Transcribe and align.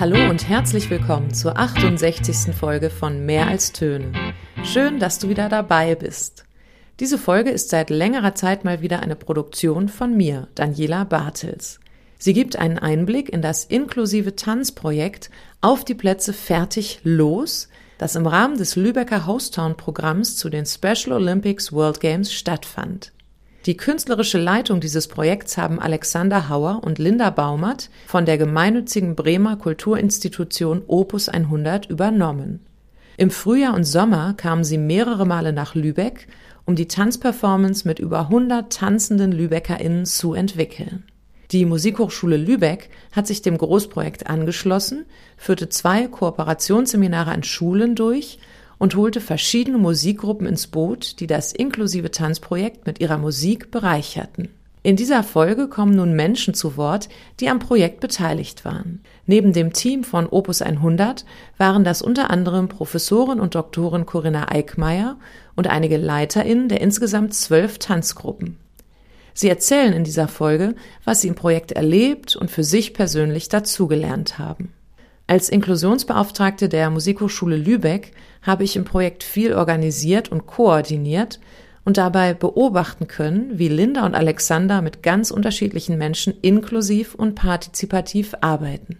Hallo 0.00 0.30
und 0.30 0.48
herzlich 0.48 0.88
willkommen 0.88 1.34
zur 1.34 1.58
68. 1.58 2.54
Folge 2.54 2.88
von 2.88 3.26
Mehr 3.26 3.48
als 3.48 3.70
Töne. 3.72 4.10
Schön, 4.64 4.98
dass 4.98 5.18
du 5.18 5.28
wieder 5.28 5.50
dabei 5.50 5.94
bist. 5.94 6.46
Diese 7.00 7.18
Folge 7.18 7.50
ist 7.50 7.68
seit 7.68 7.90
längerer 7.90 8.34
Zeit 8.34 8.64
mal 8.64 8.80
wieder 8.80 9.00
eine 9.00 9.14
Produktion 9.14 9.90
von 9.90 10.16
mir, 10.16 10.48
Daniela 10.54 11.04
Bartels. 11.04 11.80
Sie 12.16 12.32
gibt 12.32 12.56
einen 12.56 12.78
Einblick 12.78 13.28
in 13.28 13.42
das 13.42 13.66
inklusive 13.66 14.36
Tanzprojekt 14.36 15.28
Auf 15.60 15.84
die 15.84 15.94
Plätze 15.94 16.32
fertig 16.32 17.00
los, 17.02 17.68
das 17.98 18.16
im 18.16 18.26
Rahmen 18.26 18.56
des 18.56 18.76
Lübecker 18.76 19.26
Hostown-Programms 19.26 20.38
zu 20.38 20.48
den 20.48 20.64
Special 20.64 21.12
Olympics 21.12 21.74
World 21.74 22.00
Games 22.00 22.32
stattfand. 22.32 23.12
Die 23.66 23.76
künstlerische 23.76 24.38
Leitung 24.38 24.80
dieses 24.80 25.06
Projekts 25.06 25.58
haben 25.58 25.80
Alexander 25.80 26.48
Hauer 26.48 26.80
und 26.82 26.98
Linda 26.98 27.28
Baumert 27.28 27.90
von 28.06 28.24
der 28.24 28.38
gemeinnützigen 28.38 29.14
Bremer 29.14 29.56
Kulturinstitution 29.56 30.82
Opus 30.86 31.28
100 31.28 31.84
übernommen. 31.90 32.60
Im 33.18 33.30
Frühjahr 33.30 33.74
und 33.74 33.84
Sommer 33.84 34.32
kamen 34.32 34.64
sie 34.64 34.78
mehrere 34.78 35.26
Male 35.26 35.52
nach 35.52 35.74
Lübeck, 35.74 36.26
um 36.64 36.74
die 36.74 36.88
Tanzperformance 36.88 37.86
mit 37.86 37.98
über 37.98 38.20
100 38.20 38.72
tanzenden 38.72 39.30
LübeckerInnen 39.30 40.06
zu 40.06 40.32
entwickeln. 40.32 41.04
Die 41.52 41.66
Musikhochschule 41.66 42.38
Lübeck 42.38 42.88
hat 43.12 43.26
sich 43.26 43.42
dem 43.42 43.58
Großprojekt 43.58 44.26
angeschlossen, 44.28 45.04
führte 45.36 45.68
zwei 45.68 46.06
Kooperationsseminare 46.06 47.30
an 47.30 47.42
Schulen 47.42 47.94
durch 47.94 48.38
und 48.80 48.96
holte 48.96 49.20
verschiedene 49.20 49.78
Musikgruppen 49.78 50.46
ins 50.46 50.66
Boot, 50.66 51.20
die 51.20 51.28
das 51.28 51.52
inklusive 51.52 52.10
Tanzprojekt 52.10 52.86
mit 52.86 52.98
ihrer 52.98 53.18
Musik 53.18 53.70
bereicherten. 53.70 54.48
In 54.82 54.96
dieser 54.96 55.22
Folge 55.22 55.68
kommen 55.68 55.94
nun 55.94 56.14
Menschen 56.14 56.54
zu 56.54 56.78
Wort, 56.78 57.10
die 57.38 57.50
am 57.50 57.58
Projekt 57.58 58.00
beteiligt 58.00 58.64
waren. 58.64 59.02
Neben 59.26 59.52
dem 59.52 59.74
Team 59.74 60.02
von 60.02 60.26
Opus 60.26 60.62
100 60.62 61.26
waren 61.58 61.84
das 61.84 62.00
unter 62.00 62.30
anderem 62.30 62.68
Professorin 62.68 63.38
und 63.38 63.54
Doktorin 63.54 64.06
Corinna 64.06 64.50
Eickmeier 64.50 65.18
und 65.54 65.66
einige 65.66 65.98
LeiterInnen 65.98 66.70
der 66.70 66.80
insgesamt 66.80 67.34
zwölf 67.34 67.78
Tanzgruppen. 67.78 68.56
Sie 69.34 69.50
erzählen 69.50 69.92
in 69.92 70.04
dieser 70.04 70.26
Folge, 70.26 70.74
was 71.04 71.20
sie 71.20 71.28
im 71.28 71.34
Projekt 71.34 71.72
erlebt 71.72 72.34
und 72.34 72.50
für 72.50 72.64
sich 72.64 72.94
persönlich 72.94 73.50
dazugelernt 73.50 74.38
haben. 74.38 74.72
Als 75.30 75.48
Inklusionsbeauftragte 75.48 76.68
der 76.68 76.90
Musikhochschule 76.90 77.56
Lübeck 77.56 78.14
habe 78.42 78.64
ich 78.64 78.74
im 78.74 78.84
Projekt 78.84 79.22
viel 79.22 79.54
organisiert 79.54 80.28
und 80.28 80.48
koordiniert 80.48 81.38
und 81.84 81.98
dabei 81.98 82.34
beobachten 82.34 83.06
können, 83.06 83.56
wie 83.56 83.68
Linda 83.68 84.04
und 84.04 84.16
Alexander 84.16 84.82
mit 84.82 85.04
ganz 85.04 85.30
unterschiedlichen 85.30 85.96
Menschen 85.98 86.34
inklusiv 86.42 87.14
und 87.14 87.36
partizipativ 87.36 88.34
arbeiten. 88.40 88.98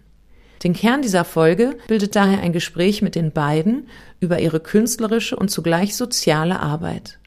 Den 0.62 0.72
Kern 0.72 1.02
dieser 1.02 1.24
Folge 1.24 1.76
bildet 1.88 2.14
daher 2.14 2.42
ein 2.42 2.52
Gespräch 2.52 3.02
mit 3.02 3.16
den 3.16 3.32
beiden 3.32 3.88
über 4.20 4.38
ihre 4.38 4.60
künstlerische 4.60 5.34
und 5.34 5.50
zugleich 5.50 5.96
soziale 5.96 6.60
Arbeit. 6.60 7.18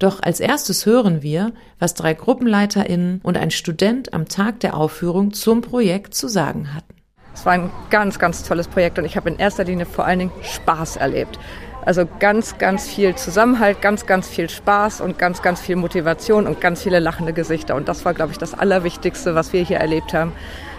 Doch 0.00 0.20
als 0.20 0.40
erstes 0.40 0.84
hören 0.84 1.22
wir, 1.22 1.52
was 1.78 1.94
drei 1.94 2.12
GruppenleiterInnen 2.12 3.20
und 3.22 3.36
ein 3.36 3.52
Student 3.52 4.12
am 4.12 4.26
Tag 4.26 4.58
der 4.58 4.76
Aufführung 4.76 5.32
zum 5.32 5.60
Projekt 5.60 6.14
zu 6.14 6.26
sagen 6.26 6.74
hatten. 6.74 6.95
Es 7.36 7.44
war 7.44 7.52
ein 7.52 7.70
ganz, 7.90 8.18
ganz 8.18 8.42
tolles 8.44 8.66
Projekt 8.66 8.98
und 8.98 9.04
ich 9.04 9.14
habe 9.14 9.28
in 9.28 9.38
erster 9.38 9.64
Linie 9.64 9.84
vor 9.84 10.06
allen 10.06 10.20
Dingen 10.20 10.32
Spaß 10.42 10.96
erlebt. 10.96 11.38
Also 11.84 12.08
ganz, 12.18 12.56
ganz 12.56 12.88
viel 12.88 13.14
Zusammenhalt, 13.14 13.82
ganz, 13.82 14.06
ganz 14.06 14.26
viel 14.26 14.48
Spaß 14.48 15.02
und 15.02 15.18
ganz, 15.18 15.42
ganz 15.42 15.60
viel 15.60 15.76
Motivation 15.76 16.46
und 16.46 16.62
ganz 16.62 16.82
viele 16.82 16.98
lachende 16.98 17.34
Gesichter. 17.34 17.76
Und 17.76 17.88
das 17.88 18.06
war, 18.06 18.14
glaube 18.14 18.32
ich, 18.32 18.38
das 18.38 18.54
Allerwichtigste, 18.54 19.34
was 19.34 19.52
wir 19.52 19.62
hier 19.62 19.76
erlebt 19.76 20.14
haben. 20.14 20.32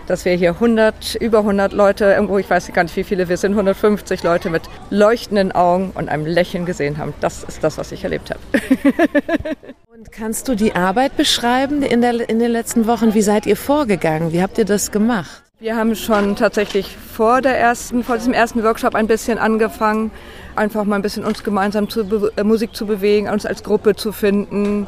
Dass 0.07 0.25
wir 0.25 0.33
hier 0.33 0.51
100, 0.51 1.15
über 1.15 1.39
100 1.39 1.73
Leute, 1.73 2.05
irgendwo, 2.05 2.39
ich 2.39 2.49
weiß 2.49 2.73
gar 2.73 2.83
nicht, 2.83 2.95
wie 2.95 3.03
viele 3.03 3.29
wir 3.29 3.37
sind, 3.37 3.51
150 3.51 4.23
Leute 4.23 4.49
mit 4.49 4.63
leuchtenden 4.89 5.51
Augen 5.51 5.91
und 5.93 6.09
einem 6.09 6.25
Lächeln 6.25 6.65
gesehen 6.65 6.97
haben. 6.97 7.13
Das 7.21 7.43
ist 7.43 7.63
das, 7.63 7.77
was 7.77 7.91
ich 7.91 8.03
erlebt 8.03 8.31
habe. 8.31 8.39
und 9.93 10.11
kannst 10.11 10.47
du 10.47 10.55
die 10.55 10.73
Arbeit 10.73 11.17
beschreiben 11.17 11.83
in, 11.83 12.01
der, 12.01 12.27
in 12.27 12.39
den 12.39 12.51
letzten 12.51 12.87
Wochen? 12.87 13.13
Wie 13.13 13.21
seid 13.21 13.45
ihr 13.45 13.57
vorgegangen? 13.57 14.33
Wie 14.33 14.41
habt 14.41 14.57
ihr 14.57 14.65
das 14.65 14.91
gemacht? 14.91 15.43
Wir 15.59 15.75
haben 15.75 15.95
schon 15.95 16.35
tatsächlich 16.35 16.95
vor 16.95 17.41
der 17.41 17.57
ersten, 17.57 18.03
vor 18.03 18.17
diesem 18.17 18.31
ersten 18.31 18.63
Workshop 18.63 18.93
ein 18.93 19.07
bisschen 19.07 19.39
angefangen, 19.39 20.11
einfach 20.55 20.83
mal 20.83 20.97
ein 20.97 21.01
bisschen 21.01 21.25
uns 21.25 21.43
gemeinsam 21.43 21.89
zu 21.89 22.29
äh, 22.35 22.43
Musik 22.43 22.75
zu 22.75 22.85
bewegen, 22.85 23.27
uns 23.27 23.43
als 23.43 23.63
Gruppe 23.63 23.95
zu 23.95 24.11
finden, 24.11 24.85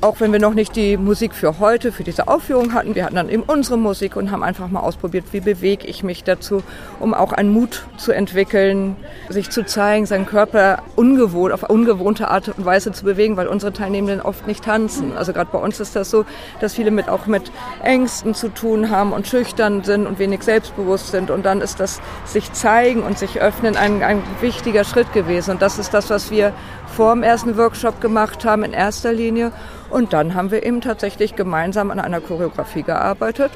auch 0.00 0.20
wenn 0.20 0.32
wir 0.32 0.40
noch 0.40 0.54
nicht 0.54 0.76
die 0.76 0.96
Musik 0.96 1.34
für 1.34 1.58
heute, 1.58 1.92
für 1.92 2.04
diese 2.04 2.28
Aufführung 2.28 2.72
hatten, 2.74 2.94
wir 2.94 3.04
hatten 3.04 3.16
dann 3.16 3.28
eben 3.28 3.42
unsere 3.42 3.78
Musik 3.78 4.16
und 4.16 4.30
haben 4.30 4.42
einfach 4.42 4.68
mal 4.68 4.80
ausprobiert, 4.80 5.24
wie 5.32 5.40
bewege 5.40 5.86
ich 5.86 6.02
mich 6.02 6.24
dazu, 6.24 6.62
um 6.98 7.14
auch 7.14 7.32
einen 7.32 7.52
Mut 7.52 7.86
zu 7.96 8.12
entwickeln, 8.12 8.96
sich 9.28 9.50
zu 9.50 9.64
zeigen, 9.64 10.06
seinen 10.06 10.26
Körper 10.26 10.82
ungewohnt, 10.96 11.52
auf 11.52 11.68
ungewohnte 11.68 12.28
Art 12.28 12.48
und 12.48 12.64
Weise 12.64 12.92
zu 12.92 13.04
bewegen, 13.04 13.36
weil 13.36 13.46
unsere 13.46 13.72
Teilnehmenden 13.72 14.20
oft 14.20 14.46
nicht 14.46 14.64
tanzen. 14.64 15.16
Also 15.16 15.32
gerade 15.32 15.50
bei 15.52 15.58
uns 15.58 15.80
ist 15.80 15.96
das 15.96 16.10
so, 16.10 16.24
dass 16.60 16.74
viele 16.74 16.90
mit 16.90 17.08
auch 17.08 17.26
mit 17.26 17.50
Ängsten 17.82 18.34
zu 18.34 18.48
tun 18.48 18.90
haben 18.90 19.12
und 19.12 19.26
schüchtern 19.26 19.82
sind 19.84 20.06
und 20.06 20.18
wenig 20.18 20.42
selbstbewusst 20.42 21.08
sind. 21.08 21.30
Und 21.30 21.46
dann 21.46 21.60
ist 21.60 21.80
das 21.80 22.00
sich 22.24 22.52
zeigen 22.52 23.02
und 23.02 23.18
sich 23.18 23.40
öffnen 23.40 23.76
ein, 23.76 24.02
ein 24.02 24.22
wichtiger 24.40 24.84
Schritt 24.84 25.12
gewesen. 25.12 25.52
Und 25.52 25.62
das 25.62 25.78
ist 25.78 25.94
das, 25.94 26.10
was 26.10 26.30
wir 26.30 26.52
vor 26.90 27.14
dem 27.14 27.22
ersten 27.22 27.56
Workshop 27.56 28.00
gemacht 28.00 28.44
haben 28.44 28.62
in 28.62 28.72
erster 28.72 29.12
Linie. 29.12 29.52
Und 29.90 30.12
dann 30.12 30.34
haben 30.34 30.50
wir 30.50 30.64
eben 30.64 30.80
tatsächlich 30.80 31.36
gemeinsam 31.36 31.90
an 31.90 31.98
einer 31.98 32.20
Choreografie 32.20 32.82
gearbeitet 32.82 33.52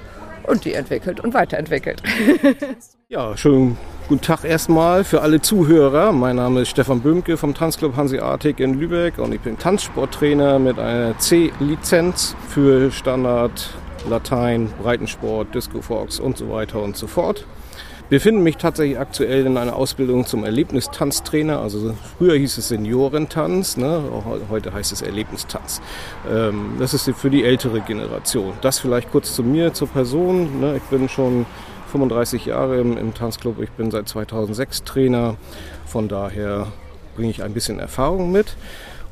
und 0.46 0.64
die 0.64 0.74
entwickelt 0.74 1.20
und 1.20 1.34
weiterentwickelt. 1.34 2.02
ja, 3.08 3.36
schönen 3.36 3.78
guten 4.08 4.20
Tag 4.20 4.44
erstmal 4.44 5.04
für 5.04 5.22
alle 5.22 5.40
Zuhörer. 5.40 6.12
Mein 6.12 6.36
Name 6.36 6.62
ist 6.62 6.70
Stefan 6.70 7.00
Böhmke 7.00 7.36
vom 7.36 7.54
Tanzclub 7.54 7.96
Hanseatic 7.96 8.60
in 8.60 8.78
Lübeck 8.78 9.18
und 9.18 9.32
ich 9.34 9.40
bin 9.40 9.58
Tanzsporttrainer 9.58 10.58
mit 10.58 10.78
einer 10.78 11.18
C-Lizenz 11.18 12.36
für 12.48 12.90
Standard, 12.90 13.70
Latein, 14.08 14.70
Breitensport, 14.82 15.54
Disco 15.54 15.80
Fox 15.80 16.20
und 16.20 16.36
so 16.36 16.50
weiter 16.50 16.82
und 16.82 16.96
so 16.96 17.06
fort 17.06 17.46
befinde 18.08 18.42
mich 18.42 18.56
tatsächlich 18.56 18.98
aktuell 18.98 19.46
in 19.46 19.56
einer 19.56 19.76
Ausbildung 19.76 20.26
zum 20.26 20.44
Erlebnistanztrainer. 20.44 21.58
Also 21.60 21.94
früher 22.18 22.36
hieß 22.36 22.58
es 22.58 22.68
Seniorentanz, 22.68 23.76
ne? 23.76 24.02
heute 24.50 24.72
heißt 24.72 24.92
es 24.92 25.02
Erlebnistanz. 25.02 25.80
Ähm, 26.30 26.76
das 26.78 26.94
ist 26.94 27.10
für 27.16 27.30
die 27.30 27.44
ältere 27.44 27.80
Generation. 27.80 28.52
Das 28.60 28.78
vielleicht 28.78 29.10
kurz 29.10 29.34
zu 29.34 29.42
mir, 29.42 29.72
zur 29.72 29.88
Person. 29.88 30.60
Ne? 30.60 30.76
Ich 30.76 30.82
bin 30.84 31.08
schon 31.08 31.46
35 31.92 32.46
Jahre 32.46 32.80
im, 32.80 32.96
im 32.98 33.14
Tanzclub. 33.14 33.60
Ich 33.60 33.70
bin 33.70 33.90
seit 33.90 34.08
2006 34.08 34.84
Trainer. 34.84 35.36
Von 35.86 36.08
daher 36.08 36.66
bringe 37.14 37.30
ich 37.30 37.42
ein 37.42 37.54
bisschen 37.54 37.78
Erfahrung 37.78 38.32
mit. 38.32 38.56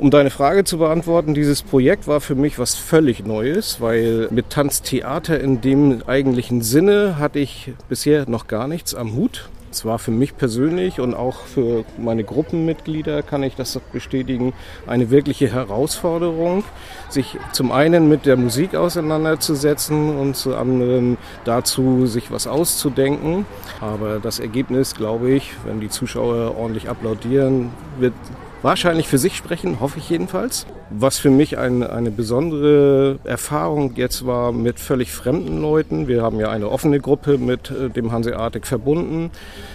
Um 0.03 0.11
deine 0.11 0.31
Frage 0.31 0.65
zu 0.65 0.79
beantworten, 0.79 1.33
dieses 1.33 1.63
Projekt 1.63 2.09
war 2.09 2.21
für 2.21 2.35
mich 2.35 2.59
was 2.59 2.75
völlig 2.75 3.25
Neues, 3.25 3.81
weil 3.81 4.27
mit 4.33 4.51
Tanztheater 4.51 5.39
in 5.39 5.61
dem 5.61 6.03
eigentlichen 6.05 6.61
Sinne 6.61 7.21
hatte 7.21 7.39
ich 7.39 7.73
bisher 7.89 8.29
noch 8.29 8.49
gar 8.49 8.67
nichts 8.67 8.97
am 8.97 9.15
Hut. 9.15 9.49
Es 9.71 9.85
war 9.85 10.01
für 10.01 10.11
mich 10.11 10.37
persönlich 10.37 10.99
und 10.99 11.15
auch 11.15 11.43
für 11.43 11.85
meine 11.99 12.25
Gruppenmitglieder, 12.25 13.23
kann 13.23 13.45
ich 13.45 13.55
das 13.55 13.79
bestätigen, 13.93 14.55
eine 14.89 15.11
wirkliche 15.11 15.53
Herausforderung, 15.53 16.65
sich 17.09 17.39
zum 17.53 17.71
einen 17.71 18.09
mit 18.09 18.27
der 18.27 18.37
Musik 18.37 18.75
auseinanderzusetzen 18.75 20.19
und 20.19 20.35
zum 20.35 20.55
anderen 20.55 21.17
dazu, 21.45 22.07
sich 22.07 22.33
was 22.33 22.49
auszudenken. 22.49 23.47
Aber 23.81 24.19
das 24.19 24.41
Ergebnis, 24.41 24.97
glaube 24.97 25.31
ich, 25.31 25.53
wenn 25.65 25.79
die 25.79 25.91
Zuschauer 25.91 26.57
ordentlich 26.59 26.89
applaudieren, 26.89 27.71
wird 28.01 28.15
wahrscheinlich 28.63 29.09
für 29.09 29.19
sich 29.19 29.37
sprechen, 29.37 29.81
hoffe 29.81 29.99
ich 29.99 30.09
jedenfalls. 30.09 30.67
Was 30.91 31.19
für 31.19 31.31
mich 31.31 31.59
ein, 31.59 31.83
eine 31.83 32.11
besondere 32.11 33.19
Erfahrung 33.25 33.95
jetzt 33.97 34.27
war 34.27 34.53
mit 34.53 34.79
völlig 34.79 35.13
fremden 35.13 35.61
Leuten. 35.61 36.09
Wir 36.09 36.23
haben 36.23 36.39
ja 36.39 36.51
eine 36.51 36.71
offene 36.71 37.01
Gruppe 37.01 37.39
mit 37.39 37.71
äh, 37.71 37.89
dem 37.89 38.13
Hanseatic 38.13 38.67
verbunden, 38.67 39.31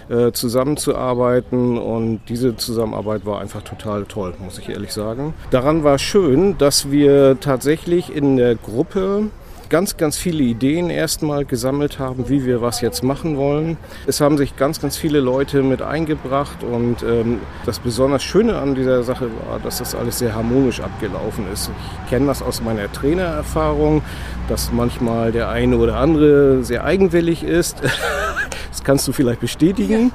äh, 0.09 0.31
zusammenzuarbeiten 0.31 1.77
und 1.77 2.21
diese 2.29 2.55
Zusammenarbeit 2.55 3.25
war 3.25 3.41
einfach 3.41 3.61
total 3.63 4.05
toll, 4.05 4.33
muss 4.39 4.59
ich 4.59 4.69
ehrlich 4.69 4.93
sagen. 4.93 5.33
Daran 5.51 5.83
war 5.83 5.97
schön, 5.97 6.57
dass 6.57 6.91
wir 6.91 7.39
tatsächlich 7.39 8.15
in 8.15 8.37
der 8.37 8.55
Gruppe 8.55 9.29
ganz, 9.69 9.97
ganz 9.97 10.17
viele 10.17 10.43
Ideen 10.43 10.89
erstmal 10.89 11.45
gesammelt 11.45 11.99
haben, 11.99 12.29
wie 12.29 12.45
wir 12.45 12.61
was 12.61 12.81
jetzt 12.81 13.03
machen 13.03 13.37
wollen. 13.37 13.77
Es 14.05 14.21
haben 14.21 14.37
sich 14.37 14.55
ganz, 14.55 14.81
ganz 14.81 14.97
viele 14.97 15.19
Leute 15.19 15.63
mit 15.63 15.81
eingebracht 15.81 16.63
und 16.63 17.03
ähm, 17.03 17.39
das 17.65 17.79
besonders 17.79 18.23
Schöne 18.23 18.57
an 18.57 18.75
dieser 18.75 19.03
Sache 19.03 19.29
war, 19.47 19.59
dass 19.59 19.79
das 19.79 19.95
alles 19.95 20.19
sehr 20.19 20.33
harmonisch 20.35 20.79
abgelaufen 20.79 21.45
ist. 21.51 21.69
Ich 22.03 22.09
kenne 22.09 22.27
das 22.27 22.41
aus 22.41 22.61
meiner 22.61 22.91
Trainererfahrung, 22.91 24.01
dass 24.47 24.71
manchmal 24.71 25.31
der 25.31 25.49
eine 25.49 25.77
oder 25.77 25.97
andere 25.97 26.63
sehr 26.63 26.83
eigenwillig 26.83 27.43
ist. 27.43 27.81
das 28.71 28.83
kannst 28.83 29.07
du 29.07 29.11
vielleicht 29.11 29.41
bestätigen. 29.41 30.11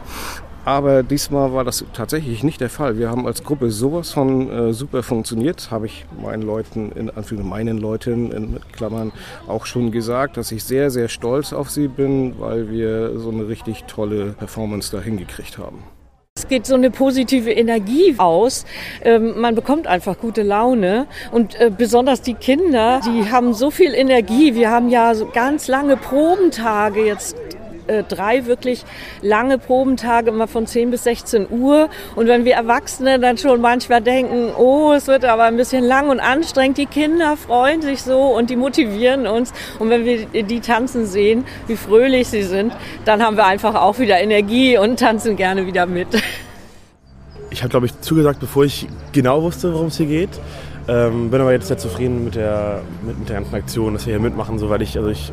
Aber 0.65 1.03
diesmal 1.03 1.53
war 1.53 1.65
das 1.65 1.85
tatsächlich 1.93 2.45
nicht 2.45 2.61
der 2.61 2.71
Fall. 2.71 2.99
Wir 2.99 3.11
haben 3.11 3.27
als 3.27 3.43
Gruppe 3.43 3.71
sowas 3.71 4.13
von 4.13 4.51
äh, 4.51 4.73
super 4.73 5.03
funktioniert, 5.03 5.71
habe 5.71 5.87
ich 5.87 6.07
meinen 6.23 6.43
Leuten, 6.43 6.93
in 6.93 7.11
Anführungszeichen 7.11 7.43
meinen 7.49 7.79
Leuten 7.79 8.31
in 8.31 8.61
Klammern 8.73 9.13
auch 9.49 9.67
schon 9.67 9.91
gesagt, 9.91 10.37
dass 10.37 10.53
ich 10.53 10.65
sehr, 10.65 10.91
sehr 10.91 11.09
stolz 11.09 11.53
auf 11.53 11.71
sie 11.71 11.89
bin, 11.89 12.39
weil 12.39 12.71
wir 12.71 13.19
so 13.19 13.31
eine 13.31 13.49
richtig 13.49 13.85
tolle 13.85 14.35
Performance 14.39 14.95
da 14.95 15.03
hingekriegt 15.03 15.59
haben. 15.59 15.83
Es 16.35 16.49
geht 16.49 16.67
so 16.67 16.75
eine 16.75 16.91
positive 16.91 17.51
Energie 17.53 18.15
aus. 18.17 18.65
Ähm, 19.03 19.39
man 19.41 19.55
bekommt 19.55 19.87
einfach 19.87 20.19
gute 20.19 20.43
Laune. 20.43 21.07
Und 21.31 21.55
äh, 21.61 21.71
besonders 21.77 22.23
die 22.23 22.35
Kinder, 22.35 23.01
die 23.05 23.31
haben 23.31 23.53
so 23.53 23.71
viel 23.71 23.95
Energie. 23.95 24.55
Wir 24.55 24.71
haben 24.71 24.89
ja 24.89 25.13
ganz 25.35 25.69
lange 25.69 25.97
Probentage 25.97 27.05
jetzt 27.05 27.37
äh, 27.87 28.03
drei 28.03 28.47
wirklich 28.47 28.85
lange 29.23 29.59
Probentage, 29.59 30.31
immer 30.31 30.49
von 30.49 30.67
10 30.67 30.91
bis 30.91 31.05
16 31.05 31.47
Uhr. 31.51 31.89
Und 32.17 32.27
wenn 32.27 32.45
wir 32.45 32.55
Erwachsene 32.55 33.19
dann 33.19 33.39
schon 33.39 33.61
manchmal 33.61 34.01
denken, 34.01 34.51
oh, 34.57 34.93
es 34.93 35.07
wird 35.07 35.25
aber 35.25 35.45
ein 35.45 35.57
bisschen 35.57 35.85
lang 35.85 36.09
und 36.09 36.21
anstrengend, 36.21 36.79
die 36.79 36.87
Kinder 36.87 37.37
freuen 37.37 37.83
sich 37.83 38.03
so 38.03 38.21
und 38.37 38.51
die 38.51 38.57
motivieren 38.57 39.27
uns. 39.27 39.53
Und 39.79 39.91
wenn 39.91 40.05
wir 40.05 40.27
die 40.43 40.61
tanzen 40.61 41.07
sehen, 41.07 41.45
wie 41.67 41.77
fröhlich 41.77 42.29
sie 42.29 42.43
sind, 42.43 42.73
dann 43.05 43.23
haben 43.23 43.37
wir 43.37 43.47
einfach 43.47 43.75
auch 43.75 43.99
wieder 43.99 44.21
Energie 44.21 44.79
und 44.79 44.99
tanzen 44.99 45.37
gerne 45.37 45.67
wieder 45.67 45.87
mit. 45.87 46.09
Ich 47.51 47.63
habe, 47.63 47.71
glaube 47.71 47.87
ich, 47.87 48.01
zugesagt, 48.01 48.41
bevor 48.41 48.65
ich 48.65 48.89
genau 49.13 49.43
wusste, 49.43 49.75
worum 49.75 49.89
es 49.89 49.97
hier 49.99 50.07
geht. 50.07 50.31
Ähm, 50.89 51.31
bin 51.31 51.41
aber 51.41 51.53
jetzt 51.53 51.69
sehr 51.69 51.79
zufrieden 51.79 52.25
mit 52.25 52.35
der, 52.35 52.81
mit, 53.03 53.19
mit 53.19 53.29
der 53.29 53.37
ganzen 53.37 53.55
Aktion, 53.55 53.93
dass 53.93 54.07
wir 54.07 54.15
hier 54.15 54.21
mitmachen, 54.21 54.59
so, 54.59 54.69
weil 54.69 54.83
ich, 54.83 54.97
also 54.97 55.11
ich 55.11 55.33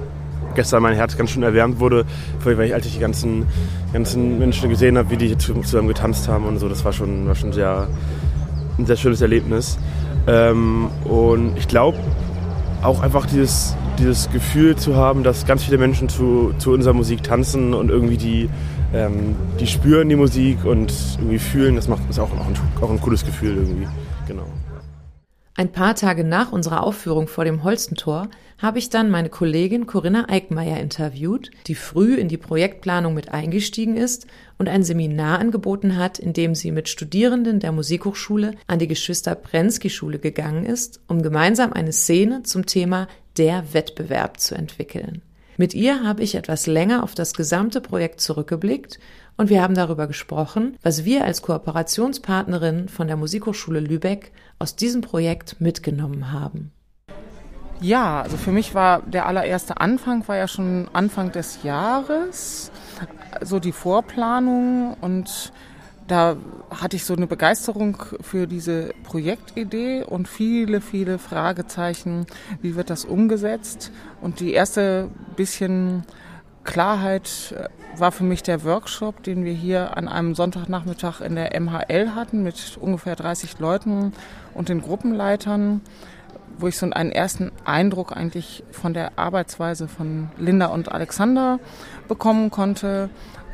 gestern 0.60 0.84
mein 0.84 0.94
Herz 0.94 1.16
ganz 1.16 1.30
schön 1.30 1.44
erwärmt 1.44 1.80
wurde, 1.80 2.04
weil 2.44 2.60
ich, 2.64 2.74
als 2.74 2.86
ich 2.86 2.96
die 2.96 3.00
ganzen, 3.00 3.46
ganzen 3.94 4.40
Menschen 4.40 4.70
gesehen 4.70 4.98
habe, 4.98 5.10
wie 5.10 5.16
die 5.16 5.38
zusammen 5.38 5.88
getanzt 5.88 6.28
haben 6.28 6.46
und 6.46 6.60
so, 6.60 6.68
das 6.68 6.84
war 6.84 6.92
schon, 6.92 7.28
war 7.30 7.36
schon 7.36 7.54
sehr, 7.54 7.88
ein 8.78 8.86
sehr 8.86 8.98
schönes 8.98 9.22
Erlebnis. 9.22 9.78
Ähm, 10.28 10.90
und 11.06 11.58
ich 11.58 11.70
glaube, 11.70 11.98
auch 12.82 13.00
einfach 13.00 13.26
dieses, 13.26 13.74
dieses 14.00 14.30
Gefühl 14.32 14.76
zu 14.76 14.98
haben, 14.98 15.24
dass 15.24 15.46
ganz 15.46 15.64
viele 15.64 15.78
Menschen 15.78 16.10
zu, 16.10 16.54
zu 16.58 16.74
unserer 16.74 16.94
Musik 16.94 17.24
tanzen 17.24 17.74
und 17.74 17.90
irgendwie 17.90 18.18
die, 18.18 18.50
ähm, 18.94 19.38
die 19.62 19.68
spüren 19.68 20.10
die 20.10 20.18
Musik 20.18 20.66
und 20.66 20.94
irgendwie 21.20 21.40
fühlen, 21.40 21.78
das 21.78 21.88
macht 21.88 22.02
ist 22.10 22.20
auch, 22.20 22.32
auch, 22.32 22.48
ein, 22.48 22.56
auch 22.82 22.90
ein 22.90 23.00
cooles 23.00 23.26
Gefühl 23.26 23.56
irgendwie. 23.56 23.88
Ein 25.60 25.74
paar 25.74 25.94
Tage 25.94 26.24
nach 26.24 26.54
unserer 26.54 26.84
Aufführung 26.84 27.28
vor 27.28 27.44
dem 27.44 27.66
Holstentor 27.66 28.30
habe 28.60 28.80
ich 28.80 28.90
dann 28.90 29.10
meine 29.10 29.28
Kollegin 29.28 29.88
Corinna 29.88 30.30
Eickmeier 30.30 30.80
interviewt, 30.80 31.52
die 31.68 31.76
früh 31.76 32.16
in 32.16 32.30
die 32.30 32.38
Projektplanung 32.38 33.14
mit 33.14 33.34
eingestiegen 33.34 33.98
ist 33.98 34.26
und 34.58 34.70
ein 34.70 34.84
Seminar 34.84 35.40
angeboten 35.40 35.98
hat, 35.98 36.18
in 36.18 36.32
dem 36.32 36.56
sie 36.56 36.72
mit 36.72 36.88
Studierenden 36.88 37.60
der 37.60 37.74
Musikhochschule 37.74 38.54
an 38.68 38.80
die 38.80 38.88
Geschwister 38.88 39.36
Prensky 39.36 39.90
Schule 39.90 40.20
gegangen 40.20 40.66
ist, 40.66 41.02
um 41.10 41.22
gemeinsam 41.22 41.74
eine 41.74 41.92
Szene 41.92 42.44
zum 42.44 42.66
Thema 42.66 43.10
der 43.36 43.74
Wettbewerb 43.74 44.40
zu 44.40 44.56
entwickeln. 44.56 45.24
Mit 45.58 45.74
ihr 45.74 46.06
habe 46.06 46.24
ich 46.24 46.36
etwas 46.36 46.68
länger 46.68 47.04
auf 47.04 47.16
das 47.16 47.34
gesamte 47.34 47.82
Projekt 47.82 48.22
zurückgeblickt 48.22 48.98
und 49.40 49.50
wir 49.50 49.62
haben 49.62 49.74
darüber 49.74 50.06
gesprochen, 50.06 50.76
was 50.84 51.06
wir 51.06 51.24
als 51.24 51.42
Kooperationspartnerin 51.42 52.90
von 52.90 53.08
der 53.08 53.16
Musikhochschule 53.16 53.80
Lübeck 53.80 54.34
aus 54.60 54.76
diesem 54.76 55.00
Projekt 55.00 55.62
mitgenommen 55.62 56.34
haben. 56.34 56.74
Ja, 57.80 58.22
also 58.22 58.36
für 58.36 58.52
mich 58.52 58.76
war 58.76 59.02
der 59.04 59.28
allererste 59.28 59.80
Anfang 59.80 60.28
war 60.28 60.36
ja 60.36 60.50
schon 60.50 60.90
Anfang 60.92 61.32
des 61.32 61.64
Jahres, 61.64 62.70
so 63.42 63.62
die 63.62 63.72
Vorplanung 63.72 64.98
und 65.00 65.54
da 66.10 66.36
hatte 66.70 66.98
ich 66.98 67.06
so 67.06 67.14
eine 67.16 67.28
Begeisterung 67.28 67.96
für 68.20 68.46
diese 68.46 68.94
Projektidee 69.04 70.04
und 70.04 70.28
viele, 70.28 70.82
viele 70.82 71.18
Fragezeichen, 71.18 72.26
wie 72.62 72.76
wird 72.76 72.90
das 72.90 73.06
umgesetzt? 73.06 73.94
Und 74.20 74.42
die 74.42 74.52
erste 74.52 75.08
bisschen 75.38 76.04
Klarheit 76.69 77.56
äh, 77.57 78.00
war 78.00 78.12
für 78.12 78.24
mich 78.24 78.44
der 78.44 78.63
Workshop, 78.63 79.24
den 79.24 79.44
wir 79.44 79.54
hier 79.54 79.98
an 79.98 80.07
einem 80.07 80.36
Sonntagnachmittag 80.36 81.19
in 81.19 81.33
der 81.36 81.60
MHL 81.60 82.13
hatten 82.13 82.44
mit 82.44 82.77
ungefähr 82.80 83.16
30 83.16 83.57
Leuten 83.57 84.13
und 84.54 84.69
den 84.69 84.80
Gruppenleitern, 84.80 85.81
wo 86.60 86.68
ich 86.68 86.77
so 86.77 86.88
einen 86.88 87.12
ersten 87.12 87.51
Eindruck 87.66 88.16
eigentlich 88.16 88.63
von 88.69 88.94
der 88.94 89.18
Arbeitsweise 89.18 89.88
von 89.88 90.30
Linda 90.38 90.68
und 90.68 90.92
Alexander 90.92 91.60
bekommen 92.07 92.51
konnte 92.51 93.10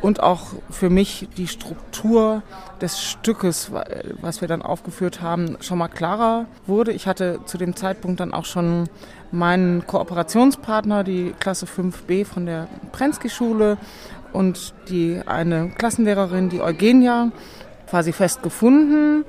und 0.06 0.22
auch 0.22 0.50
für 0.70 0.92
mich 0.92 1.28
die 1.36 1.48
Struktur 1.48 2.44
des 2.80 3.02
Stückes, 3.02 3.72
was 4.22 4.40
wir 4.40 4.48
dann 4.48 4.62
aufgeführt 4.62 5.20
haben, 5.20 5.58
schon 5.62 5.80
mal 5.80 5.88
klarer 5.88 6.46
wurde. 6.68 6.92
Ich 6.92 7.08
hatte 7.08 7.40
zu 7.46 7.58
dem 7.58 7.76
Zeitpunkt 7.76 8.20
dann 8.20 8.32
auch 8.32 8.46
schon 8.46 8.88
meinen 9.32 9.88
Kooperationspartner, 9.88 11.04
die 11.04 11.34
Klasse 11.40 11.66
5b 11.66 12.24
von 12.24 12.46
der 12.46 12.68
Prensky-Schule 12.92 13.80
und 14.32 14.76
die 14.90 15.22
eine 15.26 15.70
Klassenlehrerin, 15.70 16.50
die 16.50 16.62
Eugenia, 16.62 17.32
quasi 17.90 18.14
fest 18.14 18.44
gefunden. 18.44 19.26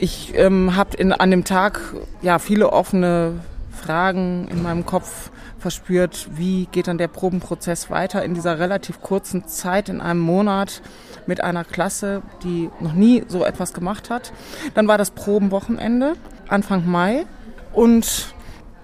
Ich 0.00 0.32
ähm, 0.34 0.76
habe 0.76 0.96
an 1.20 1.30
dem 1.30 1.44
Tag 1.44 1.80
ja 2.22 2.38
viele 2.38 2.72
offene 2.72 3.34
Fragen 3.70 4.48
in 4.50 4.62
meinem 4.62 4.86
Kopf 4.86 5.30
verspürt, 5.58 6.28
wie 6.32 6.66
geht 6.66 6.88
dann 6.88 6.98
der 6.98 7.08
Probenprozess 7.08 7.90
weiter 7.90 8.24
in 8.24 8.34
dieser 8.34 8.58
relativ 8.58 9.00
kurzen 9.00 9.46
Zeit, 9.46 9.88
in 9.88 10.00
einem 10.00 10.20
Monat 10.20 10.82
mit 11.26 11.42
einer 11.42 11.64
Klasse, 11.64 12.22
die 12.42 12.70
noch 12.80 12.92
nie 12.92 13.24
so 13.28 13.44
etwas 13.44 13.72
gemacht 13.72 14.10
hat. 14.10 14.32
Dann 14.74 14.88
war 14.88 14.98
das 14.98 15.10
Probenwochenende, 15.10 16.14
Anfang 16.48 16.88
Mai. 16.90 17.26
Und 17.72 18.34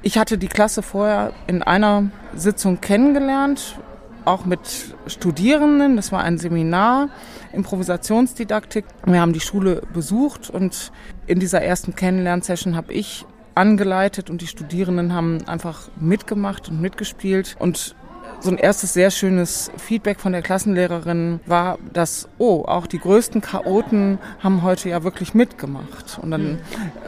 ich 0.02 0.18
hatte 0.18 0.36
die 0.36 0.48
Klasse 0.48 0.82
vorher 0.82 1.32
in 1.46 1.62
einer 1.62 2.10
Sitzung 2.34 2.80
kennengelernt, 2.80 3.78
auch 4.24 4.44
mit 4.44 4.60
Studierenden. 5.06 5.96
Das 5.96 6.12
war 6.12 6.22
ein 6.22 6.38
Seminar 6.38 7.08
Improvisationsdidaktik. 7.52 8.84
Wir 9.06 9.20
haben 9.20 9.32
die 9.32 9.40
Schule 9.40 9.82
besucht 9.92 10.50
und 10.50 10.92
in 11.26 11.40
dieser 11.40 11.62
ersten 11.62 11.94
Kennenlernsession 11.94 12.76
habe 12.76 12.92
ich 12.92 13.24
angeleitet 13.54 14.30
und 14.30 14.40
die 14.40 14.46
Studierenden 14.46 15.12
haben 15.12 15.46
einfach 15.46 15.88
mitgemacht 15.96 16.68
und 16.68 16.80
mitgespielt 16.80 17.56
und 17.58 17.94
so 18.40 18.50
ein 18.50 18.58
erstes 18.58 18.92
sehr 18.92 19.10
schönes 19.10 19.70
Feedback 19.78 20.20
von 20.20 20.32
der 20.32 20.42
Klassenlehrerin 20.42 21.40
war, 21.46 21.78
dass, 21.92 22.28
oh, 22.38 22.64
auch 22.66 22.86
die 22.86 22.98
größten 22.98 23.40
Chaoten 23.40 24.18
haben 24.40 24.62
heute 24.62 24.90
ja 24.90 25.02
wirklich 25.02 25.34
mitgemacht. 25.34 26.18
Und 26.20 26.30
dann 26.30 26.58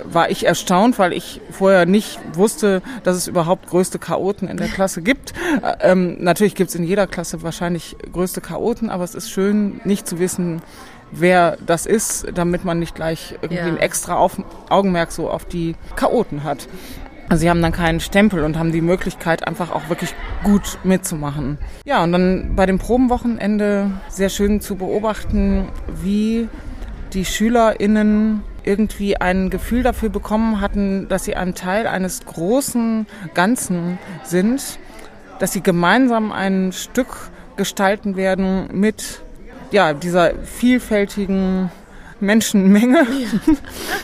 war 0.05 0.31
ich 0.31 0.47
erstaunt, 0.47 0.99
weil 0.99 1.13
ich 1.13 1.43
vorher 1.51 1.85
nicht 1.85 2.19
wusste, 2.33 2.81
dass 3.03 3.17
es 3.17 3.27
überhaupt 3.27 3.69
größte 3.69 3.99
Chaoten 3.99 4.49
in 4.49 4.57
der 4.57 4.69
Klasse 4.69 5.03
gibt. 5.03 5.35
Ähm, 5.81 6.17
natürlich 6.21 6.55
gibt 6.55 6.71
es 6.71 6.77
in 6.77 6.85
jeder 6.85 7.07
Klasse 7.07 7.43
wahrscheinlich 7.43 7.97
größte 8.13 8.41
Chaoten, 8.41 8.89
aber 8.89 9.05
es 9.05 9.15
ist 9.15 9.31
schön, 9.31 9.81
nicht 9.85 10.09
zu 10.09 10.19
wissen, 10.19 10.63
wer 11.11 11.57
das 11.65 11.87
ist, 11.87 12.27
damit 12.35 12.65
man 12.65 12.79
nicht 12.79 12.95
gleich 12.95 13.35
irgendwie 13.41 13.57
ja. 13.57 13.65
ein 13.65 13.79
extra 13.79 14.17
auf, 14.17 14.41
Augenmerk 14.69 15.13
so 15.13 15.31
auf 15.31 15.45
die 15.45 15.77
Chaoten 15.95 16.45
hat. 16.45 16.69
Also 17.29 17.41
sie 17.41 17.51
haben 17.51 17.61
dann 17.61 17.73
keinen 17.73 17.99
Stempel 17.99 18.45
und 18.45 18.57
haben 18.57 18.71
die 18.71 18.81
Möglichkeit, 18.81 19.47
einfach 19.47 19.73
auch 19.73 19.89
wirklich 19.89 20.15
gut 20.45 20.79
mitzumachen. 20.85 21.59
Ja, 21.85 22.05
und 22.05 22.13
dann 22.13 22.55
bei 22.55 22.67
dem 22.67 22.79
Probenwochenende 22.79 23.91
sehr 24.09 24.29
schön 24.29 24.61
zu 24.61 24.77
beobachten, 24.77 25.69
wie 26.03 26.49
die 27.13 27.25
SchülerInnen 27.25 28.43
irgendwie 28.63 29.17
ein 29.17 29.51
Gefühl 29.51 29.83
dafür 29.83 30.09
bekommen 30.09 30.61
hatten, 30.61 31.09
dass 31.09 31.25
sie 31.25 31.37
ein 31.37 31.55
Teil 31.55 31.87
eines 31.87 32.25
großen 32.27 33.07
Ganzen 33.35 33.99
sind, 34.23 34.79
dass 35.39 35.53
sie 35.53 35.63
gemeinsam 35.63 36.33
ein 36.33 36.73
Stück 36.73 37.31
gestalten 37.57 38.17
werden 38.17 38.69
mit 38.73 39.23
ja, 39.71 39.93
dieser 39.93 40.33
vielfältigen 40.45 41.71
Menschenmenge. 42.21 43.07
Ja. 43.11 43.57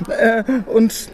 Äh, 0.19 0.43
und 0.67 1.11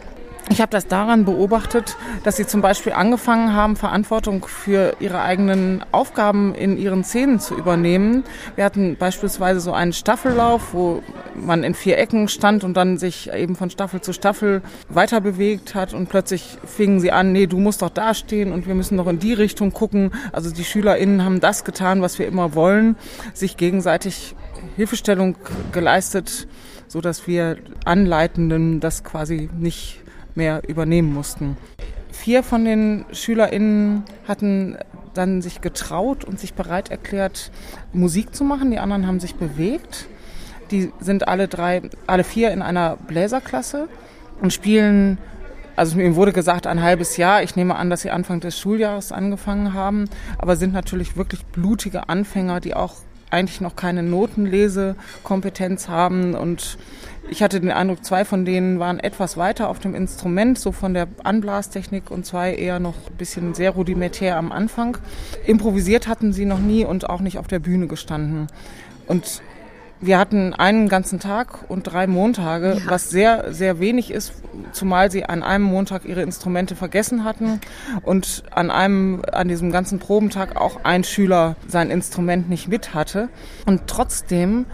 ich 0.49 0.61
habe 0.61 0.71
das 0.71 0.87
daran 0.87 1.25
beobachtet, 1.25 1.95
dass 2.23 2.37
sie 2.37 2.47
zum 2.47 2.61
Beispiel 2.61 2.93
angefangen 2.93 3.53
haben, 3.53 3.75
Verantwortung 3.75 4.45
für 4.45 4.95
ihre 4.99 5.21
eigenen 5.21 5.85
Aufgaben 5.91 6.55
in 6.55 6.77
ihren 6.77 7.03
Szenen 7.03 7.39
zu 7.39 7.55
übernehmen. 7.55 8.23
Wir 8.55 8.65
hatten 8.65 8.97
beispielsweise 8.97 9.59
so 9.59 9.73
einen 9.73 9.93
Staffellauf, 9.93 10.73
wo 10.73 11.03
man 11.35 11.63
in 11.63 11.75
vier 11.75 11.97
Ecken 11.99 12.27
stand 12.27 12.63
und 12.63 12.75
dann 12.75 12.97
sich 12.97 13.31
eben 13.31 13.55
von 13.55 13.69
Staffel 13.69 14.01
zu 14.01 14.11
Staffel 14.11 14.61
weiter 14.89 15.21
bewegt 15.21 15.75
hat 15.75 15.93
und 15.93 16.09
plötzlich 16.09 16.57
fingen 16.65 16.99
sie 16.99 17.11
an, 17.11 17.31
nee, 17.31 17.45
du 17.45 17.59
musst 17.59 17.81
doch 17.81 17.91
da 17.91 18.13
stehen 18.13 18.51
und 18.51 18.67
wir 18.67 18.75
müssen 18.75 18.97
doch 18.97 19.07
in 19.07 19.19
die 19.19 19.33
Richtung 19.33 19.71
gucken. 19.71 20.11
Also 20.31 20.51
die 20.51 20.63
SchülerInnen 20.63 21.23
haben 21.23 21.39
das 21.39 21.63
getan, 21.63 22.01
was 22.01 22.17
wir 22.17 22.27
immer 22.27 22.55
wollen, 22.55 22.95
sich 23.33 23.55
gegenseitig 23.55 24.35
Hilfestellung 24.75 25.35
geleistet, 25.71 26.47
so 26.87 27.01
dass 27.01 27.27
wir 27.27 27.57
Anleitenden 27.85 28.79
das 28.79 29.03
quasi 29.03 29.49
nicht 29.57 30.01
mehr 30.35 30.61
übernehmen 30.67 31.13
mussten. 31.13 31.57
Vier 32.11 32.43
von 32.43 32.65
den 32.65 33.05
SchülerInnen 33.11 34.03
hatten 34.27 34.77
dann 35.13 35.41
sich 35.41 35.61
getraut 35.61 36.23
und 36.23 36.39
sich 36.39 36.53
bereit 36.53 36.89
erklärt, 36.91 37.51
Musik 37.93 38.35
zu 38.35 38.43
machen. 38.43 38.71
Die 38.71 38.79
anderen 38.79 39.07
haben 39.07 39.19
sich 39.19 39.35
bewegt. 39.35 40.07
Die 40.71 40.91
sind 40.99 41.27
alle 41.27 41.47
drei, 41.47 41.81
alle 42.07 42.23
vier 42.23 42.51
in 42.51 42.61
einer 42.61 42.95
Bläserklasse 42.95 43.87
und 44.41 44.53
spielen 44.53 45.17
also 45.75 45.95
mir 45.95 46.13
wurde 46.17 46.33
gesagt, 46.33 46.67
ein 46.67 46.81
halbes 46.81 47.15
Jahr. 47.15 47.41
Ich 47.41 47.55
nehme 47.55 47.77
an, 47.77 47.89
dass 47.89 48.01
sie 48.01 48.11
Anfang 48.11 48.41
des 48.41 48.59
Schuljahres 48.59 49.13
angefangen 49.13 49.73
haben, 49.73 50.09
aber 50.37 50.57
sind 50.57 50.73
natürlich 50.73 51.15
wirklich 51.15 51.45
blutige 51.45 52.09
Anfänger, 52.09 52.59
die 52.59 52.75
auch 52.75 52.95
eigentlich 53.29 53.61
noch 53.61 53.77
keine 53.77 54.03
Notenlesekompetenz 54.03 55.87
haben 55.87 56.33
und 56.35 56.77
ich 57.29 57.43
hatte 57.43 57.59
den 57.59 57.71
Eindruck, 57.71 58.03
zwei 58.03 58.25
von 58.25 58.45
denen 58.45 58.79
waren 58.79 58.99
etwas 58.99 59.37
weiter 59.37 59.69
auf 59.69 59.79
dem 59.79 59.95
Instrument, 59.95 60.57
so 60.57 60.71
von 60.71 60.93
der 60.93 61.07
Anblastechnik 61.23 62.11
und 62.11 62.25
zwei 62.25 62.53
eher 62.53 62.79
noch 62.79 62.95
ein 63.09 63.17
bisschen 63.17 63.53
sehr 63.53 63.71
rudimentär 63.71 64.37
am 64.37 64.51
Anfang. 64.51 64.97
Improvisiert 65.45 66.07
hatten 66.07 66.33
sie 66.33 66.45
noch 66.45 66.59
nie 66.59 66.85
und 66.85 67.09
auch 67.09 67.21
nicht 67.21 67.37
auf 67.37 67.47
der 67.47 67.59
Bühne 67.59 67.87
gestanden. 67.87 68.47
Und 69.07 69.41
wir 70.01 70.17
hatten 70.17 70.53
einen 70.53 70.87
ganzen 70.87 71.19
Tag 71.19 71.69
und 71.69 71.83
drei 71.83 72.07
Montage, 72.07 72.77
ja. 72.79 72.89
was 72.89 73.09
sehr, 73.09 73.53
sehr 73.53 73.81
wenig 73.81 74.11
ist, 74.11 74.31
zumal 74.71 75.11
sie 75.11 75.25
an 75.25 75.43
einem 75.43 75.65
Montag 75.65 76.05
ihre 76.05 76.21
Instrumente 76.21 76.75
vergessen 76.77 77.25
hatten 77.25 77.59
und 78.03 78.43
an 78.51 78.71
einem, 78.71 79.21
an 79.31 79.49
diesem 79.49 79.71
ganzen 79.71 79.99
Probentag 79.99 80.55
auch 80.55 80.85
ein 80.85 81.03
Schüler 81.03 81.57
sein 81.67 81.91
Instrument 81.91 82.49
nicht 82.49 82.69
mit 82.69 82.93
hatte. 82.93 83.27
Und 83.65 83.87
trotzdem 83.87 84.65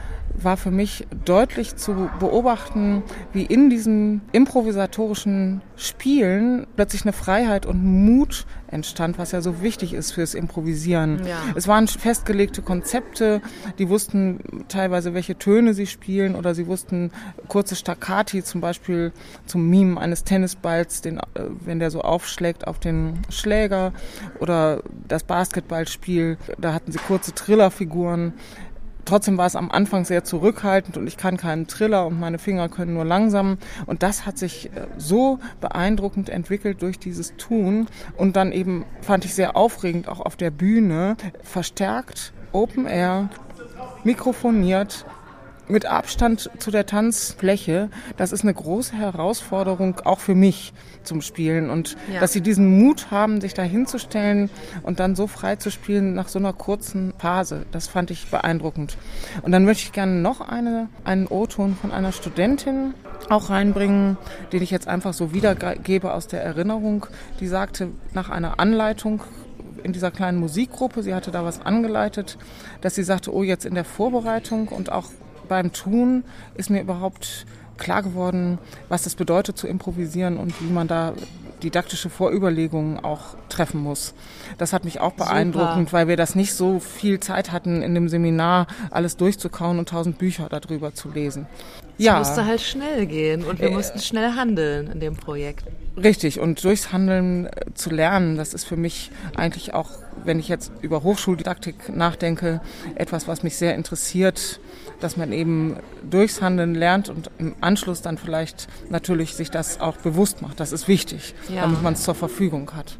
war 0.41 0.57
für 0.57 0.71
mich 0.71 1.07
deutlich 1.23 1.75
zu 1.75 2.09
beobachten, 2.19 3.03
wie 3.33 3.43
in 3.43 3.69
diesem 3.69 4.21
improvisatorischen 4.31 5.61
Spielen 5.77 6.67
plötzlich 6.75 7.03
eine 7.03 7.13
Freiheit 7.13 7.65
und 7.65 7.83
Mut 7.83 8.45
entstand, 8.67 9.17
was 9.17 9.31
ja 9.31 9.41
so 9.41 9.61
wichtig 9.61 9.93
ist 9.93 10.11
fürs 10.11 10.33
Improvisieren. 10.33 11.25
Ja. 11.25 11.37
Es 11.55 11.67
waren 11.67 11.87
festgelegte 11.87 12.61
Konzepte, 12.61 13.41
die 13.79 13.89
wussten 13.89 14.65
teilweise, 14.67 15.13
welche 15.13 15.37
Töne 15.37 15.73
sie 15.73 15.87
spielen 15.87 16.35
oder 16.35 16.55
sie 16.55 16.67
wussten 16.67 17.11
kurze 17.47 17.75
Staccati, 17.75 18.43
zum 18.43 18.61
Beispiel 18.61 19.13
zum 19.45 19.69
Mime 19.69 19.99
eines 19.99 20.23
Tennisballs, 20.23 21.01
den, 21.01 21.17
äh, 21.17 21.21
wenn 21.63 21.79
der 21.79 21.91
so 21.91 22.01
aufschlägt 22.01 22.67
auf 22.67 22.79
den 22.79 23.19
Schläger 23.29 23.93
oder 24.39 24.81
das 25.07 25.23
Basketballspiel, 25.23 26.37
da 26.57 26.73
hatten 26.73 26.91
sie 26.91 26.99
kurze 26.99 27.33
Trillerfiguren. 27.33 28.33
Trotzdem 29.05 29.37
war 29.37 29.45
es 29.45 29.55
am 29.55 29.71
Anfang 29.71 30.03
sehr 30.03 30.23
zurückhaltend 30.23 30.97
und 30.97 31.07
ich 31.07 31.15
kann 31.15 31.37
keinen 31.37 31.67
Triller 31.67 32.07
und 32.07 32.19
meine 32.19 32.39
Finger 32.39 32.69
können 32.69 32.93
nur 32.93 33.05
langsam. 33.05 33.57
Und 33.85 34.03
das 34.03 34.25
hat 34.25 34.37
sich 34.37 34.67
äh, 34.67 34.87
so 34.97 35.39
beeindruckend 35.61 36.29
entwickelt 36.29 36.81
durch 36.81 36.99
dieses 36.99 37.35
Tun 37.37 37.87
und 38.17 38.35
dann 38.35 38.51
eben 38.51 38.85
fand 39.01 39.25
ich 39.25 39.35
sehr 39.35 39.55
aufregend 39.55 40.07
auch 40.07 40.19
auf 40.19 40.35
der 40.35 40.51
Bühne 40.51 41.15
verstärkt 41.43 42.33
Open 42.51 42.87
Air 42.87 43.29
mikrofoniert 44.03 45.05
mit 45.67 45.85
Abstand 45.85 46.49
zu 46.59 46.71
der 46.71 46.85
Tanzfläche, 46.85 47.89
das 48.17 48.31
ist 48.31 48.43
eine 48.43 48.53
große 48.53 48.95
Herausforderung 48.95 50.01
auch 50.05 50.19
für 50.19 50.35
mich 50.35 50.73
zum 51.03 51.21
Spielen 51.21 51.69
und 51.69 51.97
ja. 52.11 52.19
dass 52.19 52.33
sie 52.33 52.41
diesen 52.41 52.79
Mut 52.79 53.11
haben, 53.11 53.41
sich 53.41 53.53
da 53.53 53.63
hinzustellen 53.63 54.49
und 54.83 54.99
dann 54.99 55.15
so 55.15 55.27
frei 55.27 55.55
zu 55.55 55.71
spielen 55.71 56.13
nach 56.13 56.27
so 56.27 56.39
einer 56.39 56.53
kurzen 56.53 57.13
Phase, 57.17 57.65
das 57.71 57.87
fand 57.87 58.11
ich 58.11 58.27
beeindruckend. 58.27 58.97
Und 59.41 59.51
dann 59.51 59.65
möchte 59.65 59.83
ich 59.85 59.91
gerne 59.91 60.13
noch 60.13 60.41
eine, 60.41 60.89
einen 61.03 61.27
O-Ton 61.27 61.75
von 61.79 61.91
einer 61.91 62.11
Studentin 62.11 62.93
auch 63.29 63.49
reinbringen, 63.49 64.17
den 64.51 64.61
ich 64.61 64.71
jetzt 64.71 64.87
einfach 64.87 65.13
so 65.13 65.33
wiedergebe 65.33 66.13
aus 66.13 66.27
der 66.27 66.43
Erinnerung. 66.43 67.07
Die 67.39 67.47
sagte 67.47 67.89
nach 68.13 68.29
einer 68.29 68.59
Anleitung 68.59 69.21
in 69.83 69.93
dieser 69.93 70.11
kleinen 70.11 70.39
Musikgruppe, 70.39 71.03
sie 71.03 71.13
hatte 71.13 71.31
da 71.31 71.43
was 71.43 71.61
angeleitet, 71.61 72.37
dass 72.81 72.95
sie 72.95 73.03
sagte, 73.03 73.33
oh, 73.33 73.43
jetzt 73.43 73.65
in 73.65 73.75
der 73.75 73.85
Vorbereitung 73.85 74.67
und 74.67 74.91
auch 74.91 75.05
beim 75.45 75.71
Tun 75.73 76.23
ist 76.55 76.69
mir 76.69 76.81
überhaupt 76.81 77.45
klar 77.77 78.03
geworden, 78.03 78.57
was 78.89 79.03
das 79.03 79.15
bedeutet 79.15 79.57
zu 79.57 79.67
improvisieren 79.67 80.37
und 80.37 80.59
wie 80.61 80.71
man 80.71 80.87
da 80.87 81.13
didaktische 81.63 82.09
Vorüberlegungen 82.09 83.03
auch 83.03 83.35
treffen 83.49 83.81
muss. 83.81 84.13
Das 84.57 84.73
hat 84.73 84.85
mich 84.85 84.99
auch 84.99 85.13
beeindruckend, 85.13 85.93
weil 85.93 86.07
wir 86.07 86.17
das 86.17 86.35
nicht 86.35 86.53
so 86.53 86.79
viel 86.79 87.19
Zeit 87.19 87.51
hatten, 87.51 87.81
in 87.81 87.95
dem 87.95 88.09
Seminar 88.09 88.67
alles 88.91 89.17
durchzukauen 89.17 89.79
und 89.79 89.89
tausend 89.89 90.17
Bücher 90.17 90.47
darüber 90.49 90.93
zu 90.93 91.09
lesen. 91.09 91.47
Es 91.97 92.05
ja. 92.05 92.19
musste 92.19 92.45
halt 92.45 92.61
schnell 92.61 93.05
gehen 93.05 93.43
und 93.43 93.59
wir 93.59 93.69
äh, 93.69 93.73
mussten 93.73 93.99
schnell 93.99 94.33
handeln 94.33 94.91
in 94.91 94.99
dem 94.99 95.15
Projekt. 95.15 95.65
Richtig, 95.97 96.39
und 96.39 96.63
durchs 96.63 96.91
Handeln 96.91 97.45
äh, 97.45 97.73
zu 97.73 97.89
lernen, 97.89 98.35
das 98.35 98.53
ist 98.53 98.65
für 98.65 98.75
mich 98.75 99.11
eigentlich 99.35 99.73
auch, 99.73 99.89
wenn 100.23 100.39
ich 100.39 100.47
jetzt 100.49 100.71
über 100.81 101.03
Hochschuldidaktik 101.03 101.95
nachdenke, 101.95 102.61
etwas, 102.95 103.27
was 103.27 103.43
mich 103.43 103.55
sehr 103.55 103.75
interessiert, 103.75 104.59
dass 104.99 105.17
man 105.17 105.31
eben 105.31 105.77
durchs 106.09 106.41
Handeln 106.41 106.75
lernt 106.75 107.09
und 107.09 107.29
im 107.37 107.55
Anschluss 107.61 108.01
dann 108.01 108.17
vielleicht 108.17 108.67
natürlich 108.89 109.35
sich 109.35 109.51
das 109.51 109.79
auch 109.79 109.97
bewusst 109.97 110.41
macht. 110.41 110.59
Das 110.59 110.71
ist 110.71 110.87
wichtig, 110.87 111.33
ja. 111.49 111.61
damit 111.61 111.81
man 111.81 111.93
es 111.93 112.03
zur 112.03 112.15
Verfügung 112.15 112.71
hat. 112.75 112.97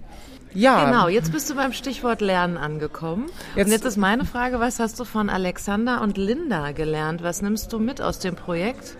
Ja. 0.54 0.86
Genau, 0.86 1.10
jetzt 1.10 1.34
bist 1.34 1.50
du 1.50 1.56
beim 1.56 1.74
Stichwort 1.74 2.22
Lernen 2.22 2.56
angekommen. 2.58 3.26
Jetzt, 3.56 3.66
und 3.66 3.72
jetzt 3.74 3.86
ist 3.86 3.98
meine 3.98 4.24
Frage, 4.24 4.62
was 4.62 4.80
hast 4.80 4.98
du 5.00 5.04
von 5.04 5.30
Alexander 5.30 6.02
und 6.02 6.18
Linda 6.18 6.72
gelernt? 6.72 7.24
Was 7.24 7.42
nimmst 7.42 7.74
du 7.74 7.80
mit 7.80 8.02
aus 8.02 8.20
dem 8.20 8.36
Projekt? 8.36 8.96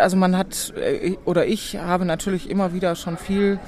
Also 0.00 0.16
man 0.16 0.36
hat, 0.36 0.72
äh, 0.76 1.16
oder 1.24 1.46
ich 1.46 1.76
habe 1.76 2.04
natürlich 2.04 2.50
immer 2.50 2.72
wieder 2.72 2.96
schon 2.96 3.16
viel 3.16 3.58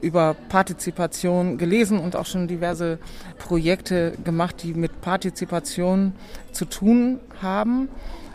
über 0.00 0.34
Partizipation 0.48 1.58
gelesen 1.58 1.98
und 1.98 2.16
auch 2.16 2.26
schon 2.26 2.48
diverse 2.48 2.98
Projekte 3.38 4.12
gemacht, 4.24 4.62
die 4.62 4.74
mit 4.74 5.00
Partizipation 5.00 6.14
zu 6.50 6.64
tun 6.64 7.20
haben. 7.40 7.88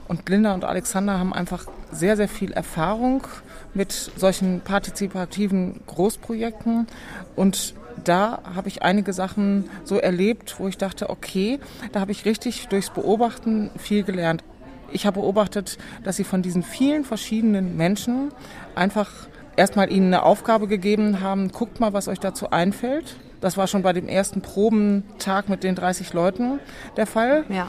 Und 0.07 0.29
Linda 0.29 0.53
und 0.53 0.63
Alexander 0.63 1.19
haben 1.19 1.33
einfach 1.33 1.65
sehr, 1.91 2.15
sehr 2.15 2.29
viel 2.29 2.51
Erfahrung 2.53 3.27
mit 3.73 3.91
solchen 3.91 4.61
partizipativen 4.61 5.81
Großprojekten 5.85 6.87
und 7.35 7.75
da 8.03 8.41
habe 8.55 8.67
ich 8.67 8.83
einige 8.83 9.11
Sachen 9.11 9.69
so 9.83 9.97
erlebt, 9.97 10.55
wo 10.59 10.67
ich 10.67 10.77
dachte, 10.77 11.09
okay, 11.09 11.59
da 11.91 11.99
habe 11.99 12.11
ich 12.11 12.25
richtig 12.25 12.67
durchs 12.67 12.89
Beobachten 12.89 13.71
viel 13.77 14.03
gelernt. 14.03 14.43
Ich 14.91 15.05
habe 15.05 15.19
beobachtet, 15.19 15.77
dass 16.03 16.17
sie 16.17 16.23
von 16.23 16.41
diesen 16.41 16.63
vielen 16.63 17.03
verschiedenen 17.03 17.77
Menschen 17.77 18.31
einfach 18.75 19.11
erstmal 19.55 19.91
ihnen 19.91 20.13
eine 20.13 20.23
Aufgabe 20.23 20.67
gegeben 20.67 21.21
haben, 21.21 21.51
guckt 21.51 21.79
mal, 21.79 21.93
was 21.93 22.07
euch 22.07 22.19
dazu 22.19 22.51
einfällt. 22.51 23.15
Das 23.41 23.57
war 23.57 23.67
schon 23.67 23.83
bei 23.83 23.93
dem 23.93 24.07
ersten 24.07 24.41
Probentag 24.41 25.49
mit 25.49 25.63
den 25.63 25.75
30 25.75 26.13
Leuten 26.13 26.59
der 26.95 27.05
Fall. 27.05 27.43
Ja. 27.49 27.67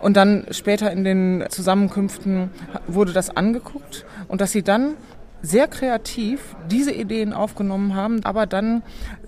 Und 0.00 0.16
dann 0.16 0.46
später 0.50 0.90
in 0.90 1.04
den 1.04 1.44
Zusammenkünften 1.48 2.50
wurde 2.86 3.12
das 3.12 3.34
angeguckt 3.36 4.06
und 4.28 4.40
dass 4.40 4.52
sie 4.52 4.62
dann 4.62 4.94
sehr 5.42 5.68
kreativ 5.68 6.54
diese 6.70 6.92
Ideen 6.92 7.32
aufgenommen 7.32 7.94
haben, 7.94 8.24
aber 8.24 8.46
dann 8.46 8.82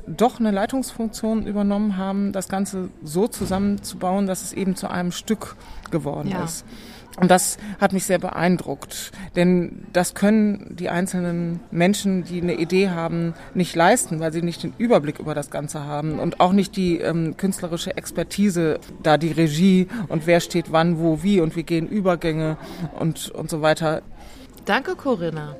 doch 0.07 0.41
eine 0.41 0.51
Leitungsfunktion 0.51 1.47
übernommen 1.47 1.97
haben, 1.97 2.33
das 2.33 2.49
Ganze 2.49 2.91
so 3.03 3.29
zusammenzubauen, 3.29 4.27
dass 4.27 4.43
es 4.43 4.53
eben 4.53 4.77
zu 4.77 4.91
einem 4.91 5.13
Stück 5.13 5.57
geworden 5.91 6.29
ja. 6.29 6.45
ist. 6.45 6.65
Und 7.21 7.31
das 7.31 7.59
hat 7.79 7.93
mich 7.93 8.07
sehr 8.07 8.19
beeindruckt, 8.19 9.13
denn 9.37 9.85
das 9.93 10.15
können 10.15 10.75
die 10.75 10.89
einzelnen 10.89 11.61
Menschen, 11.71 12.25
die 12.25 12.41
eine 12.41 12.55
Idee 12.55 12.89
haben, 12.89 13.35
nicht 13.53 13.77
leisten, 13.77 14.19
weil 14.19 14.33
sie 14.33 14.41
nicht 14.41 14.63
den 14.63 14.73
Überblick 14.79 15.19
über 15.19 15.35
das 15.35 15.51
Ganze 15.51 15.85
haben 15.85 16.19
und 16.19 16.41
auch 16.41 16.53
nicht 16.53 16.75
die 16.75 16.99
ähm, 16.99 17.37
künstlerische 17.37 17.97
Expertise, 17.99 18.81
da 19.03 19.19
die 19.19 19.33
Regie 19.33 19.89
und 20.09 20.27
wer 20.27 20.41
steht 20.41 20.73
wann, 20.73 20.99
wo, 20.99 21.23
wie 21.23 21.41
und 21.41 21.55
wie 21.55 21.65
gehen 21.65 21.87
Übergänge 21.87 22.57
und, 22.99 23.31
und 23.31 23.51
so 23.51 23.61
weiter. 23.61 24.01
Danke, 24.65 24.97
Corinna. 24.97 25.57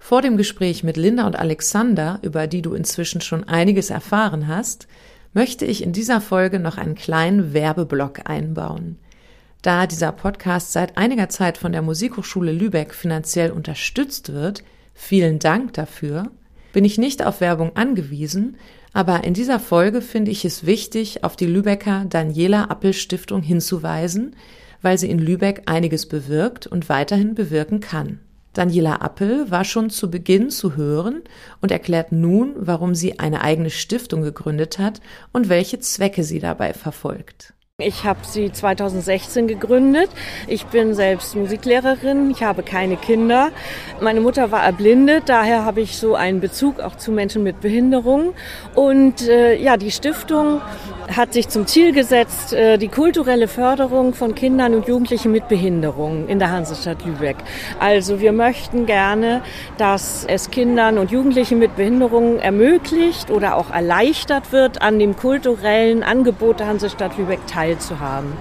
Vor 0.00 0.22
dem 0.22 0.36
Gespräch 0.36 0.82
mit 0.82 0.96
Linda 0.96 1.26
und 1.26 1.36
Alexander, 1.36 2.18
über 2.22 2.46
die 2.46 2.62
du 2.62 2.74
inzwischen 2.74 3.20
schon 3.20 3.44
einiges 3.44 3.90
erfahren 3.90 4.48
hast, 4.48 4.88
möchte 5.32 5.64
ich 5.64 5.82
in 5.82 5.92
dieser 5.92 6.20
Folge 6.20 6.58
noch 6.58 6.78
einen 6.78 6.94
kleinen 6.94 7.52
Werbeblock 7.52 8.28
einbauen. 8.28 8.98
Da 9.62 9.88
dieser 9.88 10.12
Podcast 10.12 10.72
seit 10.72 10.96
einiger 10.96 11.28
Zeit 11.28 11.58
von 11.58 11.72
der 11.72 11.82
Musikhochschule 11.82 12.52
Lübeck 12.52 12.94
finanziell 12.94 13.50
unterstützt 13.50 14.32
wird, 14.32 14.62
vielen 14.94 15.40
Dank 15.40 15.72
dafür, 15.72 16.30
bin 16.72 16.84
ich 16.84 16.96
nicht 16.96 17.24
auf 17.24 17.40
Werbung 17.40 17.74
angewiesen, 17.74 18.56
aber 18.92 19.24
in 19.24 19.34
dieser 19.34 19.58
Folge 19.58 20.00
finde 20.00 20.30
ich 20.30 20.44
es 20.44 20.64
wichtig, 20.64 21.24
auf 21.24 21.34
die 21.34 21.46
Lübecker 21.46 22.04
Daniela 22.08 22.70
Appel 22.70 22.92
Stiftung 22.92 23.42
hinzuweisen, 23.42 24.36
weil 24.80 24.96
sie 24.96 25.10
in 25.10 25.18
Lübeck 25.18 25.62
einiges 25.66 26.06
bewirkt 26.06 26.68
und 26.68 26.88
weiterhin 26.88 27.34
bewirken 27.34 27.80
kann. 27.80 28.20
Daniela 28.52 29.00
Appel 29.02 29.50
war 29.50 29.64
schon 29.64 29.90
zu 29.90 30.10
Beginn 30.10 30.50
zu 30.50 30.76
hören 30.76 31.22
und 31.60 31.72
erklärt 31.72 32.12
nun, 32.12 32.54
warum 32.56 32.94
sie 32.94 33.18
eine 33.18 33.42
eigene 33.42 33.70
Stiftung 33.70 34.22
gegründet 34.22 34.78
hat 34.78 35.00
und 35.32 35.48
welche 35.48 35.80
Zwecke 35.80 36.22
sie 36.22 36.38
dabei 36.38 36.74
verfolgt. 36.74 37.54
Ich 37.80 38.02
habe 38.02 38.18
sie 38.22 38.50
2016 38.50 39.46
gegründet. 39.46 40.10
Ich 40.48 40.66
bin 40.66 40.94
selbst 40.94 41.36
Musiklehrerin. 41.36 42.28
Ich 42.28 42.42
habe 42.42 42.64
keine 42.64 42.96
Kinder. 42.96 43.52
Meine 44.00 44.20
Mutter 44.20 44.50
war 44.50 44.64
erblindet, 44.64 45.28
daher 45.28 45.64
habe 45.64 45.80
ich 45.82 45.96
so 45.96 46.16
einen 46.16 46.40
Bezug 46.40 46.80
auch 46.80 46.96
zu 46.96 47.12
Menschen 47.12 47.44
mit 47.44 47.60
Behinderung. 47.60 48.34
Und 48.74 49.28
äh, 49.28 49.54
ja, 49.54 49.76
die 49.76 49.92
Stiftung 49.92 50.60
hat 51.16 51.32
sich 51.32 51.48
zum 51.48 51.66
Ziel 51.66 51.92
gesetzt, 51.92 52.52
äh, 52.52 52.78
die 52.78 52.88
kulturelle 52.88 53.48
Förderung 53.48 54.12
von 54.12 54.34
Kindern 54.34 54.74
und 54.74 54.88
Jugendlichen 54.88 55.32
mit 55.32 55.48
Behinderungen 55.48 56.28
in 56.28 56.38
der 56.38 56.50
Hansestadt 56.50 57.04
Lübeck. 57.04 57.36
Also 57.78 58.20
wir 58.20 58.32
möchten 58.32 58.86
gerne, 58.86 59.42
dass 59.78 60.24
es 60.28 60.50
Kindern 60.50 60.98
und 60.98 61.10
Jugendlichen 61.10 61.58
mit 61.58 61.76
Behinderungen 61.76 62.40
ermöglicht 62.40 63.30
oder 63.30 63.56
auch 63.56 63.70
erleichtert 63.70 64.52
wird, 64.52 64.82
an 64.82 64.98
dem 64.98 65.16
kulturellen 65.16 66.02
Angebot 66.02 66.60
der 66.60 66.66
Hansestadt 66.66 67.16
Lübeck 67.16 67.46
teilzuhaben. 67.68 68.32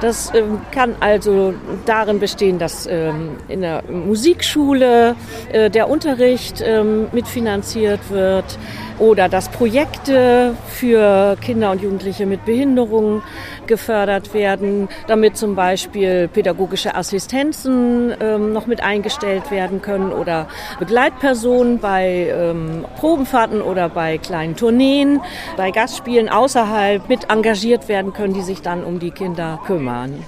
Das 0.00 0.32
ähm, 0.34 0.60
kann 0.70 0.94
also 1.00 1.54
darin 1.84 2.20
bestehen, 2.20 2.58
dass 2.58 2.86
ähm, 2.86 3.30
in 3.48 3.62
der 3.62 3.82
Musikschule 3.90 5.16
äh, 5.52 5.70
der 5.70 5.88
Unterricht 5.90 6.62
ähm, 6.64 7.08
mitfinanziert 7.12 8.10
wird 8.10 8.58
oder 8.98 9.28
dass 9.28 9.48
Projekte 9.48 10.54
für 10.68 11.36
Kinder 11.40 11.70
und 11.70 11.82
Jugendliche 11.82 12.26
mit 12.26 12.44
Behinderungen 12.44 13.22
gefördert 13.66 14.34
werden, 14.34 14.88
damit 15.06 15.36
zum 15.36 15.54
Beispiel 15.54 16.28
pädagogische 16.28 16.94
Assistenzen 16.94 18.14
ähm, 18.20 18.52
noch 18.52 18.66
mit 18.66 18.82
eingestellt 18.82 19.50
werden 19.50 19.82
können 19.82 20.12
oder 20.12 20.48
Begleitpersonen 20.78 21.78
bei 21.78 22.32
ähm, 22.32 22.84
Probenfahrten 22.96 23.60
oder 23.60 23.88
bei 23.88 24.18
kleinen 24.18 24.56
Tourneen, 24.56 25.20
bei 25.56 25.70
Gastspielen 25.70 26.28
außerhalb 26.28 27.08
mit 27.08 27.30
engagiert 27.30 27.88
werden 27.88 28.12
können, 28.12 28.34
die 28.34 28.42
sich 28.42 28.62
dann 28.62 28.84
um 28.84 28.98
die 28.98 29.10
Kinder 29.10 29.60
kümmern. 29.66 30.24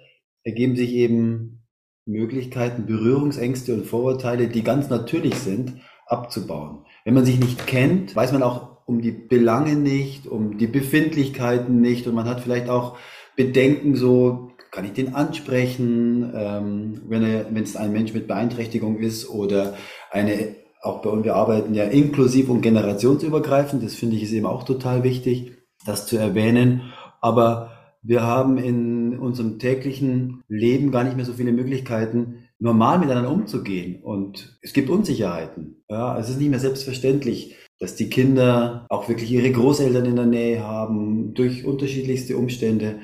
ergeben 0.45 0.77
sich 0.77 0.93
eben 0.93 1.63
Möglichkeiten, 2.07 2.87
Berührungsängste 2.87 3.75
und 3.75 3.87
Vorurteile, 3.87 4.49
die 4.49 4.63
ganz 4.63 4.89
natürlich 4.89 5.35
sind, 5.35 5.75
abzubauen. 6.07 6.85
Wenn 7.05 7.15
man 7.15 7.25
sich 7.25 7.39
nicht 7.39 7.67
kennt, 7.67 8.15
weiß 8.15 8.33
man 8.33 8.43
auch 8.43 8.87
um 8.87 9.01
die 9.01 9.13
Belange 9.13 9.77
nicht, 9.77 10.27
um 10.27 10.59
die 10.59 10.67
Befindlichkeiten 10.67 11.81
nicht 11.81 12.07
und 12.07 12.15
man 12.15 12.29
hat 12.29 12.41
vielleicht 12.41 12.69
auch 12.69 12.99
Bedenken 13.37 13.95
so, 13.95 14.51
kann 14.71 14.85
ich 14.85 14.93
den 14.93 15.15
ansprechen, 15.15 16.33
ähm, 16.35 17.03
wenn, 17.09 17.23
wenn 17.23 17.63
es 17.63 17.77
ein 17.77 17.93
Mensch 17.93 18.13
mit 18.13 18.29
Beeinträchtigung 18.29 18.99
ist 18.99 19.29
oder 19.29 19.77
eine, 20.11 20.57
auch 20.83 21.03
bei 21.03 21.11
uns, 21.11 21.25
wir 21.25 21.37
arbeiten 21.37 21.75
ja 21.75 21.85
inklusiv 21.85 22.49
und 22.49 22.63
generationsübergreifend, 22.63 23.83
das 23.83 23.95
finde 23.95 24.17
ich 24.17 24.23
ist 24.23 24.33
eben 24.33 24.47
auch 24.47 24.65
total 24.65 25.03
wichtig, 25.05 25.53
das 25.85 26.07
zu 26.07 26.17
erwähnen. 26.17 26.93
Aber 27.21 27.73
wir 28.03 28.23
haben 28.23 28.57
in 28.57 29.19
unserem 29.19 29.59
täglichen 29.59 30.43
Leben 30.49 30.91
gar 30.91 31.05
nicht 31.05 31.17
mehr 31.17 31.27
so 31.27 31.35
viele 31.35 31.53
Möglichkeiten, 31.53 32.47
normal 32.59 32.99
miteinander 32.99 33.31
umzugehen. 33.31 34.03
Und 34.03 34.59
es 34.63 34.73
gibt 34.73 34.91
Unsicherheiten. 34.91 35.83
Ja, 35.89 36.19
es 36.19 36.31
ist 36.31 36.39
nicht 36.39 36.51
mehr 36.51 36.61
selbstverständlich, 36.61 37.57
dass 37.79 37.97
die 37.97 38.11
Kinder 38.11 38.87
auch 38.89 39.09
wirklich 39.09 39.31
ihre 39.31 39.51
Großeltern 39.51 40.05
in 40.05 40.17
der 40.17 40.27
Nähe 40.27 40.63
haben, 40.63 41.35
durch 41.35 41.65
unterschiedlichste 41.65 42.37
Umstände. 42.37 43.01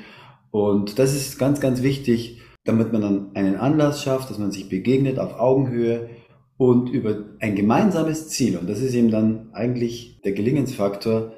Und 0.50 0.98
das 0.98 1.14
ist 1.14 1.38
ganz, 1.38 1.60
ganz 1.60 1.82
wichtig, 1.82 2.40
damit 2.64 2.92
man 2.92 3.02
dann 3.02 3.30
einen 3.34 3.56
Anlass 3.56 4.02
schafft, 4.02 4.30
dass 4.30 4.38
man 4.38 4.50
sich 4.50 4.68
begegnet 4.68 5.18
auf 5.18 5.38
Augenhöhe 5.38 6.10
und 6.58 6.88
über 6.88 7.24
ein 7.40 7.54
gemeinsames 7.54 8.28
Ziel. 8.28 8.56
Und 8.56 8.68
das 8.68 8.80
ist 8.80 8.94
eben 8.94 9.10
dann 9.10 9.50
eigentlich 9.52 10.20
der 10.22 10.32
Gelingensfaktor, 10.32 11.32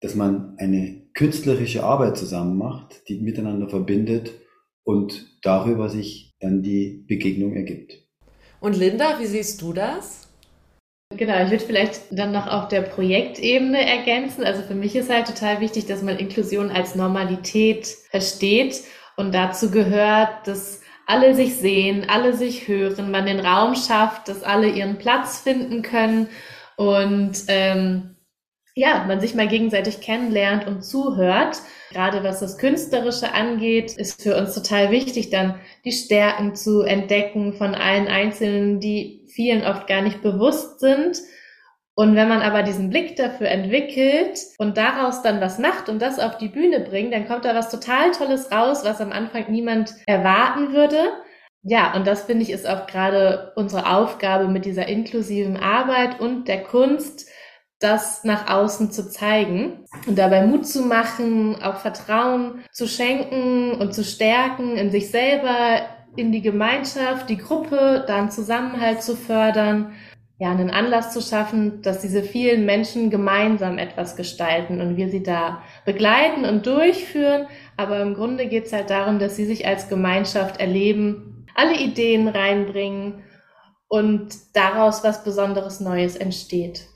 dass 0.00 0.14
man 0.14 0.56
eine 0.58 1.02
künstlerische 1.14 1.84
Arbeit 1.84 2.16
zusammen 2.16 2.58
macht, 2.58 3.08
die 3.08 3.18
miteinander 3.20 3.68
verbindet 3.68 4.32
und 4.84 5.26
darüber 5.42 5.88
sich 5.88 6.36
dann 6.40 6.62
die 6.62 7.04
Begegnung 7.06 7.54
ergibt. 7.54 8.04
Und 8.60 8.76
Linda, 8.76 9.18
wie 9.20 9.26
siehst 9.26 9.62
du 9.62 9.72
das? 9.72 10.28
Genau, 11.14 11.42
ich 11.44 11.50
würde 11.50 11.64
vielleicht 11.64 12.02
dann 12.10 12.32
noch 12.32 12.48
auf 12.48 12.68
der 12.68 12.82
Projektebene 12.82 13.86
ergänzen. 13.86 14.44
Also 14.44 14.62
für 14.62 14.74
mich 14.74 14.96
ist 14.96 15.08
halt 15.08 15.26
total 15.26 15.60
wichtig, 15.60 15.86
dass 15.86 16.02
man 16.02 16.18
Inklusion 16.18 16.70
als 16.70 16.94
Normalität 16.96 17.86
versteht 18.10 18.82
und 19.16 19.32
dazu 19.32 19.70
gehört, 19.70 20.46
dass 20.46 20.80
alle 21.06 21.34
sich 21.34 21.56
sehen, 21.56 22.06
alle 22.08 22.34
sich 22.34 22.68
hören, 22.68 23.10
man 23.10 23.26
den 23.26 23.40
Raum 23.40 23.74
schafft, 23.74 24.28
dass 24.28 24.42
alle 24.42 24.68
ihren 24.68 24.98
Platz 24.98 25.40
finden 25.40 25.82
können 25.82 26.28
und 26.76 27.44
ähm, 27.48 28.16
ja, 28.74 29.04
man 29.08 29.20
sich 29.20 29.34
mal 29.34 29.48
gegenseitig 29.48 30.02
kennenlernt 30.02 30.66
und 30.66 30.84
zuhört. 30.84 31.62
Gerade 31.92 32.22
was 32.22 32.40
das 32.40 32.58
Künstlerische 32.58 33.32
angeht, 33.32 33.96
ist 33.96 34.22
für 34.22 34.36
uns 34.36 34.54
total 34.54 34.90
wichtig, 34.90 35.30
dann 35.30 35.54
die 35.86 35.92
Stärken 35.92 36.54
zu 36.54 36.82
entdecken 36.82 37.54
von 37.54 37.74
allen 37.74 38.06
Einzelnen, 38.06 38.78
die 38.78 39.24
vielen 39.28 39.64
oft 39.64 39.86
gar 39.86 40.02
nicht 40.02 40.20
bewusst 40.20 40.80
sind. 40.80 41.16
Und 41.98 42.14
wenn 42.14 42.28
man 42.28 42.42
aber 42.42 42.62
diesen 42.62 42.90
Blick 42.90 43.16
dafür 43.16 43.48
entwickelt 43.48 44.38
und 44.58 44.76
daraus 44.76 45.22
dann 45.22 45.40
was 45.40 45.58
macht 45.58 45.88
und 45.88 46.00
das 46.02 46.18
auf 46.18 46.36
die 46.36 46.48
Bühne 46.48 46.80
bringt, 46.80 47.14
dann 47.14 47.26
kommt 47.26 47.46
da 47.46 47.54
was 47.54 47.70
total 47.70 48.12
Tolles 48.12 48.52
raus, 48.52 48.84
was 48.84 49.00
am 49.00 49.12
Anfang 49.12 49.50
niemand 49.50 49.94
erwarten 50.06 50.74
würde. 50.74 50.98
Ja, 51.62 51.94
und 51.94 52.06
das 52.06 52.24
finde 52.24 52.42
ich 52.42 52.50
ist 52.50 52.68
auch 52.68 52.86
gerade 52.86 53.52
unsere 53.56 53.90
Aufgabe 53.90 54.46
mit 54.46 54.66
dieser 54.66 54.86
inklusiven 54.86 55.56
Arbeit 55.56 56.20
und 56.20 56.48
der 56.48 56.64
Kunst, 56.64 57.30
das 57.78 58.24
nach 58.24 58.50
außen 58.50 58.92
zu 58.92 59.08
zeigen 59.08 59.86
und 60.06 60.18
dabei 60.18 60.46
Mut 60.46 60.66
zu 60.66 60.82
machen, 60.82 61.62
auch 61.62 61.76
Vertrauen 61.76 62.62
zu 62.72 62.86
schenken 62.86 63.72
und 63.72 63.94
zu 63.94 64.04
stärken 64.04 64.76
in 64.76 64.90
sich 64.90 65.10
selber, 65.10 65.80
in 66.14 66.30
die 66.30 66.42
Gemeinschaft, 66.42 67.30
die 67.30 67.38
Gruppe, 67.38 68.04
dann 68.06 68.30
Zusammenhalt 68.30 69.02
zu 69.02 69.16
fördern, 69.16 69.94
ja, 70.38 70.50
einen 70.50 70.70
Anlass 70.70 71.12
zu 71.12 71.22
schaffen, 71.22 71.80
dass 71.80 72.00
diese 72.00 72.22
vielen 72.22 72.66
Menschen 72.66 73.08
gemeinsam 73.08 73.78
etwas 73.78 74.16
gestalten 74.16 74.82
und 74.82 74.96
wir 74.96 75.08
sie 75.08 75.22
da 75.22 75.62
begleiten 75.86 76.44
und 76.44 76.66
durchführen. 76.66 77.46
Aber 77.76 78.00
im 78.00 78.14
Grunde 78.14 78.46
geht 78.46 78.66
es 78.66 78.72
halt 78.72 78.90
darum, 78.90 79.18
dass 79.18 79.36
sie 79.36 79.46
sich 79.46 79.66
als 79.66 79.88
Gemeinschaft 79.88 80.60
erleben, 80.60 81.46
alle 81.54 81.78
Ideen 81.78 82.28
reinbringen 82.28 83.24
und 83.88 84.28
daraus 84.52 85.04
was 85.04 85.24
Besonderes 85.24 85.80
Neues 85.80 86.16
entsteht. 86.16 86.86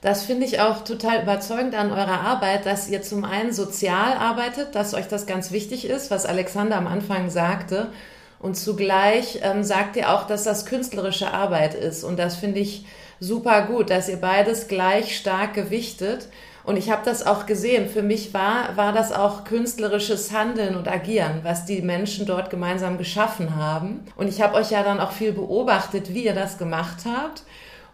Das 0.00 0.24
finde 0.24 0.46
ich 0.46 0.60
auch 0.60 0.82
total 0.82 1.22
überzeugend 1.22 1.74
an 1.76 1.90
eurer 1.90 2.20
Arbeit, 2.20 2.66
dass 2.66 2.88
ihr 2.88 3.02
zum 3.02 3.24
einen 3.24 3.52
sozial 3.52 4.14
arbeitet, 4.14 4.74
dass 4.74 4.94
euch 4.94 5.06
das 5.06 5.26
ganz 5.26 5.52
wichtig 5.52 5.88
ist, 5.88 6.10
was 6.10 6.26
Alexander 6.26 6.76
am 6.76 6.86
Anfang 6.86 7.30
sagte 7.30 7.92
und 8.40 8.56
zugleich 8.56 9.40
ähm, 9.42 9.64
sagt 9.64 9.96
ihr 9.96 10.12
auch, 10.12 10.26
dass 10.26 10.44
das 10.44 10.64
künstlerische 10.64 11.32
Arbeit 11.32 11.74
ist. 11.74 12.04
Und 12.04 12.18
das 12.18 12.36
finde 12.36 12.60
ich 12.60 12.86
super 13.18 13.62
gut, 13.62 13.90
dass 13.90 14.08
ihr 14.08 14.20
beides 14.20 14.68
gleich 14.68 15.16
stark 15.16 15.54
gewichtet. 15.54 16.28
Und 16.62 16.76
ich 16.76 16.90
habe 16.90 17.02
das 17.04 17.26
auch 17.26 17.46
gesehen. 17.46 17.88
Für 17.88 18.02
mich 18.02 18.34
war, 18.34 18.76
war 18.76 18.92
das 18.92 19.10
auch 19.10 19.44
künstlerisches 19.44 20.32
Handeln 20.32 20.76
und 20.76 20.86
Agieren, 20.86 21.40
was 21.42 21.64
die 21.64 21.82
Menschen 21.82 22.26
dort 22.26 22.50
gemeinsam 22.50 22.98
geschaffen 22.98 23.56
haben. 23.56 24.04
Und 24.16 24.28
ich 24.28 24.40
habe 24.40 24.54
euch 24.54 24.70
ja 24.70 24.82
dann 24.82 25.00
auch 25.00 25.12
viel 25.12 25.32
beobachtet, 25.32 26.14
wie 26.14 26.26
ihr 26.26 26.34
das 26.34 26.58
gemacht 26.58 26.98
habt. 27.06 27.42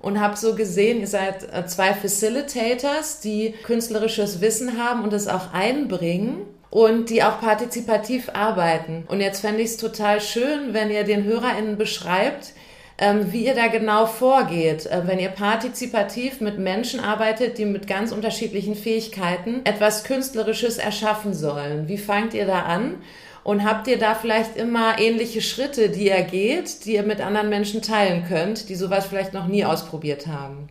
Und 0.01 0.21
habe 0.21 0.37
so 0.37 0.55
gesehen, 0.55 1.01
ihr 1.01 1.07
seid 1.07 1.51
äh, 1.55 1.65
zwei 1.65 1.95
Facilitators, 1.95 3.21
die 3.21 3.55
künstlerisches 3.63 4.43
Wissen 4.43 4.79
haben 4.79 5.03
und 5.03 5.15
es 5.15 5.29
auch 5.29 5.55
einbringen 5.55 6.43
und 6.75 7.09
die 7.09 7.23
auch 7.23 7.41
partizipativ 7.41 8.31
arbeiten. 8.33 9.05
Und 9.07 9.21
jetzt 9.21 9.43
fände 9.43 9.63
ich 9.63 9.69
es 9.69 9.77
total 9.77 10.21
schön, 10.21 10.75
wenn 10.75 10.91
ihr 10.91 11.05
den 11.05 11.23
HörerInnen 11.23 11.79
beschreibt, 11.79 12.53
ähm, 12.99 13.33
wie 13.33 13.47
ihr 13.47 13.55
da 13.55 13.69
genau 13.69 14.07
vorgeht, 14.07 14.87
äh, 14.87 15.03
wenn 15.07 15.21
ihr 15.21 15.29
partizipativ 15.29 16.41
mit 16.41 16.59
Menschen 16.59 16.99
arbeitet, 16.99 17.59
die 17.59 17.65
mit 17.65 17.87
ganz 17.87 18.11
unterschiedlichen 18.11 18.75
Fähigkeiten 18.75 19.61
etwas 19.63 20.03
Künstlerisches 20.03 20.79
erschaffen 20.79 21.33
sollen. 21.33 21.87
Wie 21.87 21.97
fangt 21.97 22.35
ihr 22.35 22.45
da 22.45 22.63
an? 22.63 22.97
Und 23.45 23.63
habt 23.63 23.87
ihr 23.87 23.99
da 23.99 24.17
vielleicht 24.17 24.57
immer 24.57 24.99
ähnliche 24.99 25.43
Schritte, 25.43 25.91
die 25.91 26.09
ihr 26.09 26.23
geht, 26.23 26.87
die 26.87 26.95
ihr 26.95 27.05
mit 27.05 27.21
anderen 27.21 27.51
Menschen 27.51 27.83
teilen 27.83 28.25
könnt, 28.27 28.69
die 28.69 28.75
sowas 28.75 29.07
vielleicht 29.07 29.33
noch 29.33 29.47
nie 29.47 29.65
ausprobiert 29.65 30.27
haben? 30.27 30.71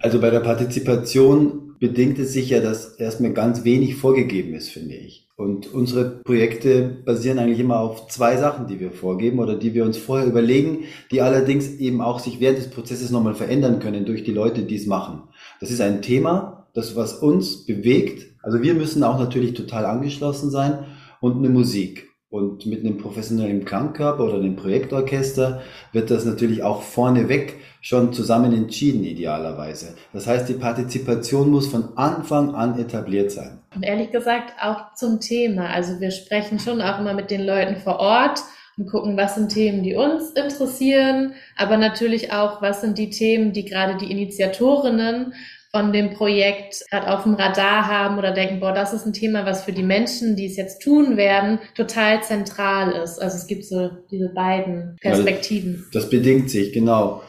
Also 0.00 0.20
bei 0.20 0.30
der 0.30 0.40
Partizipation 0.40 1.76
bedingt 1.78 2.18
es 2.18 2.32
sich 2.32 2.50
ja, 2.50 2.60
dass 2.60 2.96
erstmal 2.96 3.34
ganz 3.34 3.62
wenig 3.62 3.94
vorgegeben 3.94 4.54
ist, 4.54 4.70
finde 4.70 4.96
ich. 4.96 5.27
Und 5.38 5.72
unsere 5.72 6.04
Projekte 6.24 6.96
basieren 7.04 7.38
eigentlich 7.38 7.60
immer 7.60 7.78
auf 7.78 8.08
zwei 8.08 8.36
Sachen, 8.38 8.66
die 8.66 8.80
wir 8.80 8.90
vorgeben 8.90 9.38
oder 9.38 9.54
die 9.54 9.72
wir 9.72 9.84
uns 9.84 9.96
vorher 9.96 10.26
überlegen, 10.26 10.80
die 11.12 11.22
allerdings 11.22 11.76
eben 11.76 12.00
auch 12.00 12.18
sich 12.18 12.40
während 12.40 12.58
des 12.58 12.70
Prozesses 12.70 13.12
nochmal 13.12 13.36
verändern 13.36 13.78
können 13.78 14.04
durch 14.04 14.24
die 14.24 14.32
Leute, 14.32 14.62
die 14.62 14.74
es 14.74 14.86
machen. 14.86 15.22
Das 15.60 15.70
ist 15.70 15.80
ein 15.80 16.02
Thema, 16.02 16.66
das 16.74 16.96
was 16.96 17.12
uns 17.14 17.64
bewegt. 17.66 18.26
Also 18.42 18.62
wir 18.62 18.74
müssen 18.74 19.04
auch 19.04 19.16
natürlich 19.16 19.54
total 19.54 19.86
angeschlossen 19.86 20.50
sein 20.50 20.80
und 21.20 21.36
eine 21.36 21.50
Musik. 21.50 22.07
Und 22.30 22.66
mit 22.66 22.80
einem 22.84 22.98
professionellen 22.98 23.64
Klangkörper 23.64 24.24
oder 24.24 24.34
einem 24.34 24.56
Projektorchester 24.56 25.62
wird 25.92 26.10
das 26.10 26.26
natürlich 26.26 26.62
auch 26.62 26.82
vorneweg 26.82 27.56
schon 27.80 28.12
zusammen 28.12 28.52
entschieden, 28.52 29.02
idealerweise. 29.02 29.94
Das 30.12 30.26
heißt, 30.26 30.46
die 30.46 30.54
Partizipation 30.54 31.50
muss 31.50 31.68
von 31.68 31.96
Anfang 31.96 32.54
an 32.54 32.78
etabliert 32.78 33.30
sein. 33.30 33.60
Und 33.74 33.82
ehrlich 33.82 34.10
gesagt 34.10 34.52
auch 34.60 34.92
zum 34.94 35.20
Thema. 35.20 35.70
Also 35.70 36.00
wir 36.00 36.10
sprechen 36.10 36.58
schon 36.58 36.82
auch 36.82 36.98
immer 36.98 37.14
mit 37.14 37.30
den 37.30 37.46
Leuten 37.46 37.76
vor 37.76 37.98
Ort 37.98 38.42
und 38.76 38.90
gucken, 38.90 39.16
was 39.16 39.34
sind 39.34 39.50
Themen, 39.50 39.82
die 39.82 39.94
uns 39.94 40.32
interessieren, 40.32 41.32
aber 41.56 41.78
natürlich 41.78 42.32
auch, 42.32 42.60
was 42.60 42.82
sind 42.82 42.98
die 42.98 43.08
Themen, 43.08 43.54
die 43.54 43.64
gerade 43.64 43.96
die 43.96 44.10
Initiatorinnen 44.10 45.32
von 45.70 45.92
dem 45.92 46.14
Projekt 46.14 46.84
gerade 46.90 47.14
auf 47.14 47.24
dem 47.24 47.34
Radar 47.34 47.86
haben 47.86 48.18
oder 48.18 48.32
denken, 48.32 48.60
boah, 48.60 48.72
das 48.72 48.92
ist 48.92 49.04
ein 49.04 49.12
Thema, 49.12 49.44
was 49.44 49.64
für 49.64 49.72
die 49.72 49.82
Menschen, 49.82 50.34
die 50.34 50.46
es 50.46 50.56
jetzt 50.56 50.80
tun 50.80 51.16
werden, 51.16 51.58
total 51.76 52.22
zentral 52.22 52.92
ist. 52.92 53.18
Also 53.20 53.36
es 53.36 53.46
gibt 53.46 53.64
so 53.64 53.90
diese 54.10 54.30
beiden 54.30 54.96
Perspektiven. 55.00 55.86
Das 55.92 56.08
bedingt 56.08 56.50
sich, 56.50 56.72
genau. 56.72 57.22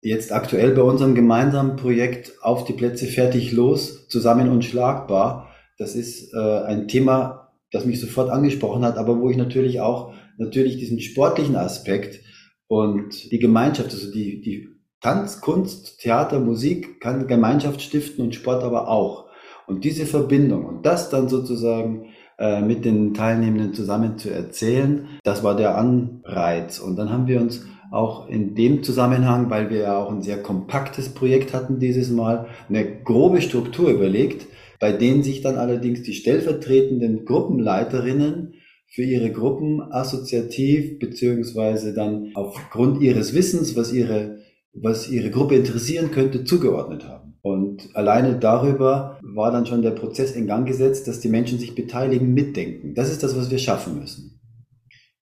Jetzt 0.00 0.32
aktuell 0.32 0.70
bei 0.70 0.82
unserem 0.82 1.16
gemeinsamen 1.16 1.74
Projekt 1.74 2.32
Auf 2.42 2.64
die 2.64 2.72
Plätze 2.72 3.06
fertig 3.06 3.50
los, 3.50 4.06
zusammen 4.08 4.48
und 4.48 4.64
schlagbar. 4.64 5.52
Das 5.76 5.96
ist 5.96 6.32
äh, 6.32 6.38
ein 6.38 6.86
Thema, 6.86 7.52
das 7.72 7.84
mich 7.84 8.00
sofort 8.00 8.30
angesprochen 8.30 8.84
hat, 8.84 8.96
aber 8.96 9.20
wo 9.20 9.28
ich 9.28 9.36
natürlich 9.36 9.80
auch 9.80 10.14
natürlich 10.38 10.76
diesen 10.76 11.00
sportlichen 11.00 11.56
Aspekt 11.56 12.20
und 12.68 13.32
die 13.32 13.40
Gemeinschaft, 13.40 13.90
also 13.90 14.12
die, 14.12 14.40
die 14.40 14.68
Tanz, 15.00 15.40
Kunst, 15.40 16.00
Theater, 16.00 16.40
Musik 16.40 17.00
kann 17.00 17.26
Gemeinschaft 17.26 17.80
stiften 17.82 18.24
und 18.24 18.34
Sport 18.34 18.64
aber 18.64 18.88
auch. 18.88 19.26
Und 19.66 19.84
diese 19.84 20.06
Verbindung 20.06 20.64
und 20.64 20.86
das 20.86 21.10
dann 21.10 21.28
sozusagen 21.28 22.06
äh, 22.38 22.62
mit 22.62 22.84
den 22.84 23.14
Teilnehmenden 23.14 23.74
zusammen 23.74 24.18
zu 24.18 24.30
erzählen, 24.30 25.06
das 25.24 25.44
war 25.44 25.56
der 25.56 25.76
Anreiz. 25.76 26.78
Und 26.78 26.96
dann 26.96 27.10
haben 27.10 27.26
wir 27.26 27.40
uns 27.40 27.64
auch 27.90 28.28
in 28.28 28.54
dem 28.54 28.82
Zusammenhang, 28.82 29.50
weil 29.50 29.70
wir 29.70 29.78
ja 29.78 29.98
auch 29.98 30.10
ein 30.10 30.22
sehr 30.22 30.42
kompaktes 30.42 31.10
Projekt 31.10 31.54
hatten 31.54 31.78
dieses 31.78 32.10
Mal, 32.10 32.46
eine 32.68 33.02
grobe 33.02 33.40
Struktur 33.40 33.90
überlegt, 33.90 34.46
bei 34.80 34.92
denen 34.92 35.22
sich 35.22 35.40
dann 35.40 35.56
allerdings 35.56 36.02
die 36.02 36.14
stellvertretenden 36.14 37.24
Gruppenleiterinnen 37.24 38.54
für 38.86 39.02
ihre 39.02 39.30
Gruppen 39.30 39.82
assoziativ 39.92 40.98
beziehungsweise 40.98 41.92
dann 41.94 42.30
aufgrund 42.34 43.02
ihres 43.02 43.34
Wissens, 43.34 43.76
was 43.76 43.92
ihre 43.92 44.37
was 44.72 45.08
ihre 45.08 45.30
Gruppe 45.30 45.56
interessieren 45.56 46.10
könnte, 46.10 46.44
zugeordnet 46.44 47.06
haben. 47.06 47.38
Und 47.42 47.94
alleine 47.94 48.38
darüber 48.38 49.18
war 49.22 49.50
dann 49.52 49.66
schon 49.66 49.82
der 49.82 49.92
Prozess 49.92 50.32
in 50.32 50.46
Gang 50.46 50.66
gesetzt, 50.66 51.08
dass 51.08 51.20
die 51.20 51.28
Menschen 51.28 51.58
sich 51.58 51.74
beteiligen, 51.74 52.34
mitdenken. 52.34 52.94
Das 52.94 53.10
ist 53.10 53.22
das, 53.22 53.36
was 53.36 53.50
wir 53.50 53.58
schaffen 53.58 53.98
müssen. 53.98 54.40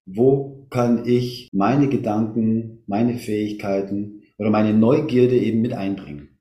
Wo 0.07 0.67
kann 0.71 1.07
ich 1.07 1.49
meine 1.53 1.89
Gedanken, 1.89 2.83
meine 2.87 3.19
Fähigkeiten 3.19 4.23
oder 4.39 4.51
meine 4.51 4.73
Neugierde 4.73 5.37
eben 5.37 5.61
mit 5.61 5.73
einbringen? 5.73 6.39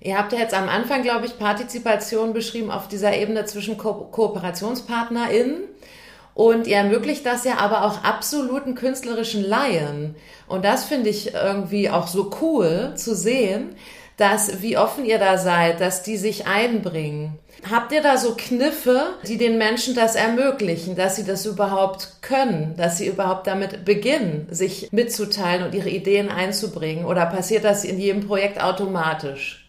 Ihr 0.00 0.18
habt 0.18 0.32
ja 0.32 0.38
jetzt 0.38 0.54
am 0.54 0.68
Anfang, 0.68 1.02
glaube 1.02 1.26
ich, 1.26 1.38
Partizipation 1.38 2.32
beschrieben 2.32 2.70
auf 2.70 2.88
dieser 2.88 3.16
Ebene 3.16 3.44
zwischen 3.44 3.78
Ko 3.78 4.08
KooperationspartnerInnen 4.10 5.64
und 6.36 6.66
ihr 6.66 6.76
ermöglicht 6.76 7.24
das 7.24 7.44
ja 7.44 7.56
aber 7.56 7.82
auch 7.82 8.04
absoluten 8.04 8.74
künstlerischen 8.74 9.42
Laien. 9.42 10.16
Und 10.46 10.66
das 10.66 10.84
finde 10.84 11.08
ich 11.08 11.32
irgendwie 11.32 11.88
auch 11.88 12.06
so 12.06 12.30
cool 12.42 12.92
zu 12.94 13.16
sehen, 13.16 13.74
dass 14.18 14.60
wie 14.60 14.76
offen 14.76 15.06
ihr 15.06 15.18
da 15.18 15.38
seid, 15.38 15.80
dass 15.80 16.02
die 16.02 16.18
sich 16.18 16.46
einbringen. 16.46 17.38
Habt 17.70 17.90
ihr 17.90 18.02
da 18.02 18.18
so 18.18 18.34
Kniffe, 18.36 19.14
die 19.26 19.38
den 19.38 19.56
Menschen 19.56 19.94
das 19.94 20.14
ermöglichen, 20.14 20.94
dass 20.94 21.16
sie 21.16 21.24
das 21.24 21.46
überhaupt 21.46 22.18
können, 22.20 22.74
dass 22.76 22.98
sie 22.98 23.06
überhaupt 23.06 23.46
damit 23.46 23.86
beginnen, 23.86 24.46
sich 24.50 24.92
mitzuteilen 24.92 25.64
und 25.64 25.74
ihre 25.74 25.88
Ideen 25.88 26.28
einzubringen? 26.28 27.06
Oder 27.06 27.24
passiert 27.24 27.64
das 27.64 27.82
in 27.82 27.98
jedem 27.98 28.26
Projekt 28.26 28.62
automatisch? 28.62 29.65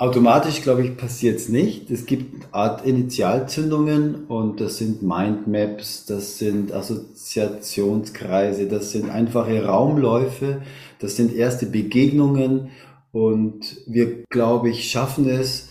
Automatisch, 0.00 0.62
glaube 0.62 0.84
ich, 0.84 0.96
passiert 0.96 1.38
es 1.38 1.48
nicht. 1.48 1.90
Es 1.90 2.06
gibt 2.06 2.54
Art 2.54 2.86
Initialzündungen 2.86 4.26
und 4.26 4.60
das 4.60 4.76
sind 4.76 5.02
Mindmaps, 5.02 6.06
das 6.06 6.38
sind 6.38 6.72
Assoziationskreise, 6.72 8.68
das 8.68 8.92
sind 8.92 9.10
einfache 9.10 9.64
Raumläufe, 9.64 10.62
das 11.00 11.16
sind 11.16 11.34
erste 11.34 11.66
Begegnungen 11.66 12.70
und 13.10 13.76
wir, 13.88 14.22
glaube 14.30 14.70
ich, 14.70 14.88
schaffen 14.88 15.28
es, 15.28 15.68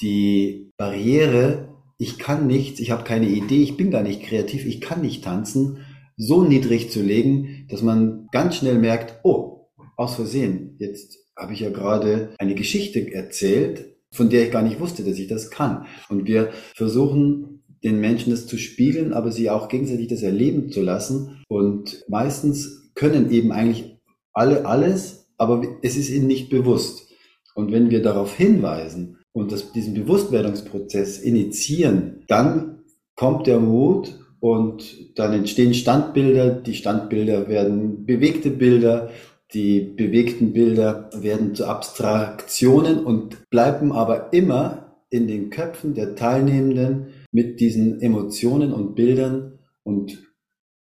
die 0.00 0.72
Barriere, 0.76 1.68
ich 1.96 2.18
kann 2.18 2.48
nichts, 2.48 2.80
ich 2.80 2.90
habe 2.90 3.04
keine 3.04 3.28
Idee, 3.28 3.62
ich 3.62 3.76
bin 3.76 3.92
gar 3.92 4.02
nicht 4.02 4.24
kreativ, 4.24 4.66
ich 4.66 4.80
kann 4.80 5.02
nicht 5.02 5.22
tanzen, 5.22 5.86
so 6.16 6.42
niedrig 6.42 6.90
zu 6.90 7.02
legen, 7.02 7.68
dass 7.70 7.82
man 7.82 8.26
ganz 8.32 8.56
schnell 8.56 8.80
merkt, 8.80 9.20
oh, 9.22 9.68
aus 9.96 10.16
Versehen, 10.16 10.74
jetzt 10.80 11.19
habe 11.40 11.54
ich 11.54 11.60
ja 11.60 11.70
gerade 11.70 12.34
eine 12.38 12.54
Geschichte 12.54 13.12
erzählt, 13.12 13.96
von 14.12 14.28
der 14.28 14.44
ich 14.44 14.52
gar 14.52 14.62
nicht 14.62 14.78
wusste, 14.78 15.02
dass 15.02 15.18
ich 15.18 15.28
das 15.28 15.50
kann. 15.50 15.86
Und 16.08 16.26
wir 16.26 16.50
versuchen 16.74 17.62
den 17.82 17.98
Menschen 17.98 18.30
das 18.30 18.46
zu 18.46 18.58
spiegeln, 18.58 19.12
aber 19.12 19.32
sie 19.32 19.48
auch 19.48 19.68
gegenseitig 19.68 20.08
das 20.08 20.22
erleben 20.22 20.70
zu 20.70 20.82
lassen. 20.82 21.42
Und 21.48 22.04
meistens 22.08 22.90
können 22.94 23.30
eben 23.30 23.52
eigentlich 23.52 23.96
alle 24.32 24.66
alles, 24.66 25.28
aber 25.38 25.62
es 25.82 25.96
ist 25.96 26.10
ihnen 26.10 26.26
nicht 26.26 26.50
bewusst. 26.50 27.08
Und 27.54 27.72
wenn 27.72 27.90
wir 27.90 28.02
darauf 28.02 28.36
hinweisen 28.36 29.18
und 29.32 29.50
das, 29.52 29.72
diesen 29.72 29.94
Bewusstwerdungsprozess 29.94 31.18
initiieren, 31.18 32.24
dann 32.28 32.82
kommt 33.16 33.46
der 33.46 33.60
Mut 33.60 34.18
und 34.40 35.18
dann 35.18 35.32
entstehen 35.32 35.74
Standbilder. 35.74 36.50
Die 36.50 36.74
Standbilder 36.74 37.48
werden 37.48 38.04
bewegte 38.04 38.50
Bilder 38.50 39.10
die 39.52 39.80
bewegten 39.80 40.52
Bilder 40.52 41.10
werden 41.14 41.54
zu 41.54 41.66
Abstraktionen 41.66 43.04
und 43.04 43.50
bleiben 43.50 43.92
aber 43.92 44.32
immer 44.32 44.96
in 45.10 45.26
den 45.26 45.50
Köpfen 45.50 45.94
der 45.94 46.14
Teilnehmenden 46.14 47.08
mit 47.32 47.60
diesen 47.60 48.00
Emotionen 48.00 48.72
und 48.72 48.94
Bildern 48.94 49.58
und 49.82 50.22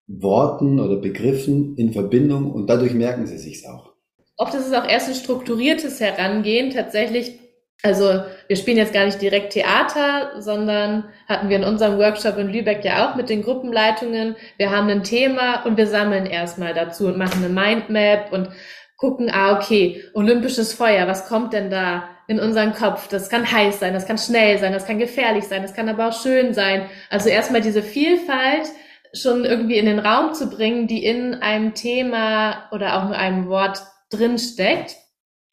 Worten 0.07 0.81
oder 0.81 0.97
Begriffen 0.97 1.77
in 1.77 1.93
Verbindung 1.93 2.51
und 2.53 2.69
dadurch 2.69 2.95
merken 2.95 3.27
sie 3.27 3.39
sich's 3.39 3.65
auch. 3.65 3.93
Oft 4.37 4.55
ist 4.55 4.67
es 4.67 4.73
auch 4.73 4.87
erst 4.87 5.09
ein 5.09 5.15
strukturiertes 5.15 6.01
Herangehen, 6.01 6.71
tatsächlich 6.71 7.39
also 7.83 8.23
wir 8.49 8.57
spielen 8.57 8.77
jetzt 8.77 8.93
gar 8.93 9.05
nicht 9.05 9.23
direkt 9.23 9.53
Theater, 9.53 10.33
sondern 10.41 11.05
hatten 11.29 11.49
wir 11.49 11.57
in 11.57 11.65
unserem 11.65 11.99
Workshop 11.99 12.37
in 12.37 12.49
Lübeck 12.49 12.85
ja 12.85 13.09
auch 13.09 13.15
mit 13.15 13.29
den 13.29 13.43
Gruppenleitungen. 13.43 14.35
Wir 14.57 14.71
haben 14.71 14.89
ein 14.89 15.05
Thema 15.05 15.65
und 15.65 15.77
wir 15.77 15.87
sammeln 15.87 16.27
erstmal 16.27 16.75
dazu 16.75 17.07
und 17.07 17.19
machen 17.19 17.45
eine 17.45 17.53
Mindmap 17.53 18.33
und 18.33 18.49
gucken, 18.97 19.31
ah, 19.33 19.57
okay, 19.57 20.03
olympisches 20.13 20.73
Feuer, 20.73 21.07
was 21.07 21.29
kommt 21.29 21.53
denn 21.53 21.71
da 21.71 22.09
in 22.27 22.41
unseren 22.41 22.73
Kopf? 22.73 23.07
Das 23.09 23.31
kann 23.31 23.51
heiß 23.51 23.79
sein, 23.79 23.95
das 23.95 24.07
kann 24.07 24.19
schnell 24.19 24.59
sein, 24.59 24.73
das 24.73 24.87
kann 24.87 24.99
gefährlich 24.99 25.45
sein, 25.45 25.63
das 25.63 25.73
kann 25.73 25.89
aber 25.89 26.09
auch 26.09 26.21
schön 26.21 26.53
sein. 26.55 26.91
Also 27.11 27.29
erstmal 27.29 27.61
diese 27.61 27.83
Vielfalt 27.83 28.67
schon 29.15 29.45
irgendwie 29.45 29.79
in 29.79 29.87
den 29.87 30.01
Raum 30.01 30.35
zu 30.35 30.51
bringen, 30.51 30.89
die 30.89 31.05
in 31.05 31.35
einem 31.35 31.75
Thema 31.75 32.69
oder 32.73 32.99
auch 32.99 33.07
in 33.07 33.15
einem 33.15 33.49
Wort 33.49 33.83
drinsteckt. 34.11 34.97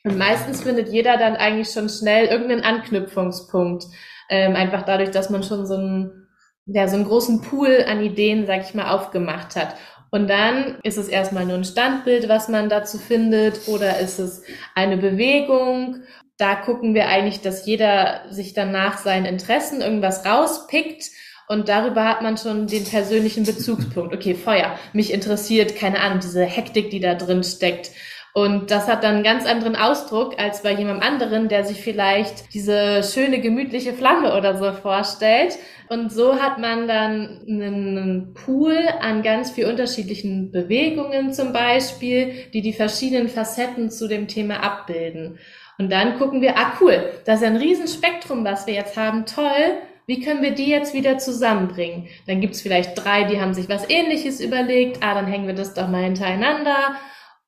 Und 0.05 0.19
meistens 0.19 0.61
findet 0.61 0.89
jeder 0.89 1.17
dann 1.17 1.35
eigentlich 1.35 1.69
schon 1.69 1.89
schnell 1.89 2.27
irgendeinen 2.27 2.63
Anknüpfungspunkt. 2.63 3.85
Ähm, 4.29 4.55
einfach 4.55 4.83
dadurch, 4.83 5.09
dass 5.09 5.31
man 5.31 5.41
schon 5.41 5.65
so 5.65 5.73
einen, 5.73 6.27
ja, 6.67 6.87
so 6.87 6.95
einen 6.95 7.05
großen 7.05 7.41
Pool 7.41 7.83
an 7.89 8.03
Ideen, 8.03 8.45
sag 8.45 8.61
ich 8.61 8.75
mal, 8.75 8.91
aufgemacht 8.91 9.55
hat. 9.55 9.75
Und 10.11 10.29
dann 10.29 10.77
ist 10.83 10.99
es 10.99 11.07
erstmal 11.07 11.45
nur 11.47 11.55
ein 11.57 11.63
Standbild, 11.63 12.29
was 12.29 12.49
man 12.49 12.69
dazu 12.69 12.99
findet, 12.99 13.67
oder 13.67 13.99
ist 13.99 14.19
es 14.19 14.43
eine 14.75 14.97
Bewegung? 14.97 16.03
Da 16.37 16.53
gucken 16.53 16.93
wir 16.93 17.07
eigentlich, 17.07 17.41
dass 17.41 17.65
jeder 17.65 18.21
sich 18.29 18.53
dann 18.53 18.71
nach 18.71 18.99
seinen 18.99 19.25
Interessen 19.25 19.81
irgendwas 19.81 20.23
rauspickt. 20.23 21.09
Und 21.47 21.67
darüber 21.67 22.07
hat 22.07 22.21
man 22.21 22.37
schon 22.37 22.67
den 22.67 22.83
persönlichen 22.83 23.43
Bezugspunkt. 23.43 24.13
Okay, 24.13 24.35
Feuer. 24.35 24.77
Mich 24.93 25.11
interessiert, 25.11 25.75
keine 25.75 25.99
Ahnung, 25.99 26.19
diese 26.19 26.43
Hektik, 26.43 26.91
die 26.91 26.99
da 26.99 27.15
drin 27.15 27.43
steckt 27.43 27.89
Und 28.37 28.69
das 28.69 28.89
hat 28.89 29.05
dann 29.05 29.15
einen 29.15 29.23
ganz 29.23 29.45
anderen 29.45 29.77
Ausdruck 29.77 30.37
als 30.37 30.61
bei 30.61 30.73
jemand 30.73 31.01
anderen, 31.01 31.47
der 31.47 31.63
sich 31.63 31.79
vielleicht 31.79 32.53
diese 32.53 33.01
schöne, 33.01 33.39
gemütliche 33.39 33.93
Flamme 33.93 34.35
oder 34.35 34.57
so 34.57 34.73
vorstellt. 34.73 35.57
Und 35.87 36.11
so 36.11 36.35
hat 36.41 36.59
man 36.59 36.85
dann 36.85 37.39
einen 37.47 38.33
Pool 38.33 38.77
an 38.99 39.23
ganz 39.23 39.51
viel 39.51 39.67
unterschiedlichen 39.67 40.51
Bewegungen 40.51 41.31
zum 41.31 41.53
Beispiel, 41.53 42.33
die 42.51 42.61
die 42.61 42.73
verschiedenen 42.73 43.29
Facetten 43.29 43.89
zu 43.89 44.09
dem 44.09 44.27
Thema 44.27 44.61
abbilden. 44.61 45.39
Und 45.77 45.89
dann 45.89 46.17
gucken 46.17 46.41
wir, 46.41 46.57
ah 46.57 46.73
cool, 46.81 47.13
das 47.23 47.39
ist 47.39 47.47
ein 47.47 47.55
Riesenspektrum, 47.55 48.43
was 48.43 48.67
wir 48.67 48.73
jetzt 48.73 48.97
haben, 48.97 49.25
toll. 49.25 49.77
Wie 50.07 50.19
können 50.19 50.41
wir 50.41 50.51
die 50.51 50.69
jetzt 50.69 50.93
wieder 50.93 51.19
zusammenbringen? 51.19 52.09
Dann 52.27 52.41
gibt's 52.41 52.61
vielleicht 52.61 53.01
drei, 53.01 53.23
die 53.23 53.39
haben 53.39 53.53
sich 53.53 53.69
was 53.69 53.89
ähnliches 53.89 54.41
überlegt, 54.41 54.97
ah, 55.01 55.13
dann 55.13 55.27
hängen 55.27 55.47
wir 55.47 55.55
das 55.55 55.73
doch 55.73 55.87
mal 55.87 56.03
hintereinander. 56.03 56.97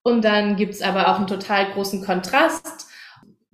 Und 0.08 0.24
dann 0.24 0.56
gibt's 0.56 0.82
aber 0.82 1.10
auch 1.10 1.18
einen 1.18 1.28
total 1.28 1.66
großen 1.74 2.02
Kontrast. 2.02 2.88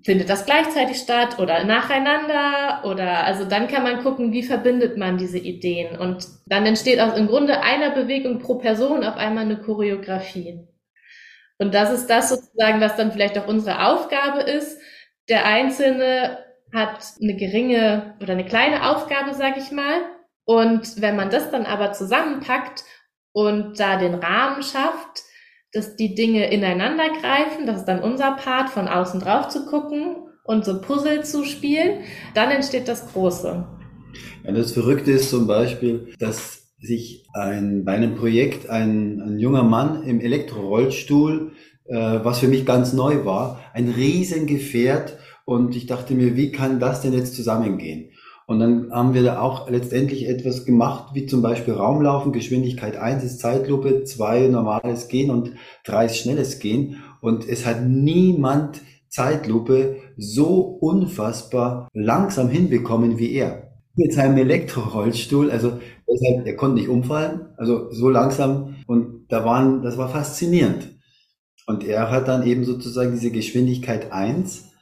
Findet 0.06 0.30
das 0.30 0.46
gleichzeitig 0.46 0.98
statt 0.98 1.40
oder 1.40 1.64
nacheinander? 1.64 2.84
Oder 2.86 3.24
also 3.24 3.44
dann 3.44 3.68
kann 3.68 3.82
man 3.82 4.04
gucken, 4.04 4.32
wie 4.34 4.44
verbindet 4.44 4.96
man 4.96 5.18
diese 5.18 5.40
Ideen. 5.40 5.98
Und 5.98 6.28
dann 6.46 6.68
entsteht 6.68 7.00
aus 7.00 7.18
im 7.18 7.26
Grunde 7.26 7.62
einer 7.62 7.90
Bewegung 7.90 8.38
pro 8.38 8.60
Person 8.60 9.04
auf 9.04 9.16
einmal 9.16 9.46
eine 9.46 9.58
Choreografie. 9.58 10.60
Und 11.58 11.74
das 11.74 11.90
ist 11.90 12.06
das 12.06 12.30
sozusagen, 12.30 12.82
was 12.82 12.98
dann 12.98 13.12
vielleicht 13.12 13.40
auch 13.40 13.48
unsere 13.48 13.88
Aufgabe 13.88 14.42
ist. 14.42 14.80
Der 15.30 15.48
Einzelne 15.48 16.38
hat 16.72 17.00
eine 17.20 17.36
geringe 17.36 18.14
oder 18.22 18.34
eine 18.34 18.46
kleine 18.46 18.92
Aufgabe, 18.92 19.34
sag 19.34 19.58
ich 19.58 19.72
mal. 19.72 20.02
Und 20.46 21.02
wenn 21.02 21.16
man 21.16 21.32
das 21.32 21.50
dann 21.50 21.66
aber 21.66 21.94
zusammenpackt 21.94 22.84
und 23.32 23.80
da 23.80 23.98
den 23.98 24.14
Rahmen 24.14 24.62
schafft, 24.62 25.23
dass 25.74 25.96
die 25.96 26.14
Dinge 26.16 26.52
ineinander 26.52 27.06
greifen, 27.22 27.66
das 27.66 27.80
ist 27.80 27.86
dann 27.86 28.02
unser 28.02 28.34
Part, 28.34 28.70
von 28.70 28.88
außen 28.88 29.20
drauf 29.20 29.50
zu 29.50 29.66
gucken 29.66 30.16
und 30.44 30.66
so 30.66 30.80
Puzzle 30.80 31.24
zu 31.24 31.44
spielen, 31.44 32.02
dann 32.36 32.52
entsteht 32.52 32.88
das 32.88 33.12
Große. 33.12 33.66
Ja, 34.46 34.52
das 34.52 34.74
Verrückte 34.74 35.12
ist 35.12 35.30
zum 35.30 35.48
Beispiel, 35.48 36.14
dass 36.20 36.64
sich 36.80 37.26
ein, 37.34 37.86
bei 37.86 37.94
einem 37.94 38.16
Projekt 38.16 38.70
ein, 38.70 39.22
ein 39.22 39.40
junger 39.40 39.64
Mann 39.64 40.04
im 40.04 40.20
Elektrorollstuhl, 40.20 41.54
äh, 41.86 41.96
was 41.96 42.40
für 42.40 42.48
mich 42.48 42.66
ganz 42.66 42.94
neu 42.94 43.26
war, 43.26 43.62
ein 43.74 43.90
Riesengefährt 43.90 45.18
und 45.46 45.76
ich 45.76 45.88
dachte 45.88 46.14
mir, 46.14 46.36
wie 46.36 46.52
kann 46.52 46.80
das 46.80 47.02
denn 47.02 47.14
jetzt 47.14 47.36
zusammengehen? 47.36 48.12
Und 48.46 48.60
dann 48.60 48.92
haben 48.92 49.14
wir 49.14 49.24
da 49.24 49.40
auch 49.40 49.70
letztendlich 49.70 50.28
etwas 50.28 50.66
gemacht, 50.66 51.14
wie 51.14 51.26
zum 51.26 51.42
Beispiel 51.42 51.74
Raumlaufen, 51.74 52.34
Geschwindigkeit 52.34 52.98
1 52.98 53.24
ist 53.24 53.40
Zeitlupe, 53.40 54.04
2 54.04 54.48
normales 54.48 55.08
Gehen 55.08 55.30
und 55.30 55.54
3 55.86 56.06
ist 56.06 56.18
schnelles 56.18 56.60
Gehen. 56.60 56.98
Und 57.22 57.48
es 57.48 57.66
hat 57.66 57.86
niemand 57.86 58.82
Zeitlupe 59.08 59.98
so 60.18 60.62
unfassbar 60.62 61.88
langsam 61.94 62.50
hinbekommen 62.50 63.18
wie 63.20 63.32
er. 63.34 63.72
Mit 63.96 64.12
seinem 64.12 64.38
Elektrorollstuhl, 64.38 65.52
also 65.52 65.80
deshalb, 66.10 66.48
er 66.48 66.56
konnte 66.56 66.78
nicht 66.78 66.90
umfallen, 66.90 67.50
also 67.58 67.92
so 67.92 68.10
langsam 68.10 68.76
und 68.88 69.28
da 69.30 69.46
waren, 69.46 69.84
das 69.84 70.00
war 70.00 70.10
faszinierend. 70.10 70.90
Und 71.68 71.86
er 71.86 72.10
hat 72.10 72.28
dann 72.28 72.46
eben 72.46 72.66
sozusagen 72.66 73.12
diese 73.12 73.30
Geschwindigkeit 73.30 74.12
1 74.12 74.73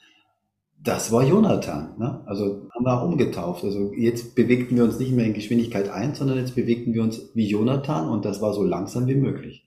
das 0.84 1.12
war 1.12 1.24
Jonathan. 1.24 1.94
Ne? 1.98 2.22
Also 2.26 2.67
haben 2.74 2.86
wir 2.86 3.00
auch 3.00 3.06
umgetauft. 3.06 3.63
Also 3.63 3.94
jetzt 3.94 4.36
bewegten 4.36 4.76
wir 4.76 4.84
uns 4.84 4.98
nicht 5.00 5.12
mehr 5.12 5.26
in 5.26 5.34
Geschwindigkeit 5.34 5.89
1, 5.89 6.17
sondern 6.17 6.38
jetzt 6.38 6.56
bewegten 6.56 6.94
wir 6.94 7.04
uns 7.04 7.22
wie 7.34 7.48
Jonathan 7.48 8.10
und 8.10 8.26
das 8.26 8.41
war 8.41 8.54
so 8.54 8.63
langsam 8.63 9.08
wie 9.08 9.15
möglich. 9.15 9.63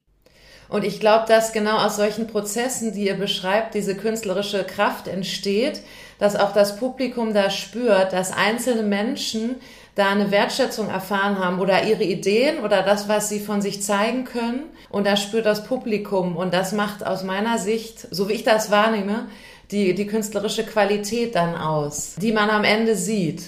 Und 0.69 0.83
ich 0.85 0.99
glaube, 0.99 1.27
dass 1.29 1.53
genau 1.53 1.77
aus 1.77 1.97
solchen 1.97 2.27
Prozessen, 2.27 2.93
die 2.95 3.07
ihr 3.07 3.15
beschreibt, 3.15 3.75
diese 3.75 3.95
künstlerische 3.95 4.65
Kraft 4.65 5.07
entsteht, 5.07 5.83
dass 6.19 6.37
auch 6.37 6.53
das 6.53 6.77
Publikum 6.79 7.35
da 7.35 7.51
spürt, 7.51 8.13
dass 8.13 8.33
einzelne 8.33 8.83
Menschen 8.83 9.57
da 9.95 10.09
eine 10.09 10.33
Wertschätzung 10.33 10.89
erfahren 10.89 11.39
haben 11.39 11.61
oder 11.61 11.87
ihre 11.87 12.03
Ideen 12.03 12.65
oder 12.65 12.83
das, 12.83 13.09
was 13.09 13.29
sie 13.29 13.39
von 13.39 13.63
sich 13.63 13.83
zeigen 13.83 14.25
können. 14.25 14.65
Und 14.91 15.07
da 15.07 15.17
spürt 15.17 15.47
das 15.47 15.65
Publikum. 15.65 16.37
Und 16.37 16.53
das 16.53 16.73
macht 16.73 17.07
aus 17.07 17.23
meiner 17.23 17.59
Sicht, 17.59 18.09
so 18.11 18.29
wie 18.29 18.33
ich 18.33 18.43
das 18.43 18.73
wahrnehme, 18.73 19.27
die, 19.75 19.95
die 19.95 20.07
künstlerische 20.07 20.65
Qualität 20.65 21.35
dann 21.35 21.57
aus, 21.57 22.15
die 22.17 22.33
man 22.33 22.49
am 22.49 22.65
Ende 22.65 22.97
sieht. 22.97 23.43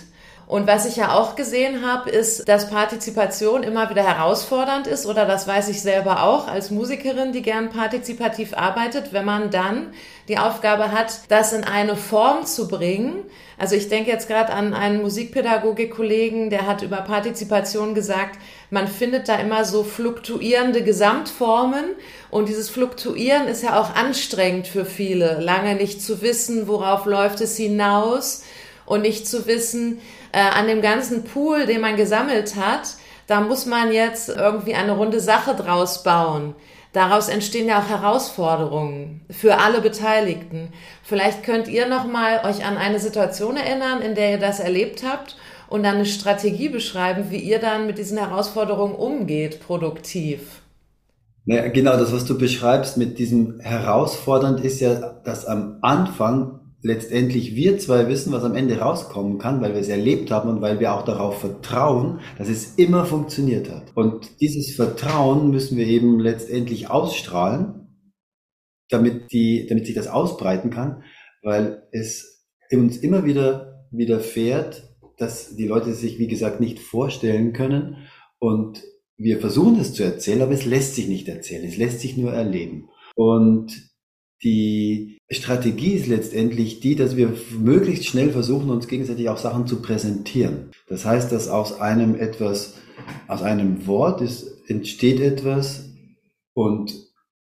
Und 0.47 0.69
was 0.69 0.87
ich 0.87 0.95
ja 0.95 1.13
auch 1.13 1.35
gesehen 1.35 1.85
habe, 1.85 2.09
ist, 2.09 2.49
dass 2.49 2.71
Partizipation 2.71 3.65
immer 3.65 3.91
wieder 3.91 4.05
herausfordernd 4.05 4.87
ist, 4.87 5.05
oder 5.05 5.27
das 5.27 5.49
weiß 5.49 5.69
ich 5.69 5.83
selber 5.83 6.23
auch 6.23 6.47
als 6.47 6.71
Musikerin, 6.71 7.33
die 7.33 7.43
gern 7.43 7.71
partizipativ 7.71 8.55
arbeitet, 8.55 9.13
wenn 9.13 9.25
man 9.25 9.51
dann 9.51 9.93
die 10.29 10.39
Aufgabe 10.39 10.93
hat, 10.93 11.21
das 11.29 11.53
in 11.53 11.65
eine 11.65 11.97
Form 11.97 12.47
zu 12.47 12.69
bringen. 12.69 13.25
Also 13.59 13.75
ich 13.75 13.89
denke 13.89 14.11
jetzt 14.11 14.29
gerade 14.29 14.53
an 14.53 14.73
einen 14.73 15.03
Musikpädagogik-Kollegen, 15.03 16.49
der 16.51 16.67
hat 16.69 16.83
über 16.83 16.99
Partizipation 16.99 17.95
gesagt, 17.95 18.39
man 18.71 18.87
findet 18.87 19.29
da 19.29 19.37
immer 19.37 19.65
so 19.65 19.83
fluktuierende 19.83 20.85
Gesamtformen 20.85 21.85
und 22.31 22.49
dieses 22.49 22.71
Fluktuieren 22.71 23.49
ist 23.49 23.65
ja 23.65 23.81
auch 23.81 23.97
anstrengend 23.97 24.69
für 24.69 24.85
viele, 24.85 25.41
lange 25.41 25.75
nicht 25.75 26.03
zu 26.03 26.23
wissen, 26.23 26.69
worauf 26.69 27.05
läuft 27.05 27.41
es 27.41 27.57
hinaus 27.57 28.45
und 28.85 29.03
nicht 29.03 29.27
zu 29.27 29.47
wissen, 29.47 30.01
äh, 30.37 30.40
an 30.40 30.66
dem 30.66 30.83
ganzen 30.83 31.25
Pool, 31.25 31.64
den 31.64 31.81
man 31.81 31.96
gesammelt 31.96 32.57
hat, 32.57 32.96
da 33.27 33.40
muss 33.40 33.64
man 33.64 33.90
jetzt 33.90 34.29
irgendwie 34.29 34.75
eine 34.75 34.92
runde 34.92 35.18
Sache 35.18 35.55
draus 35.55 36.03
bauen. 36.03 36.55
Daraus 36.92 37.29
entstehen 37.29 37.68
ja 37.68 37.79
auch 37.81 37.88
Herausforderungen 37.88 39.22
für 39.31 39.59
alle 39.59 39.81
Beteiligten. 39.81 40.75
Vielleicht 41.03 41.42
könnt 41.42 41.68
ihr 41.68 41.88
noch 41.88 42.07
mal 42.07 42.44
euch 42.44 42.66
an 42.66 42.77
eine 42.77 43.01
Situation 43.01 43.57
erinnern, 43.57 44.03
in 44.03 44.14
der 44.14 44.33
ihr 44.33 44.38
das 44.38 44.61
erlebt 44.61 45.03
habt 45.03 45.37
und 45.68 45.83
dann 45.83 45.96
eine 45.96 46.07
Strategie 46.07 46.68
beschreiben, 46.68 47.31
wie 47.31 47.38
ihr 47.38 47.59
dann 47.59 47.87
mit 47.87 47.96
diesen 47.96 48.18
Herausforderungen 48.18 48.94
umgeht, 48.94 49.61
produktiv. 49.61 50.61
Ja, 51.46 51.66
genau, 51.68 51.96
das, 51.96 52.12
was 52.12 52.27
du 52.27 52.37
beschreibst 52.37 52.99
mit 52.99 53.18
diesem 53.18 53.61
herausfordernd 53.61 54.61
ist 54.61 54.81
ja, 54.81 55.14
dass 55.25 55.46
am 55.46 55.79
Anfang 55.81 56.61
letztendlich 56.87 57.55
wir 57.57 57.79
zwei 57.79 58.09
wissen, 58.09 58.33
was 58.33 58.44
am 58.44 58.55
Ende 58.55 58.79
rauskommen 58.79 59.38
kann, 59.38 59.61
weil 59.61 59.75
wir 59.75 59.81
es 59.81 59.88
erlebt 59.88 60.31
haben 60.31 60.49
und 60.49 60.61
weil 60.61 60.79
wir 60.79 60.94
auch 60.94 61.05
darauf 61.05 61.40
vertrauen, 61.40 62.20
dass 62.38 62.49
es 62.49 62.77
immer 62.77 63.05
funktioniert 63.05 63.70
hat. 63.70 63.96
Und 63.96 64.40
dieses 64.40 64.75
Vertrauen 64.75 65.51
müssen 65.51 65.77
wir 65.77 65.87
eben 65.87 66.20
letztendlich 66.20 66.88
ausstrahlen, 66.88 67.88
damit 68.88 69.33
die, 69.33 69.66
damit 69.68 69.87
sich 69.87 69.96
das 69.96 70.07
ausbreiten 70.07 70.70
kann, 70.70 71.03
weil 71.42 71.83
es 71.90 72.46
uns 72.70 72.99
immer 72.99 73.25
wieder 73.25 73.87
widerfährt, 73.90 74.94
dass 75.18 75.57
die 75.57 75.66
Leute 75.66 75.92
sich, 75.92 76.18
wie 76.18 76.29
gesagt, 76.29 76.61
nicht 76.61 76.79
vorstellen 76.79 77.53
können 77.53 78.07
und 78.38 78.85
wir 79.16 79.40
versuchen 79.40 79.81
es 79.81 79.94
zu 79.94 80.05
erzählen, 80.05 80.42
aber 80.42 80.53
es 80.53 80.66
lässt 80.66 80.94
sich 80.94 81.09
nicht 81.09 81.27
erzählen, 81.27 81.64
es 81.64 81.79
lässt 81.79 82.01
sich 82.01 82.16
nur 82.16 82.33
erleben. 82.33 82.90
Und 83.14 83.96
die 84.47 85.19
Strategie 85.29 85.95
ist 85.95 86.07
letztendlich 86.07 86.79
die, 86.79 86.95
dass 86.95 87.17
wir 87.17 87.33
möglichst 87.59 88.07
schnell 88.07 88.31
versuchen, 88.31 88.71
uns 88.71 88.87
gegenseitig 88.87 89.29
auch 89.29 89.39
Sachen 89.39 89.67
zu 89.67 89.83
präsentieren. 89.83 90.71
Das 90.89 91.05
heißt, 91.05 91.33
dass 91.33 91.49
aus 91.49 91.81
einem 91.81 92.15
etwas, 92.15 92.75
aus 93.27 93.43
einem 93.43 93.89
Wort 93.89 94.21
ist, 94.21 94.47
entsteht 94.69 95.19
etwas 95.19 95.91
und 96.55 96.95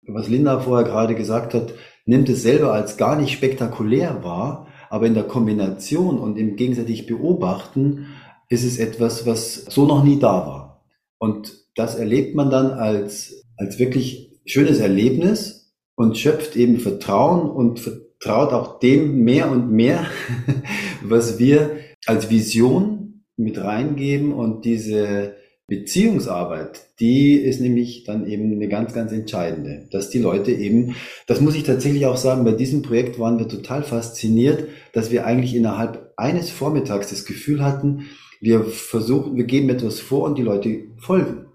was 0.07 0.29
Linda 0.29 0.59
vorher 0.59 0.87
gerade 0.87 1.13
gesagt 1.13 1.53
hat, 1.53 1.73
nimmt 2.07 2.27
es 2.27 2.41
selber 2.41 2.73
als 2.73 2.97
gar 2.97 3.21
nicht 3.21 3.33
spektakulär 3.33 4.23
wahr, 4.23 4.67
aber 4.89 5.05
in 5.05 5.13
der 5.13 5.23
Kombination 5.25 6.17
und 6.17 6.39
im 6.39 6.55
gegenseitig 6.55 7.05
Beobachten 7.05 8.07
ist 8.49 8.63
es 8.63 8.79
etwas, 8.79 9.27
was 9.27 9.65
so 9.65 9.85
noch 9.85 10.03
nie 10.03 10.17
da 10.17 10.47
war. 10.47 10.85
Und 11.19 11.53
das 11.75 11.95
erlebt 11.95 12.33
man 12.33 12.49
dann 12.49 12.71
als, 12.71 13.45
als 13.57 13.77
wirklich 13.77 14.39
schönes 14.45 14.79
Erlebnis 14.79 15.64
und 15.95 16.17
schöpft 16.17 16.55
eben 16.55 16.79
Vertrauen 16.79 17.49
und 17.49 17.79
vertraut 17.79 18.53
auch 18.53 18.79
dem 18.79 19.23
mehr 19.23 19.51
und 19.51 19.71
mehr, 19.71 20.05
was 21.03 21.39
wir 21.39 21.77
als 22.05 22.29
Vision 22.29 23.23
mit 23.37 23.57
reingeben 23.57 24.33
und 24.33 24.65
diese 24.65 25.35
Beziehungsarbeit, 25.67 26.89
die 26.99 27.33
ist 27.33 27.59
nämlich 27.59 28.03
dann 28.03 28.27
eben 28.27 28.51
eine 28.51 28.67
ganz, 28.67 28.93
ganz 28.93 29.11
entscheidende, 29.11 29.87
dass 29.91 30.11
die 30.11 30.19
Leute 30.19 30.51
eben, 30.51 30.95
das 31.25 31.41
muss 31.41 31.55
ich 31.55 31.63
tatsächlich 31.63 32.05
auch 32.05 32.17
sagen, 32.17 32.45
bei 32.45 32.51
diesem 32.51 32.83
Projekt 32.83 33.17
waren 33.17 33.39
wir 33.39 33.47
total 33.47 33.81
fasziniert, 33.81 34.65
dass 34.93 35.09
wir 35.09 35.25
eigentlich 35.25 35.55
innerhalb 35.55 36.13
eines 36.17 36.51
Vormittags 36.51 37.09
das 37.09 37.25
Gefühl 37.25 37.63
hatten, 37.63 38.05
wir 38.41 38.63
versuchen, 38.63 39.37
wir 39.37 39.45
geben 39.45 39.69
etwas 39.69 39.99
vor 39.99 40.23
und 40.23 40.37
die 40.37 40.43
Leute 40.43 40.83
folgen. 40.97 41.47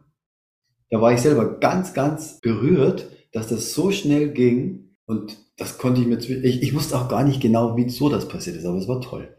Da 0.90 1.00
war 1.00 1.12
ich 1.12 1.20
selber 1.20 1.60
ganz, 1.60 1.94
ganz 1.94 2.40
berührt, 2.40 3.06
dass 3.32 3.48
das 3.48 3.74
so 3.74 3.90
schnell 3.90 4.30
ging 4.30 4.96
und 5.06 5.36
das 5.56 5.78
konnte 5.78 6.00
ich 6.00 6.06
mir, 6.06 6.18
ich, 6.18 6.62
ich 6.62 6.74
wusste 6.74 6.96
auch 6.96 7.08
gar 7.08 7.24
nicht 7.24 7.40
genau, 7.40 7.76
wieso 7.76 8.08
das 8.08 8.28
passiert 8.28 8.56
ist, 8.56 8.64
aber 8.64 8.78
es 8.78 8.88
war 8.88 9.00
toll. 9.00 9.36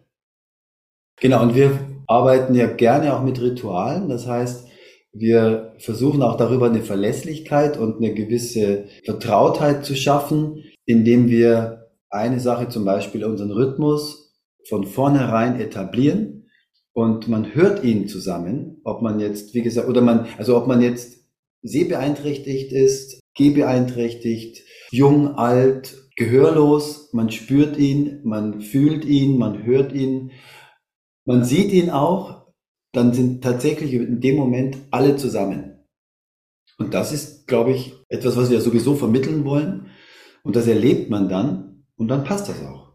Genau, 1.19 1.41
und 1.41 1.55
wir 1.55 1.79
arbeiten 2.07 2.55
ja 2.55 2.67
gerne 2.67 3.15
auch 3.15 3.23
mit 3.23 3.41
Ritualen, 3.41 4.09
das 4.09 4.27
heißt, 4.27 4.67
wir 5.13 5.75
versuchen 5.77 6.21
auch 6.21 6.37
darüber 6.37 6.67
eine 6.67 6.83
Verlässlichkeit 6.83 7.77
und 7.77 7.97
eine 7.97 8.13
gewisse 8.13 8.85
Vertrautheit 9.03 9.85
zu 9.85 9.95
schaffen. 9.95 10.63
indem 10.85 11.29
wir 11.29 11.89
eine 12.09 12.39
Sache 12.39 12.67
zum 12.67 12.83
Beispiel 12.85 13.23
unseren 13.23 13.51
Rhythmus 13.51 14.35
von 14.67 14.85
vornherein 14.85 15.59
etablieren 15.59 16.49
und 16.93 17.27
man 17.27 17.53
hört 17.55 17.83
ihn 17.83 18.07
zusammen, 18.07 18.81
ob 18.83 19.01
man 19.01 19.19
jetzt, 19.19 19.53
wie 19.53 19.61
gesagt, 19.61 19.87
oder 19.87 20.01
man, 20.01 20.27
also 20.37 20.57
ob 20.57 20.67
man 20.67 20.81
jetzt 20.81 21.23
sehbeeinträchtigt 21.61 22.71
ist, 22.73 23.20
gehbeeinträchtigt, 23.35 24.63
jung, 24.91 25.35
alt, 25.35 25.95
gehörlos, 26.15 27.09
man 27.13 27.31
spürt 27.31 27.77
ihn, 27.77 28.21
man 28.23 28.61
fühlt 28.61 29.05
ihn, 29.05 29.37
man 29.37 29.63
hört 29.63 29.93
ihn, 29.93 30.31
man 31.25 31.43
sieht 31.43 31.71
ihn 31.71 31.89
auch, 31.89 32.47
dann 32.91 33.13
sind 33.13 33.43
tatsächlich 33.43 33.93
in 33.93 34.19
dem 34.21 34.35
Moment 34.35 34.77
alle 34.91 35.15
zusammen. 35.15 35.79
Und 36.77 36.93
das 36.93 37.11
ist, 37.11 37.47
glaube 37.47 37.71
ich, 37.71 37.93
etwas, 38.09 38.35
was 38.35 38.49
wir 38.49 38.59
sowieso 38.59 38.95
vermitteln 38.95 39.45
wollen. 39.45 39.91
Und 40.43 40.55
das 40.55 40.67
erlebt 40.67 41.09
man 41.09 41.29
dann 41.29 41.85
und 41.95 42.07
dann 42.07 42.23
passt 42.23 42.49
das 42.49 42.61
auch. 42.65 42.93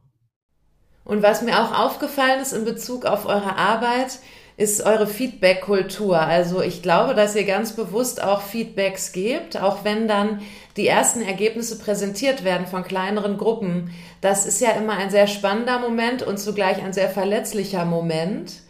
Und 1.04 1.22
was 1.22 1.42
mir 1.42 1.62
auch 1.62 1.78
aufgefallen 1.78 2.42
ist 2.42 2.52
in 2.52 2.64
Bezug 2.64 3.04
auf 3.04 3.26
eure 3.26 3.56
Arbeit, 3.56 4.18
ist 4.56 4.84
eure 4.86 5.06
Feedback-Kultur. 5.06 6.18
Also 6.18 6.62
ich 6.62 6.80
glaube, 6.80 7.14
dass 7.14 7.36
ihr 7.36 7.44
ganz 7.44 7.72
bewusst 7.72 8.22
auch 8.22 8.40
Feedbacks 8.40 9.12
gebt, 9.12 9.60
auch 9.60 9.84
wenn 9.84 10.08
dann 10.08 10.40
die 10.76 10.86
ersten 10.86 11.20
Ergebnisse 11.20 11.78
präsentiert 11.78 12.42
werden 12.42 12.66
von 12.66 12.82
kleineren 12.82 13.36
Gruppen. 13.36 13.92
Das 14.22 14.46
ist 14.46 14.60
ja 14.60 14.70
immer 14.70 14.96
ein 14.96 15.10
sehr 15.10 15.26
spannender 15.26 15.78
Moment 15.78 16.22
und 16.22 16.38
zugleich 16.38 16.82
ein 16.82 16.94
sehr 16.94 17.10
verletzlicher 17.10 17.84
Moment. 17.84 18.62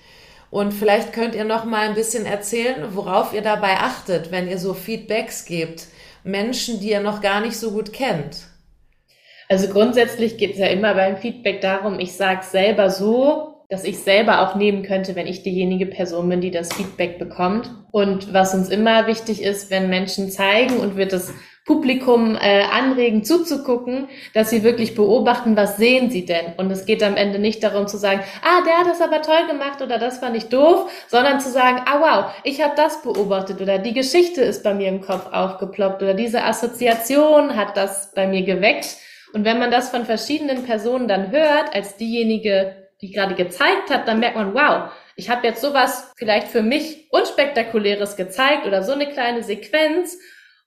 Und 0.51 0.73
vielleicht 0.73 1.13
könnt 1.13 1.35
ihr 1.35 1.45
noch 1.45 1.65
mal 1.65 1.89
ein 1.89 1.95
bisschen 1.95 2.27
erzählen, 2.27 2.95
worauf 2.95 3.33
ihr 3.33 3.43
dabei 3.43 3.77
achtet, 3.77 4.33
wenn 4.33 4.49
ihr 4.49 4.59
so 4.59 4.75
Feedbacks 4.75 5.45
gebt. 5.45 5.87
Menschen, 6.25 6.81
die 6.81 6.91
ihr 6.91 7.01
noch 7.01 7.21
gar 7.21 7.41
nicht 7.41 7.57
so 7.57 7.71
gut 7.71 7.93
kennt. 7.93 8.39
Also 9.49 9.69
grundsätzlich 9.69 10.39
geht 10.39 10.55
es 10.55 10.59
ja 10.59 10.67
immer 10.67 10.95
beim 10.95 11.17
Feedback 11.17 11.61
darum, 11.61 12.01
ich 12.01 12.15
sage 12.15 12.45
selber 12.45 12.91
so, 12.91 13.56
dass 13.69 13.85
ich 13.85 13.99
selber 13.99 14.43
auch 14.43 14.55
nehmen 14.55 14.83
könnte, 14.83 15.17
wenn 15.17 15.27
ich 15.27 15.43
diejenige 15.43 15.87
Person 15.87 16.29
bin, 16.29 16.41
die 16.41 16.51
das 16.51 16.73
Feedback 16.73 17.19
bekommt. 17.19 17.71
Und 17.91 18.33
was 18.33 18.55
uns 18.55 18.69
immer 18.69 19.07
wichtig 19.07 19.43
ist, 19.43 19.71
wenn 19.71 19.91
Menschen 19.91 20.31
zeigen 20.31 20.77
und 20.77 20.97
wir 20.97 21.07
das 21.07 21.33
Publikum 21.67 22.37
äh, 22.37 22.63
anregen 22.63 23.25
zuzugucken, 23.25 24.09
dass 24.35 24.51
sie 24.51 24.63
wirklich 24.63 24.95
beobachten, 24.95 25.57
was 25.57 25.77
sehen 25.77 26.11
sie 26.11 26.25
denn. 26.25 26.53
Und 26.57 26.71
es 26.71 26.87
geht 26.87 27.03
am 27.03 27.17
Ende 27.17 27.41
nicht 27.41 27.61
darum 27.65 27.89
zu 27.89 27.97
sagen, 27.97 28.21
ah, 28.43 28.63
der 28.65 28.79
hat 28.79 28.87
das 28.87 29.01
aber 29.01 29.21
toll 29.21 29.49
gemacht 29.49 29.83
oder 29.83 29.99
das 29.99 30.19
fand 30.19 30.37
ich 30.37 30.49
doof, 30.49 30.89
sondern 31.09 31.41
zu 31.41 31.51
sagen, 31.51 31.81
ah 31.87 32.01
wow, 32.01 32.33
ich 32.45 32.63
habe 32.63 32.75
das 32.77 33.03
beobachtet 33.03 33.61
oder 33.61 33.79
die 33.79 33.95
Geschichte 33.95 34.43
ist 34.43 34.63
bei 34.63 34.75
mir 34.75 34.89
im 34.89 35.01
Kopf 35.01 35.27
aufgeploppt 35.33 36.05
oder 36.05 36.15
diese 36.15 36.45
Assoziation 36.45 37.57
hat 37.57 37.77
das 37.77 38.13
bei 38.15 38.29
mir 38.29 38.43
geweckt. 38.43 38.99
Und 39.33 39.45
wenn 39.45 39.59
man 39.59 39.73
das 39.73 39.91
von 39.91 40.05
verschiedenen 40.05 40.63
Personen 40.63 41.09
dann 41.09 41.33
hört, 41.33 41.75
als 41.75 41.97
diejenige, 41.97 42.86
die 43.01 43.11
gerade 43.11 43.35
gezeigt 43.35 43.91
hat, 43.91 44.09
dann 44.09 44.21
merkt 44.21 44.37
man, 44.37 44.55
wow, 44.55 44.91
ich 45.17 45.31
habe 45.31 45.47
jetzt 45.47 45.61
sowas 45.61 46.13
vielleicht 46.17 46.49
für 46.49 46.63
mich 46.63 47.09
unspektakuläres 47.11 48.17
gezeigt 48.17 48.67
oder 48.67 48.83
so 48.83 48.93
eine 48.93 49.09
kleine 49.09 49.43
Sequenz 49.43 50.19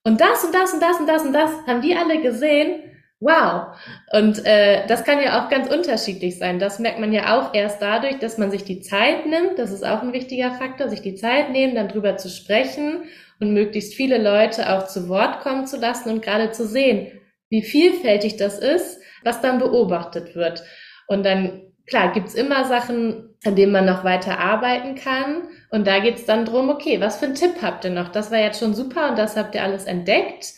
und 0.04 0.22
das 0.22 0.44
und 0.44 0.54
das 0.54 0.74
und 0.74 0.82
das 0.82 1.00
und 1.00 1.08
das 1.08 1.24
und 1.24 1.34
das 1.34 1.52
haben 1.68 1.82
die 1.82 1.96
alle 1.96 2.22
gesehen. 2.22 2.84
Wow. 3.22 3.76
Und 4.14 4.46
äh, 4.46 4.88
das 4.88 5.04
kann 5.04 5.22
ja 5.22 5.44
auch 5.44 5.50
ganz 5.50 5.70
unterschiedlich 5.70 6.38
sein. 6.38 6.58
Das 6.58 6.80
merkt 6.80 7.00
man 7.00 7.12
ja 7.12 7.38
auch 7.38 7.54
erst 7.54 7.82
dadurch, 7.82 8.18
dass 8.20 8.38
man 8.38 8.50
sich 8.50 8.64
die 8.64 8.80
Zeit 8.80 9.26
nimmt. 9.26 9.60
Das 9.60 9.72
ist 9.72 9.86
auch 9.86 10.02
ein 10.02 10.14
wichtiger 10.14 10.54
Faktor, 10.54 10.88
sich 10.88 11.02
die 11.02 11.16
Zeit 11.16 11.50
nehmen, 11.52 11.76
dann 11.76 11.90
drüber 11.90 12.16
zu 12.16 12.30
sprechen 12.30 13.04
und 13.42 13.54
möglichst 13.54 13.94
viele 13.94 14.18
Leute 14.18 14.72
auch 14.72 14.88
zu 14.88 15.10
Wort 15.10 15.42
kommen 15.42 15.68
zu 15.68 15.78
lassen 15.78 16.10
und 16.10 16.22
gerade 16.22 16.52
zu 16.52 16.66
sehen, 16.66 17.12
wie 17.50 17.62
vielfältig 17.62 18.38
das 18.38 18.58
ist, 18.58 19.02
was 19.24 19.42
dann 19.42 19.60
beobachtet 19.60 20.36
wird. 20.36 20.64
Und 21.08 21.26
dann 21.26 21.69
klar, 21.90 22.14
gibt's 22.14 22.36
immer 22.36 22.66
Sachen, 22.66 23.36
an 23.46 23.56
denen 23.56 23.72
man 23.72 23.86
noch 23.86 24.04
weiter 24.04 24.40
arbeiten 24.40 24.96
kann. 24.96 25.44
Und 25.72 25.88
da 25.88 26.00
geht's 26.00 26.26
dann 26.26 26.46
drum, 26.46 26.70
okay, 26.70 27.02
was 27.02 27.18
für 27.18 27.26
einen 27.26 27.36
Tipp 27.36 27.62
habt 27.62 27.86
ihr 27.86 27.92
noch? 27.92 28.10
Das 28.10 28.32
war 28.32 28.40
jetzt 28.40 28.60
schon 28.60 28.74
super 28.74 29.10
und 29.10 29.18
das 29.18 29.36
habt 29.36 29.56
ihr 29.56 29.64
alles 29.64 29.86
entdeckt. 29.86 30.54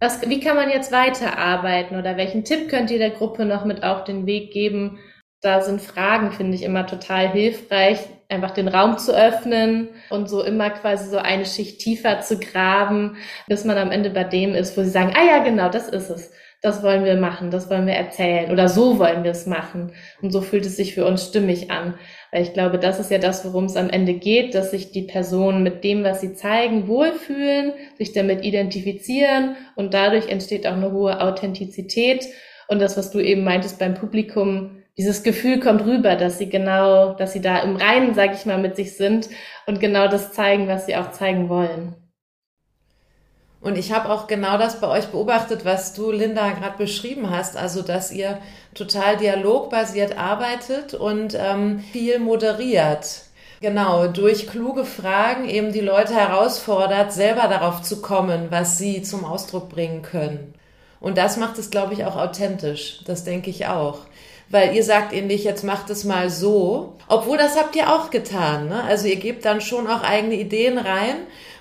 Was, 0.00 0.28
wie 0.28 0.40
kann 0.40 0.56
man 0.56 0.70
jetzt 0.70 0.92
weiterarbeiten 0.92 1.98
oder 1.98 2.16
welchen 2.16 2.44
Tipp 2.44 2.68
könnt 2.68 2.90
ihr 2.90 2.98
der 2.98 3.10
Gruppe 3.10 3.44
noch 3.46 3.64
mit 3.64 3.82
auf 3.82 4.04
den 4.04 4.26
Weg 4.26 4.52
geben? 4.52 4.98
Da 5.40 5.60
sind 5.62 5.80
Fragen, 5.80 6.32
finde 6.32 6.56
ich, 6.56 6.62
immer 6.62 6.86
total 6.86 7.28
hilfreich, 7.28 8.00
einfach 8.28 8.50
den 8.50 8.68
Raum 8.68 8.98
zu 8.98 9.16
öffnen 9.16 9.88
und 10.10 10.28
so 10.28 10.42
immer 10.42 10.70
quasi 10.70 11.08
so 11.08 11.18
eine 11.18 11.46
Schicht 11.46 11.80
tiefer 11.80 12.20
zu 12.20 12.38
graben, 12.38 13.16
bis 13.46 13.64
man 13.64 13.78
am 13.78 13.90
Ende 13.90 14.10
bei 14.10 14.24
dem 14.24 14.54
ist, 14.54 14.76
wo 14.76 14.82
sie 14.82 14.90
sagen, 14.90 15.14
ah 15.16 15.24
ja, 15.24 15.38
genau, 15.44 15.68
das 15.68 15.88
ist 15.88 16.10
es 16.10 16.32
das 16.66 16.82
wollen 16.82 17.04
wir 17.04 17.16
machen, 17.16 17.52
das 17.52 17.70
wollen 17.70 17.86
wir 17.86 17.94
erzählen 17.94 18.50
oder 18.50 18.68
so 18.68 18.98
wollen 18.98 19.22
wir 19.22 19.30
es 19.30 19.46
machen. 19.46 19.92
Und 20.20 20.32
so 20.32 20.40
fühlt 20.40 20.66
es 20.66 20.76
sich 20.76 20.94
für 20.94 21.06
uns 21.06 21.24
stimmig 21.24 21.70
an. 21.70 21.94
Weil 22.32 22.42
ich 22.42 22.52
glaube, 22.52 22.78
das 22.78 22.98
ist 22.98 23.10
ja 23.10 23.18
das, 23.18 23.44
worum 23.44 23.66
es 23.66 23.76
am 23.76 23.88
Ende 23.88 24.14
geht, 24.14 24.54
dass 24.54 24.72
sich 24.72 24.90
die 24.90 25.02
Personen 25.02 25.62
mit 25.62 25.84
dem, 25.84 26.02
was 26.02 26.20
sie 26.20 26.34
zeigen, 26.34 26.88
wohlfühlen, 26.88 27.72
sich 27.96 28.12
damit 28.12 28.44
identifizieren 28.44 29.54
und 29.76 29.94
dadurch 29.94 30.28
entsteht 30.28 30.66
auch 30.66 30.72
eine 30.72 30.90
hohe 30.90 31.20
Authentizität. 31.20 32.26
Und 32.66 32.80
das, 32.80 32.96
was 32.96 33.12
du 33.12 33.20
eben 33.20 33.44
meintest 33.44 33.78
beim 33.78 33.94
Publikum, 33.94 34.82
dieses 34.98 35.22
Gefühl 35.22 35.60
kommt 35.60 35.84
rüber, 35.84 36.16
dass 36.16 36.38
sie 36.38 36.48
genau, 36.48 37.14
dass 37.14 37.32
sie 37.32 37.40
da 37.40 37.60
im 37.60 37.76
Reinen, 37.76 38.14
sag 38.14 38.34
ich 38.34 38.44
mal, 38.44 38.58
mit 38.58 38.74
sich 38.74 38.96
sind 38.96 39.28
und 39.66 39.78
genau 39.78 40.08
das 40.08 40.32
zeigen, 40.32 40.66
was 40.66 40.86
sie 40.86 40.96
auch 40.96 41.12
zeigen 41.12 41.48
wollen. 41.48 41.94
Und 43.66 43.76
ich 43.76 43.90
habe 43.90 44.10
auch 44.10 44.28
genau 44.28 44.58
das 44.58 44.78
bei 44.78 44.86
euch 44.86 45.06
beobachtet, 45.06 45.64
was 45.64 45.92
du, 45.92 46.12
Linda, 46.12 46.52
gerade 46.52 46.78
beschrieben 46.78 47.30
hast. 47.30 47.56
Also, 47.56 47.82
dass 47.82 48.12
ihr 48.12 48.38
total 48.74 49.16
dialogbasiert 49.16 50.16
arbeitet 50.16 50.94
und 50.94 51.36
ähm, 51.36 51.80
viel 51.80 52.20
moderiert. 52.20 53.22
Genau, 53.60 54.06
durch 54.06 54.46
kluge 54.46 54.84
Fragen 54.84 55.48
eben 55.48 55.72
die 55.72 55.80
Leute 55.80 56.14
herausfordert, 56.14 57.12
selber 57.12 57.48
darauf 57.48 57.82
zu 57.82 58.00
kommen, 58.00 58.46
was 58.50 58.78
sie 58.78 59.02
zum 59.02 59.24
Ausdruck 59.24 59.68
bringen 59.68 60.02
können. 60.02 60.54
Und 61.00 61.18
das 61.18 61.36
macht 61.36 61.58
es, 61.58 61.68
glaube 61.68 61.92
ich, 61.92 62.04
auch 62.04 62.14
authentisch. 62.14 63.00
Das 63.04 63.24
denke 63.24 63.50
ich 63.50 63.66
auch. 63.66 63.98
Weil 64.48 64.76
ihr 64.76 64.84
sagt 64.84 65.12
ihnen 65.12 65.26
nicht, 65.26 65.44
jetzt 65.44 65.64
macht 65.64 65.90
es 65.90 66.04
mal 66.04 66.30
so. 66.30 66.94
Obwohl, 67.08 67.36
das 67.36 67.58
habt 67.58 67.74
ihr 67.74 67.92
auch 67.92 68.10
getan. 68.10 68.68
Ne? 68.68 68.84
Also 68.84 69.08
ihr 69.08 69.16
gebt 69.16 69.44
dann 69.44 69.60
schon 69.60 69.88
auch 69.88 70.04
eigene 70.04 70.36
Ideen 70.36 70.78
rein 70.78 71.16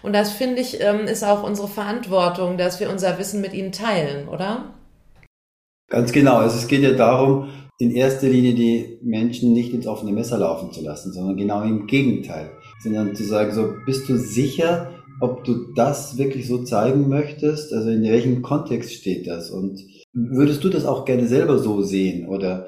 und 0.05 0.13
das 0.13 0.31
finde 0.31 0.61
ich, 0.61 0.81
ähm, 0.81 1.07
ist 1.07 1.23
auch 1.23 1.43
unsere 1.43 1.67
Verantwortung, 1.67 2.57
dass 2.57 2.79
wir 2.79 2.91
unser 2.91 3.17
Wissen 3.17 3.41
mit 3.41 3.53
ihnen 3.53 3.71
teilen, 3.71 4.27
oder? 4.27 4.75
Ganz 5.89 6.11
genau. 6.11 6.37
Also 6.37 6.57
es 6.57 6.67
geht 6.67 6.83
ja 6.83 6.93
darum, 6.93 7.49
in 7.79 7.91
erster 7.91 8.29
Linie 8.29 8.53
die 8.53 8.99
Menschen 9.01 9.53
nicht 9.53 9.73
ins 9.73 9.87
offene 9.87 10.11
Messer 10.11 10.37
laufen 10.37 10.71
zu 10.71 10.81
lassen, 10.81 11.11
sondern 11.11 11.37
genau 11.37 11.61
im 11.63 11.87
Gegenteil. 11.87 12.51
Sondern 12.81 13.15
zu 13.15 13.23
sagen, 13.23 13.51
so, 13.51 13.73
bist 13.85 14.07
du 14.07 14.17
sicher, 14.17 14.91
ob 15.19 15.43
du 15.43 15.73
das 15.73 16.17
wirklich 16.17 16.47
so 16.47 16.63
zeigen 16.63 17.09
möchtest? 17.09 17.73
Also 17.73 17.89
in 17.89 18.03
welchem 18.03 18.41
Kontext 18.41 18.93
steht 18.93 19.27
das? 19.27 19.49
Und 19.49 19.81
würdest 20.13 20.63
du 20.63 20.69
das 20.69 20.85
auch 20.85 21.05
gerne 21.05 21.27
selber 21.27 21.57
so 21.57 21.81
sehen? 21.81 22.27
Oder 22.27 22.67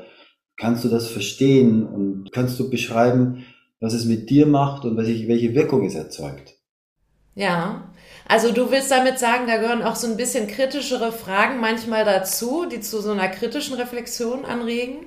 kannst 0.57 0.83
du 0.83 0.89
das 0.89 1.07
verstehen? 1.07 1.85
Und 1.85 2.31
kannst 2.31 2.59
du 2.59 2.69
beschreiben, 2.69 3.45
was 3.79 3.93
es 3.93 4.05
mit 4.05 4.29
dir 4.29 4.47
macht 4.47 4.85
und 4.85 4.97
welche 4.97 5.55
Wirkung 5.55 5.85
es 5.85 5.95
erzeugt? 5.95 6.56
Ja, 7.37 7.83
also 8.27 8.51
du 8.51 8.71
willst 8.71 8.89
damit 8.89 9.19
sagen, 9.19 9.45
da 9.45 9.57
gehören 9.57 9.83
auch 9.83 9.95
so 9.95 10.07
ein 10.07 10.17
bisschen 10.17 10.47
kritischere 10.47 11.11
Fragen 11.11 11.61
manchmal 11.61 12.03
dazu, 12.03 12.65
die 12.65 12.79
zu 12.79 12.99
so 12.99 13.11
einer 13.11 13.27
kritischen 13.27 13.75
Reflexion 13.75 14.43
anregen? 14.43 15.05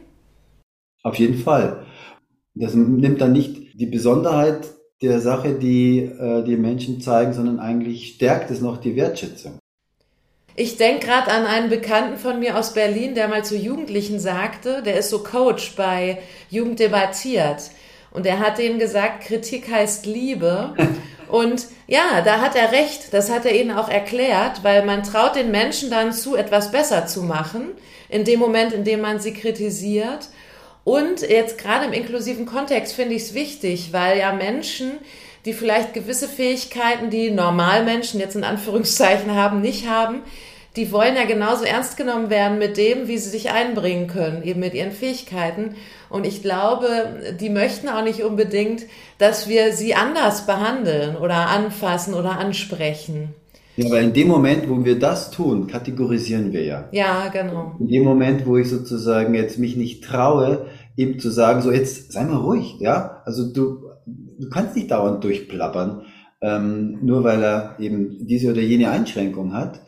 Auf 1.03 1.17
jeden 1.17 1.39
Fall. 1.39 1.87
Das 2.55 2.75
nimmt 2.75 3.21
dann 3.21 3.33
nicht 3.33 3.81
die 3.81 3.87
Besonderheit 3.87 4.61
der 5.03 5.19
Sache, 5.19 5.55
die 5.55 5.99
äh, 5.99 6.45
die 6.45 6.57
Menschen 6.57 7.01
zeigen, 7.01 7.33
sondern 7.33 7.59
eigentlich 7.59 8.15
stärkt 8.15 8.53
es 8.53 8.61
noch 8.61 8.77
die 8.77 8.95
Wertschätzung. 8.95 9.59
Ich 10.55 10.77
denke 10.77 11.07
gerade 11.07 11.33
an 11.33 11.47
einen 11.47 11.69
Bekannten 11.69 12.17
von 12.17 12.39
mir 12.39 12.57
aus 12.57 12.75
Berlin, 12.75 13.17
der 13.17 13.27
mal 13.27 13.45
zu 13.45 13.57
Jugendlichen 13.57 14.21
sagte, 14.21 14.83
der 14.85 14.99
ist 14.99 15.11
so 15.11 15.25
Coach 15.25 15.75
bei 15.75 16.19
Jugend 16.49 16.79
debattiert. 16.79 17.71
Und 18.13 18.25
er 18.25 18.39
hat 18.39 18.59
denen 18.59 18.79
gesagt, 18.79 19.25
Kritik 19.25 19.69
heißt 19.69 20.07
Liebe. 20.07 20.75
Und 21.31 21.67
ja, 21.87 22.23
da 22.25 22.41
hat 22.41 22.57
er 22.57 22.73
recht, 22.73 23.13
das 23.13 23.31
hat 23.31 23.45
er 23.47 23.55
ihnen 23.55 23.77
auch 23.77 23.89
erklärt, 23.89 24.63
weil 24.63 24.85
man 24.85 25.03
traut 25.03 25.37
den 25.37 25.51
Menschen 25.51 25.91
dann 25.91 26.13
zu, 26.13 26.37
etwas 26.37 26.71
besser 26.71 27.07
zu 27.07 27.23
machen, 27.23 27.69
in 28.09 28.25
dem 28.25 28.41
Moment, 28.41 28.73
in 28.73 28.85
dem 28.85 29.01
man 29.01 29.21
sie 29.21 29.33
kritisiert. 29.33 30.29
Und 30.85 31.21
jetzt 31.21 31.59
gerade 31.59 31.87
im 31.87 31.93
inklusiven 31.93 32.47
Kontext 32.47 32.95
finde 32.95 33.15
ich 33.15 33.23
es 33.23 33.35
wichtig, 33.35 33.93
weil 33.93 34.19
ja 34.19 34.33
Menschen, 34.33 34.93
die 35.45 35.53
vielleicht 35.53 35.95
gewisse 35.95 36.29
Fähigkeiten, 36.29 37.11
die 37.11 37.31
Normalmenschen 37.31 38.21
jetzt 38.21 38.37
in 38.37 38.45
Anführungszeichen 38.45 39.35
haben, 39.35 39.61
nicht 39.61 39.89
haben, 39.89 40.23
die 40.77 40.93
wollen 40.93 41.17
ja 41.17 41.25
genauso 41.25 41.65
ernst 41.65 41.97
genommen 41.97 42.31
werden 42.31 42.59
mit 42.59 42.77
dem, 42.77 43.09
wie 43.09 43.19
sie 43.19 43.31
sich 43.31 43.51
einbringen 43.51 44.07
können, 44.07 44.43
eben 44.43 44.61
mit 44.61 44.75
ihren 44.75 44.93
Fähigkeiten. 44.93 45.75
Und 46.11 46.27
ich 46.27 46.43
glaube, 46.43 46.89
die 47.41 47.51
möchten 47.51 47.89
auch 47.89 48.03
nicht 48.03 48.23
unbedingt, 48.23 48.83
dass 49.19 49.49
wir 49.49 49.73
sie 49.73 49.95
anders 49.95 50.47
behandeln 50.47 51.17
oder 51.17 51.49
anfassen 51.49 52.15
oder 52.15 52.39
ansprechen. 52.39 53.35
Ja, 53.77 53.91
weil 53.91 54.05
in 54.05 54.13
dem 54.13 54.29
Moment, 54.29 54.69
wo 54.69 54.85
wir 54.85 54.99
das 54.99 55.31
tun, 55.31 55.67
kategorisieren 55.67 56.53
wir 56.53 56.65
ja. 56.65 56.89
Ja, 56.93 57.29
genau. 57.29 57.77
In 57.79 57.89
dem 57.89 58.05
Moment, 58.05 58.45
wo 58.45 58.57
ich 58.57 58.69
sozusagen 58.69 59.35
jetzt 59.35 59.59
mich 59.59 59.77
nicht 59.77 60.05
traue, 60.05 60.67
ihm 60.97 61.19
zu 61.19 61.31
sagen, 61.31 61.63
so 61.63 61.71
jetzt 61.71 62.13
sei 62.13 62.25
mal 62.25 62.37
ruhig, 62.37 62.77
ja. 62.81 63.23
Also 63.25 63.53
du, 63.53 63.85
du 64.07 64.51
kannst 64.51 64.75
nicht 64.75 64.91
dauernd 64.91 65.23
durchplappern, 65.23 66.03
ähm, 66.43 66.99
nur 67.03 67.23
weil 67.25 67.43
er 67.43 67.77
eben 67.79 68.27
diese 68.27 68.51
oder 68.51 68.61
jene 68.61 68.91
Einschränkung 68.91 69.55
hat, 69.55 69.81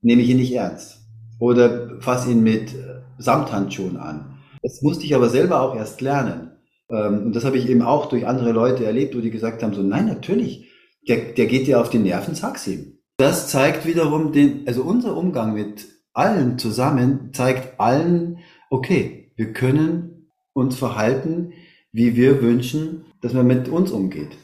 nehme 0.00 0.22
ich 0.22 0.30
ihn 0.30 0.38
nicht 0.38 0.54
ernst. 0.54 1.02
Oder 1.38 2.00
fass 2.00 2.26
ihn 2.26 2.42
mit 2.42 2.74
äh, 2.74 3.02
Samthandschuhen 3.18 3.98
an. 3.98 4.37
Das 4.62 4.82
musste 4.82 5.04
ich 5.04 5.14
aber 5.14 5.28
selber 5.28 5.62
auch 5.62 5.76
erst 5.76 6.00
lernen. 6.00 6.52
Ähm, 6.90 7.26
und 7.26 7.36
das 7.36 7.44
habe 7.44 7.58
ich 7.58 7.68
eben 7.68 7.82
auch 7.82 8.06
durch 8.06 8.26
andere 8.26 8.52
Leute 8.52 8.84
erlebt, 8.84 9.16
wo 9.16 9.20
die 9.20 9.30
gesagt 9.30 9.62
haben, 9.62 9.74
so 9.74 9.82
nein, 9.82 10.06
natürlich, 10.06 10.68
der, 11.06 11.32
der 11.32 11.46
geht 11.46 11.66
dir 11.66 11.80
auf 11.80 11.90
die 11.90 11.98
Nerven, 11.98 12.34
sag's 12.34 12.66
ihm. 12.66 12.98
Das 13.16 13.48
zeigt 13.48 13.86
wiederum 13.86 14.32
den, 14.32 14.62
also 14.66 14.82
unser 14.82 15.16
Umgang 15.16 15.54
mit 15.54 15.86
allen 16.12 16.58
zusammen 16.58 17.30
zeigt 17.32 17.78
allen, 17.80 18.38
okay, 18.70 19.32
wir 19.36 19.52
können 19.52 20.32
uns 20.52 20.76
verhalten, 20.76 21.52
wie 21.92 22.16
wir 22.16 22.42
wünschen, 22.42 23.04
dass 23.20 23.32
man 23.32 23.46
mit 23.46 23.68
uns 23.68 23.90
umgeht. 23.92 24.36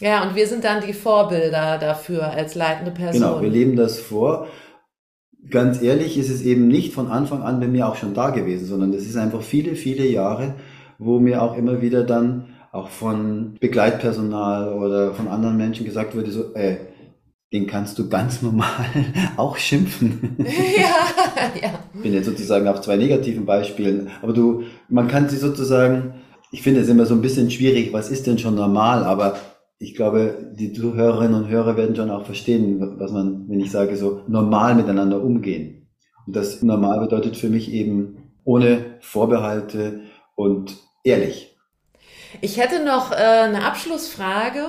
Ja, 0.00 0.28
und 0.28 0.34
wir 0.34 0.46
sind 0.46 0.64
dann 0.64 0.84
die 0.86 0.92
Vorbilder 0.92 1.78
dafür 1.78 2.30
als 2.30 2.54
leitende 2.54 2.90
Person. 2.90 3.22
Genau, 3.22 3.40
wir 3.40 3.48
leben 3.48 3.76
das 3.76 3.98
vor. 3.98 4.48
Ganz 5.50 5.82
ehrlich 5.82 6.18
ist 6.18 6.30
es 6.30 6.42
eben 6.42 6.68
nicht 6.68 6.92
von 6.92 7.08
Anfang 7.08 7.42
an 7.42 7.60
bei 7.60 7.68
mir 7.68 7.88
auch 7.88 7.96
schon 7.96 8.14
da 8.14 8.30
gewesen, 8.30 8.66
sondern 8.66 8.92
es 8.92 9.06
ist 9.06 9.16
einfach 9.16 9.42
viele, 9.42 9.76
viele 9.76 10.06
Jahre, 10.06 10.54
wo 10.98 11.18
mir 11.18 11.42
auch 11.42 11.56
immer 11.56 11.82
wieder 11.82 12.04
dann 12.04 12.46
auch 12.72 12.88
von 12.88 13.54
Begleitpersonal 13.60 14.72
oder 14.72 15.14
von 15.14 15.28
anderen 15.28 15.56
Menschen 15.56 15.86
gesagt 15.86 16.14
wurde, 16.14 16.30
so, 16.30 16.54
ey, 16.54 16.78
den 17.52 17.66
kannst 17.66 17.98
du 17.98 18.08
ganz 18.08 18.42
normal 18.42 18.86
auch 19.36 19.56
schimpfen. 19.56 20.36
ja, 20.38 21.60
ja. 21.60 21.78
Ich 21.94 22.02
bin 22.02 22.12
jetzt 22.12 22.26
sozusagen 22.26 22.68
auf 22.68 22.80
zwei 22.80 22.96
negativen 22.96 23.46
Beispielen, 23.46 24.10
aber 24.22 24.32
du, 24.32 24.64
man 24.88 25.08
kann 25.08 25.28
sie 25.28 25.36
sozusagen, 25.36 26.14
ich 26.50 26.62
finde 26.62 26.80
es 26.80 26.88
immer 26.88 27.06
so 27.06 27.14
ein 27.14 27.22
bisschen 27.22 27.50
schwierig, 27.50 27.92
was 27.92 28.10
ist 28.10 28.26
denn 28.26 28.38
schon 28.38 28.54
normal, 28.54 29.04
aber 29.04 29.36
ich 29.78 29.94
glaube, 29.94 30.52
die 30.54 30.72
Zuhörerinnen 30.72 31.34
und 31.34 31.48
Hörer 31.48 31.76
werden 31.76 31.96
schon 31.96 32.10
auch 32.10 32.24
verstehen, 32.24 32.98
was 32.98 33.12
man, 33.12 33.48
wenn 33.48 33.60
ich 33.60 33.70
sage, 33.70 33.96
so 33.96 34.22
normal 34.26 34.74
miteinander 34.74 35.22
umgehen. 35.22 35.88
Und 36.26 36.34
das 36.34 36.62
normal 36.62 37.00
bedeutet 37.00 37.36
für 37.36 37.48
mich 37.48 37.70
eben 37.70 38.32
ohne 38.44 38.96
Vorbehalte 39.00 40.00
und 40.34 40.76
ehrlich. 41.04 41.56
Ich 42.40 42.58
hätte 42.58 42.84
noch 42.84 43.12
äh, 43.12 43.16
eine 43.16 43.64
Abschlussfrage. 43.64 44.66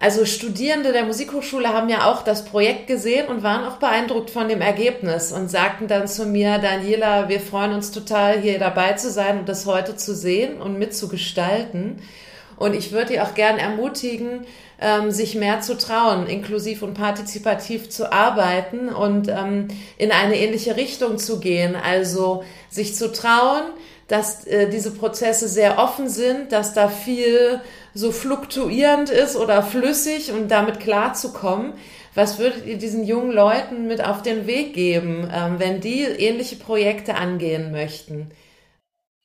Also 0.00 0.24
Studierende 0.24 0.92
der 0.92 1.04
Musikhochschule 1.04 1.68
haben 1.68 1.90
ja 1.90 2.10
auch 2.10 2.22
das 2.22 2.46
Projekt 2.46 2.86
gesehen 2.86 3.28
und 3.28 3.42
waren 3.42 3.66
auch 3.66 3.76
beeindruckt 3.76 4.30
von 4.30 4.48
dem 4.48 4.62
Ergebnis 4.62 5.30
und 5.30 5.50
sagten 5.50 5.88
dann 5.88 6.08
zu 6.08 6.24
mir, 6.24 6.58
Daniela, 6.58 7.28
wir 7.28 7.40
freuen 7.40 7.74
uns 7.74 7.90
total, 7.90 8.40
hier 8.40 8.58
dabei 8.58 8.94
zu 8.94 9.10
sein 9.10 9.40
und 9.40 9.48
das 9.48 9.66
heute 9.66 9.96
zu 9.96 10.14
sehen 10.14 10.60
und 10.60 10.78
mitzugestalten. 10.78 12.00
Und 12.60 12.74
ich 12.74 12.92
würde 12.92 13.14
die 13.14 13.20
auch 13.22 13.32
gern 13.32 13.56
ermutigen, 13.56 14.44
ähm, 14.82 15.10
sich 15.10 15.34
mehr 15.34 15.62
zu 15.62 15.78
trauen, 15.78 16.26
inklusiv 16.26 16.82
und 16.82 16.92
partizipativ 16.92 17.88
zu 17.88 18.12
arbeiten 18.12 18.90
und 18.90 19.28
ähm, 19.28 19.68
in 19.96 20.12
eine 20.12 20.36
ähnliche 20.36 20.76
Richtung 20.76 21.16
zu 21.16 21.40
gehen. 21.40 21.74
Also 21.74 22.44
sich 22.68 22.94
zu 22.94 23.12
trauen, 23.12 23.62
dass 24.08 24.46
äh, 24.46 24.68
diese 24.68 24.90
Prozesse 24.90 25.48
sehr 25.48 25.78
offen 25.78 26.10
sind, 26.10 26.52
dass 26.52 26.74
da 26.74 26.88
viel 26.88 27.62
so 27.94 28.12
fluktuierend 28.12 29.08
ist 29.08 29.36
oder 29.36 29.62
flüssig 29.62 30.30
und 30.30 30.50
damit 30.50 30.80
klarzukommen. 30.80 31.72
Was 32.14 32.38
würdet 32.38 32.66
ihr 32.66 32.76
diesen 32.76 33.06
jungen 33.06 33.32
Leuten 33.32 33.86
mit 33.86 34.04
auf 34.04 34.20
den 34.20 34.46
Weg 34.46 34.74
geben, 34.74 35.30
ähm, 35.34 35.54
wenn 35.56 35.80
die 35.80 36.02
ähnliche 36.02 36.56
Projekte 36.56 37.14
angehen 37.14 37.72
möchten? 37.72 38.30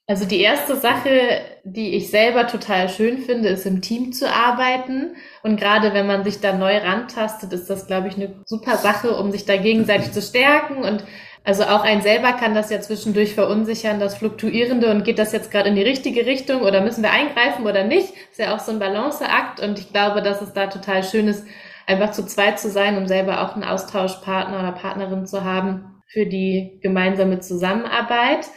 Also 0.08 0.26
die 0.26 0.41
erste 0.41 0.76
Sache, 0.76 1.41
die 1.64 1.95
ich 1.95 2.12
selber 2.12 2.45
total 2.45 2.89
schön 2.89 3.18
finde, 3.18 3.49
ist 3.49 3.66
im 3.66 3.82
Team 3.82 4.14
zu 4.14 4.32
arbeiten. 4.32 5.16
Und 5.41 5.60
gerade 5.60 5.93
wenn 5.95 6.06
man 6.06 6.24
sich 6.24 6.41
da 6.41 6.53
neu 6.53 6.78
rantastet, 6.78 7.51
ist 7.53 7.72
das, 7.72 7.88
glaube 7.88 8.10
ich, 8.10 8.16
eine 8.16 8.36
super 8.45 8.78
Sache, 8.78 9.18
um 9.18 9.32
sich 9.32 9.45
da 9.45 9.58
gegenseitig 9.58 10.12
zu 10.12 10.22
stärken. 10.22 10.84
Und 10.84 11.03
also 11.43 11.64
auch 11.64 11.84
ein 11.84 12.03
selber 12.03 12.34
kann 12.34 12.53
das 12.53 12.70
ja 12.70 12.80
zwischendurch 12.82 13.34
verunsichern, 13.34 13.99
das 13.99 14.16
Fluktuierende 14.16 14.91
und 14.91 15.03
geht 15.06 15.18
das 15.18 15.32
jetzt 15.32 15.49
gerade 15.49 15.70
in 15.70 15.76
die 15.76 15.82
richtige 15.82 16.28
Richtung 16.28 16.62
oder 16.62 16.82
müssen 16.82 17.03
wir 17.03 17.12
eingreifen 17.12 17.66
oder 17.66 17.84
nicht? 17.84 18.14
Ist 18.30 18.39
ja 18.39 18.56
auch 18.56 18.60
so 18.60 18.72
ein 18.72 18.80
Balanceakt. 18.80 19.60
Und 19.60 19.80
ich 19.80 19.91
glaube, 19.91 20.22
dass 20.22 20.39
es 20.39 20.53
da 20.53 20.68
total 20.68 21.03
schön 21.03 21.28
ist, 21.28 21.47
einfach 21.88 22.12
zu 22.12 22.28
zweit 22.28 22.60
zu 22.60 22.70
sein, 22.70 22.97
um 22.97 23.08
selber 23.08 23.41
auch 23.41 23.56
einen 23.56 23.64
Austauschpartner 23.64 24.60
oder 24.60 24.72
Partnerin 24.72 25.26
zu 25.26 25.43
haben 25.43 26.03
für 26.08 26.28
die 26.28 26.80
gemeinsame 26.84 27.39
Zusammenarbeit 27.39 28.47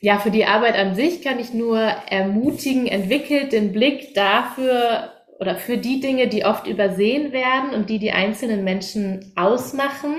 ja, 0.00 0.18
für 0.18 0.30
die 0.30 0.44
Arbeit 0.44 0.76
an 0.76 0.94
sich 0.94 1.22
kann 1.22 1.38
ich 1.38 1.54
nur 1.54 1.78
ermutigen, 1.78 2.86
entwickelt 2.86 3.52
den 3.52 3.72
Blick 3.72 4.14
dafür 4.14 5.12
oder 5.38 5.56
für 5.56 5.78
die 5.78 6.00
Dinge, 6.00 6.28
die 6.28 6.44
oft 6.44 6.66
übersehen 6.66 7.32
werden 7.32 7.70
und 7.70 7.90
die 7.90 7.98
die 7.98 8.12
einzelnen 8.12 8.64
Menschen 8.64 9.32
ausmachen. 9.36 10.14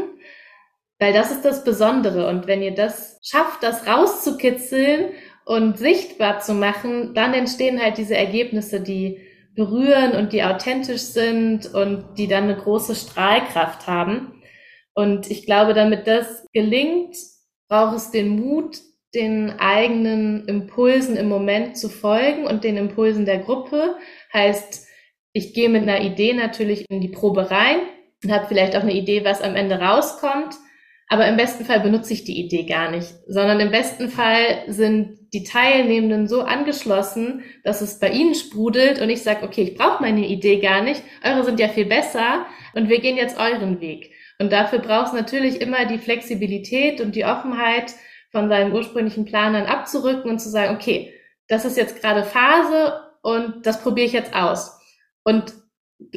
Weil 1.00 1.14
das 1.14 1.32
ist 1.32 1.46
das 1.46 1.64
Besondere. 1.64 2.28
Und 2.28 2.48
wenn 2.48 2.62
ihr 2.62 2.74
das 2.74 3.20
schafft, 3.24 3.62
das 3.62 3.86
rauszukitzeln 3.86 5.12
und 5.46 5.78
sichtbar 5.78 6.40
zu 6.40 6.54
machen, 6.54 7.14
dann 7.14 7.34
entstehen 7.34 7.82
halt 7.82 7.98
diese 7.98 8.18
Ergebnisse, 8.18 8.82
die 8.82 9.22
berühren 9.56 10.14
und 10.14 10.34
die 10.34 10.44
authentisch 10.44 11.02
sind 11.02 11.74
und 11.74 12.16
die 12.18 12.28
dann 12.28 12.46
eine 12.46 12.58
große 12.58 12.96
Strahlkraft 12.96 13.88
haben. 13.88 14.42
Und 14.94 15.30
ich 15.30 15.46
glaube, 15.46 15.74
damit 15.74 16.08
das 16.08 16.46
gelingt, 16.54 17.16
braucht 17.68 17.96
es 17.96 18.12
den 18.12 18.30
Mut, 18.30 18.78
den 19.14 19.60
eigenen 19.60 20.46
Impulsen 20.48 21.16
im 21.16 21.30
Moment 21.30 21.78
zu 21.78 21.90
folgen 21.90 22.46
und 22.46 22.64
den 22.64 22.78
Impulsen 22.78 23.26
der 23.26 23.40
Gruppe. 23.40 23.96
Heißt, 24.34 24.86
ich 25.34 25.54
gehe 25.54 25.70
mit 25.70 25.84
einer 25.84 26.02
Idee 26.02 26.34
natürlich 26.34 26.86
in 26.90 27.02
die 27.02 27.10
Probe 27.10 27.50
rein 27.52 27.78
und 28.24 28.32
habe 28.32 28.48
vielleicht 28.48 28.76
auch 28.76 28.82
eine 28.82 28.94
Idee, 28.94 29.24
was 29.24 29.42
am 29.42 29.56
Ende 29.56 29.80
rauskommt. 29.80 30.56
Aber 31.10 31.26
im 31.28 31.38
besten 31.38 31.64
Fall 31.64 31.80
benutze 31.80 32.12
ich 32.14 32.26
die 32.26 32.38
Idee 32.38 32.64
gar 32.64 32.92
nicht, 32.92 33.14
sondern 33.28 33.62
im 33.62 33.72
besten 33.72 34.10
Fall 34.10 34.64
sind 34.68 35.18
die 35.34 35.46
Teilnehmenden 35.46 36.28
so 36.28 36.42
angeschlossen, 36.42 37.44
dass 37.64 37.80
es 37.80 38.00
bei 38.00 38.10
ihnen 38.10 38.36
sprudelt 38.36 39.00
und 39.02 39.10
ich 39.10 39.22
sage, 39.22 39.46
okay, 39.46 39.62
ich 39.62 39.76
brauche 39.76 40.02
meine 40.02 40.28
Idee 40.28 40.60
gar 40.60 40.82
nicht, 40.82 41.02
eure 41.24 41.46
sind 41.46 41.62
ja 41.62 41.70
viel 41.70 41.86
besser 41.86 42.46
und 42.74 42.90
wir 42.90 43.00
gehen 43.00 43.16
jetzt 43.16 43.40
euren 43.40 43.80
Weg. 43.80 44.12
Und 44.40 44.52
dafür 44.52 44.80
braucht 44.80 45.08
es 45.08 45.14
natürlich 45.14 45.62
immer 45.62 45.86
die 45.86 45.98
Flexibilität 45.98 47.00
und 47.00 47.16
die 47.16 47.26
Offenheit, 47.26 47.94
von 48.38 48.50
seinem 48.50 48.72
ursprünglichen 48.72 49.26
Plan 49.26 49.54
dann 49.54 49.66
abzurücken 49.66 50.30
und 50.30 50.38
zu 50.38 50.50
sagen, 50.50 50.76
okay, 50.76 51.12
das 51.48 51.66
ist 51.66 51.76
jetzt 51.76 52.00
gerade 52.00 52.24
Phase 52.24 53.02
und 53.24 53.66
das 53.66 53.82
probiere 53.82 54.06
ich 54.06 54.14
jetzt 54.14 54.36
aus. 54.36 54.80
Und 55.24 55.56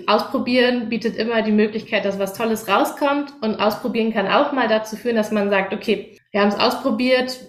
ausprobieren 0.07 0.91
bietet 0.91 1.17
immer 1.17 1.41
die 1.41 1.51
Möglichkeit, 1.51 2.05
dass 2.05 2.19
was 2.19 2.35
Tolles 2.35 2.69
rauskommt 2.69 3.33
und 3.41 3.55
ausprobieren 3.57 4.13
kann 4.13 4.29
auch 4.29 4.53
mal 4.53 4.69
dazu 4.69 4.97
führen, 4.97 5.17
dass 5.17 5.33
man 5.33 5.49
sagt, 5.49 5.73
okay, 5.73 6.19
wir 6.31 6.43
haben 6.43 6.49
es 6.49 6.59
ausprobiert 6.59 7.41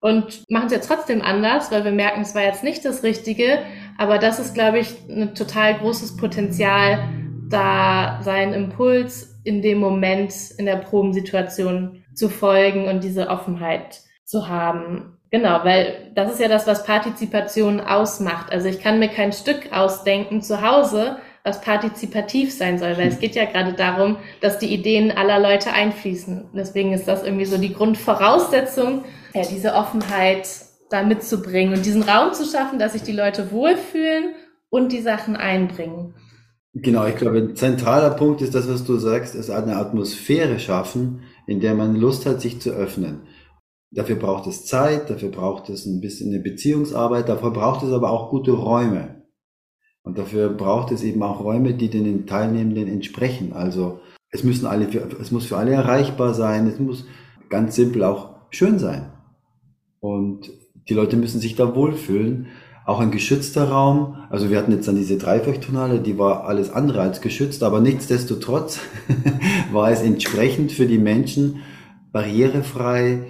und 0.00 0.44
machen 0.50 0.66
es 0.66 0.72
jetzt 0.72 0.88
trotzdem 0.88 1.22
anders, 1.22 1.72
weil 1.72 1.86
wir 1.86 1.92
merken, 1.92 2.20
es 2.20 2.34
war 2.34 2.42
jetzt 2.42 2.62
nicht 2.62 2.84
das 2.84 3.02
Richtige. 3.02 3.60
Aber 3.96 4.18
das 4.18 4.38
ist, 4.38 4.52
glaube 4.52 4.78
ich, 4.78 4.94
ein 5.08 5.34
total 5.34 5.78
großes 5.78 6.18
Potenzial, 6.18 7.08
da 7.48 8.20
seinen 8.22 8.52
Impuls 8.52 9.40
in 9.44 9.62
dem 9.62 9.78
Moment 9.78 10.34
in 10.58 10.66
der 10.66 10.76
Probensituation 10.76 12.04
zu 12.12 12.28
folgen 12.28 12.88
und 12.88 13.02
diese 13.02 13.28
Offenheit 13.28 14.02
zu 14.28 14.48
haben. 14.48 15.16
Genau, 15.30 15.60
weil 15.64 16.12
das 16.14 16.32
ist 16.32 16.40
ja 16.40 16.48
das, 16.48 16.66
was 16.66 16.84
Partizipation 16.84 17.80
ausmacht. 17.80 18.52
Also 18.52 18.68
ich 18.68 18.80
kann 18.80 18.98
mir 18.98 19.08
kein 19.08 19.32
Stück 19.32 19.72
ausdenken 19.72 20.42
zu 20.42 20.62
Hause, 20.62 21.16
was 21.44 21.60
partizipativ 21.62 22.52
sein 22.52 22.78
soll, 22.78 22.96
weil 22.98 23.08
es 23.08 23.18
geht 23.18 23.34
ja 23.34 23.46
gerade 23.46 23.72
darum, 23.72 24.16
dass 24.40 24.58
die 24.58 24.72
Ideen 24.72 25.10
aller 25.10 25.38
Leute 25.38 25.72
einfließen. 25.72 26.50
Deswegen 26.54 26.92
ist 26.92 27.08
das 27.08 27.24
irgendwie 27.24 27.46
so 27.46 27.56
die 27.56 27.72
Grundvoraussetzung, 27.72 29.04
ja, 29.34 29.42
diese 29.42 29.74
Offenheit 29.74 30.46
da 30.90 31.02
mitzubringen 31.02 31.74
und 31.74 31.84
diesen 31.84 32.02
Raum 32.02 32.32
zu 32.34 32.44
schaffen, 32.44 32.78
dass 32.78 32.92
sich 32.92 33.02
die 33.02 33.12
Leute 33.12 33.50
wohlfühlen 33.50 34.34
und 34.70 34.92
die 34.92 35.00
Sachen 35.00 35.36
einbringen. 35.36 36.14
Genau, 36.74 37.06
ich 37.06 37.16
glaube, 37.16 37.38
ein 37.38 37.56
zentraler 37.56 38.10
Punkt 38.10 38.42
ist 38.42 38.54
das, 38.54 38.68
was 38.68 38.84
du 38.84 38.96
sagst, 38.96 39.34
ist 39.34 39.50
eine 39.50 39.76
Atmosphäre 39.76 40.58
schaffen, 40.58 41.22
in 41.46 41.60
der 41.60 41.74
man 41.74 41.96
Lust 41.96 42.26
hat, 42.26 42.40
sich 42.40 42.60
zu 42.60 42.70
öffnen. 42.70 43.22
Dafür 43.90 44.16
braucht 44.16 44.46
es 44.46 44.66
Zeit, 44.66 45.08
dafür 45.08 45.30
braucht 45.30 45.70
es 45.70 45.86
ein 45.86 46.00
bisschen 46.00 46.32
eine 46.32 46.42
Beziehungsarbeit, 46.42 47.28
dafür 47.28 47.52
braucht 47.52 47.82
es 47.82 47.92
aber 47.92 48.10
auch 48.10 48.30
gute 48.30 48.52
Räume. 48.52 49.22
Und 50.02 50.18
dafür 50.18 50.50
braucht 50.50 50.92
es 50.92 51.02
eben 51.02 51.22
auch 51.22 51.42
Räume, 51.42 51.74
die 51.74 51.88
den 51.88 52.26
Teilnehmenden 52.26 52.88
entsprechen. 52.88 53.52
Also 53.52 54.00
es 54.30 54.44
müssen 54.44 54.66
alle, 54.66 54.88
es 55.20 55.30
muss 55.30 55.46
für 55.46 55.56
alle 55.56 55.72
erreichbar 55.72 56.34
sein, 56.34 56.66
es 56.66 56.78
muss 56.78 57.06
ganz 57.48 57.76
simpel 57.76 58.04
auch 58.04 58.36
schön 58.50 58.78
sein. 58.78 59.12
Und 60.00 60.50
die 60.88 60.94
Leute 60.94 61.16
müssen 61.16 61.40
sich 61.40 61.56
da 61.56 61.74
wohlfühlen. 61.74 62.46
auch 62.86 63.00
ein 63.00 63.10
geschützter 63.10 63.68
Raum. 63.68 64.16
Also 64.30 64.48
wir 64.48 64.56
hatten 64.56 64.72
jetzt 64.72 64.88
dann 64.88 64.96
diese 64.96 65.18
Dreifachtonale, 65.18 66.00
die 66.00 66.16
war 66.16 66.46
alles 66.46 66.70
andere 66.70 67.02
als 67.02 67.20
geschützt, 67.20 67.62
aber 67.62 67.80
nichtsdestotrotz 67.80 68.80
war 69.72 69.90
es 69.90 70.00
entsprechend 70.00 70.72
für 70.72 70.86
die 70.86 70.98
Menschen 70.98 71.56
barrierefrei, 72.12 73.26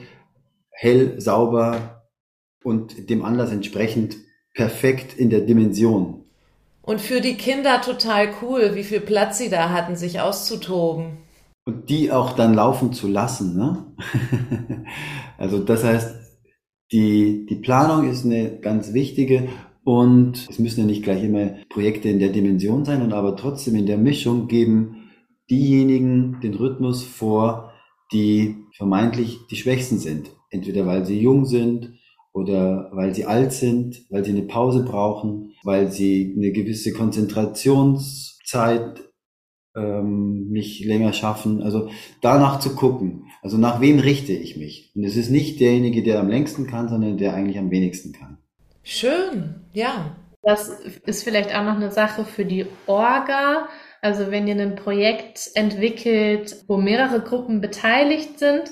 hell, 0.79 1.21
sauber 1.21 2.05
und 2.63 3.11
dem 3.11 3.25
Anlass 3.25 3.51
entsprechend 3.51 4.17
perfekt 4.55 5.19
in 5.19 5.29
der 5.29 5.41
Dimension. 5.41 6.25
Und 6.83 7.01
für 7.01 7.21
die 7.21 7.35
Kinder 7.35 7.83
total 7.83 8.31
cool, 8.41 8.75
wie 8.75 8.85
viel 8.85 9.01
Platz 9.01 9.39
sie 9.39 9.51
da 9.51 9.71
hatten, 9.71 9.97
sich 9.97 10.21
auszutoben. 10.21 11.19
Und 11.67 11.91
die 11.91 12.13
auch 12.13 12.33
dann 12.33 12.55
laufen 12.55 12.93
zu 12.93 13.09
lassen. 13.09 13.57
Ne? 13.57 13.87
also 15.39 15.59
das 15.59 15.85
heißt, 15.85 16.15
die, 16.93 17.45
die 17.47 17.57
Planung 17.57 18.09
ist 18.09 18.25
eine 18.25 18.59
ganz 18.59 18.95
wichtige 18.95 19.49
und 19.85 20.49
es 20.49 20.59
müssen 20.59 20.81
ja 20.81 20.87
nicht 20.87 21.03
gleich 21.03 21.25
immer 21.25 21.57
Projekte 21.69 22.09
in 22.09 22.21
der 22.21 22.31
Dimension 22.31 22.85
sein, 22.85 23.03
und 23.03 23.13
aber 23.13 23.37
trotzdem 23.37 23.75
in 23.75 23.87
der 23.87 23.99
Mischung 23.99 24.49
geben 24.49 25.11
diejenigen 25.51 26.41
den 26.43 26.55
Rhythmus 26.55 27.03
vor, 27.03 27.73
die 28.13 28.57
vermeintlich 28.77 29.41
die 29.51 29.57
Schwächsten 29.57 29.99
sind. 29.99 30.31
Entweder 30.51 30.87
weil 30.87 31.05
sie 31.05 31.21
jung 31.21 31.45
sind 31.45 31.99
oder 32.33 32.91
weil 32.93 33.15
sie 33.15 33.27
alt 33.27 33.53
sind, 33.53 34.03
weil 34.11 34.25
sie 34.25 34.33
eine 34.33 34.43
Pause 34.43 34.85
brauchen, 34.85 35.55
weil 35.65 35.91
sie 35.91 36.35
eine 36.37 36.53
gewisse 36.53 36.93
Konzentrationszeit 36.93 39.01
ähm, 39.77 40.49
nicht 40.51 40.85
länger 40.85 41.13
schaffen. 41.13 41.63
Also 41.63 41.91
danach 42.21 42.61
zu 42.61 42.75
gucken. 42.75 43.25
Also 43.43 43.59
nach 43.59 43.81
wem 43.81 43.99
richte 43.99 44.33
ich 44.33 44.57
mich? 44.57 44.93
Und 44.95 45.05
es 45.05 45.17
ist 45.17 45.31
nicht 45.31 45.61
derjenige, 45.61 46.03
der 46.03 46.21
am 46.21 46.29
längsten 46.29 46.67
kann, 46.67 46.89
sondern 46.89 47.19
der 47.19 47.35
eigentlich 47.35 47.59
am 47.59 47.71
wenigsten 47.71 48.13
kann. 48.13 48.39
Schön, 48.83 49.67
ja. 49.73 50.17
Das 50.43 50.69
ist 51.05 51.25
vielleicht 51.25 51.55
auch 51.55 51.65
noch 51.65 51.77
eine 51.77 51.91
Sache 51.91 52.25
für 52.25 52.45
die 52.45 52.67
Orga. 52.87 53.69
Also 54.01 54.31
wenn 54.31 54.47
ihr 54.47 54.57
ein 54.57 54.77
Projekt 54.77 55.51
entwickelt, 55.55 56.65
wo 56.69 56.77
mehrere 56.77 57.21
Gruppen 57.21 57.61
beteiligt 57.61 58.39
sind, 58.39 58.71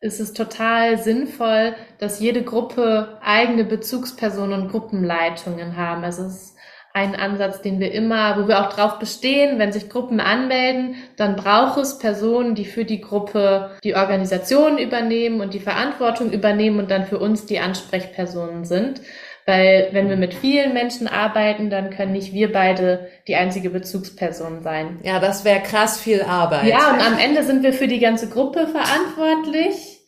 ist 0.00 0.20
es 0.20 0.32
total 0.32 0.98
sinnvoll, 0.98 1.74
dass 1.98 2.20
jede 2.20 2.42
Gruppe 2.42 3.18
eigene 3.22 3.64
Bezugspersonen 3.64 4.62
und 4.62 4.70
Gruppenleitungen 4.70 5.76
haben. 5.76 6.04
Also 6.04 6.24
es 6.24 6.34
ist 6.34 6.56
ein 6.96 7.14
Ansatz, 7.14 7.60
den 7.60 7.78
wir 7.78 7.92
immer, 7.92 8.38
wo 8.38 8.48
wir 8.48 8.60
auch 8.60 8.72
drauf 8.72 8.98
bestehen, 8.98 9.58
wenn 9.58 9.70
sich 9.70 9.90
Gruppen 9.90 10.18
anmelden, 10.18 10.94
dann 11.16 11.36
braucht 11.36 11.78
es 11.78 11.98
Personen, 11.98 12.54
die 12.54 12.64
für 12.64 12.86
die 12.86 13.02
Gruppe 13.02 13.76
die 13.84 13.94
Organisation 13.94 14.78
übernehmen 14.78 15.42
und 15.42 15.52
die 15.52 15.60
Verantwortung 15.60 16.32
übernehmen 16.32 16.78
und 16.78 16.90
dann 16.90 17.04
für 17.04 17.18
uns 17.18 17.44
die 17.44 17.58
Ansprechpersonen 17.58 18.64
sind. 18.64 19.02
Weil 19.46 19.90
wenn 19.92 20.08
wir 20.08 20.16
mit 20.16 20.34
vielen 20.34 20.74
Menschen 20.74 21.06
arbeiten, 21.06 21.70
dann 21.70 21.90
können 21.90 22.12
nicht 22.12 22.32
wir 22.32 22.50
beide 22.50 23.08
die 23.28 23.36
einzige 23.36 23.70
Bezugsperson 23.70 24.62
sein. 24.62 24.98
Ja, 25.04 25.20
das 25.20 25.44
wäre 25.44 25.60
krass 25.60 26.00
viel 26.00 26.22
Arbeit. 26.22 26.66
Ja, 26.66 26.92
und 26.92 27.00
am 27.00 27.16
Ende 27.16 27.44
sind 27.44 27.62
wir 27.62 27.72
für 27.72 27.86
die 27.86 28.00
ganze 28.00 28.28
Gruppe 28.28 28.66
verantwortlich. 28.66 30.00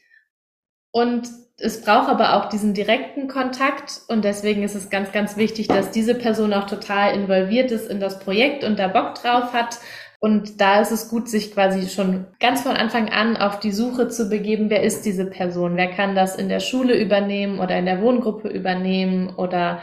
Und 0.91 1.28
es 1.61 1.82
braucht 1.82 2.09
aber 2.09 2.34
auch 2.34 2.49
diesen 2.49 2.74
direkten 2.74 3.28
Kontakt 3.28 4.01
und 4.09 4.24
deswegen 4.24 4.62
ist 4.62 4.74
es 4.74 4.91
ganz, 4.91 5.12
ganz 5.12 5.36
wichtig, 5.36 5.66
dass 5.66 5.91
diese 5.91 6.14
Person 6.14 6.53
auch 6.53 6.66
total 6.66 7.14
involviert 7.14 7.70
ist 7.72 7.91
in 7.91 8.01
das 8.01 8.20
Projekt 8.20 8.64
und 8.64 8.78
da 8.78 8.89
Bock 8.89 9.16
drauf 9.16 9.53
hat. 9.53 9.78
Und 10.21 10.61
da 10.61 10.81
ist 10.81 10.91
es 10.91 11.09
gut, 11.09 11.29
sich 11.29 11.53
quasi 11.53 11.89
schon 11.89 12.27
ganz 12.41 12.62
von 12.62 12.73
Anfang 12.77 13.09
an 13.09 13.37
auf 13.37 13.61
die 13.61 13.71
Suche 13.71 14.09
zu 14.09 14.29
begeben, 14.29 14.69
wer 14.69 14.83
ist 14.83 15.03
diese 15.05 15.27
Person? 15.27 15.77
Wer 15.77 15.91
kann 15.91 16.16
das 16.16 16.35
in 16.35 16.49
der 16.49 16.59
Schule 16.59 16.99
übernehmen 17.01 17.61
oder 17.61 17.79
in 17.79 17.87
der 17.87 18.03
Wohngruppe 18.03 18.49
übernehmen 18.49 19.33
oder 19.37 19.81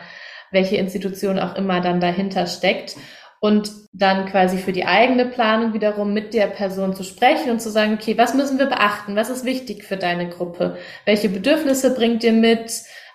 welche 0.51 0.75
Institution 0.75 1.39
auch 1.39 1.55
immer 1.55 1.79
dann 1.79 2.01
dahinter 2.01 2.47
steckt 2.47 2.97
und 3.39 3.71
dann 3.93 4.25
quasi 4.25 4.57
für 4.57 4.73
die 4.73 4.85
eigene 4.85 5.25
Planung 5.25 5.73
wiederum 5.73 6.13
mit 6.13 6.33
der 6.33 6.47
Person 6.47 6.93
zu 6.95 7.03
sprechen 7.03 7.51
und 7.51 7.61
zu 7.61 7.69
sagen, 7.69 7.93
okay, 7.93 8.17
was 8.17 8.33
müssen 8.33 8.59
wir 8.59 8.65
beachten? 8.65 9.15
Was 9.15 9.29
ist 9.29 9.45
wichtig 9.45 9.83
für 9.85 9.97
deine 9.97 10.29
Gruppe? 10.29 10.77
Welche 11.05 11.29
Bedürfnisse 11.29 11.93
bringt 11.95 12.23
ihr 12.23 12.33
mit? 12.33 12.71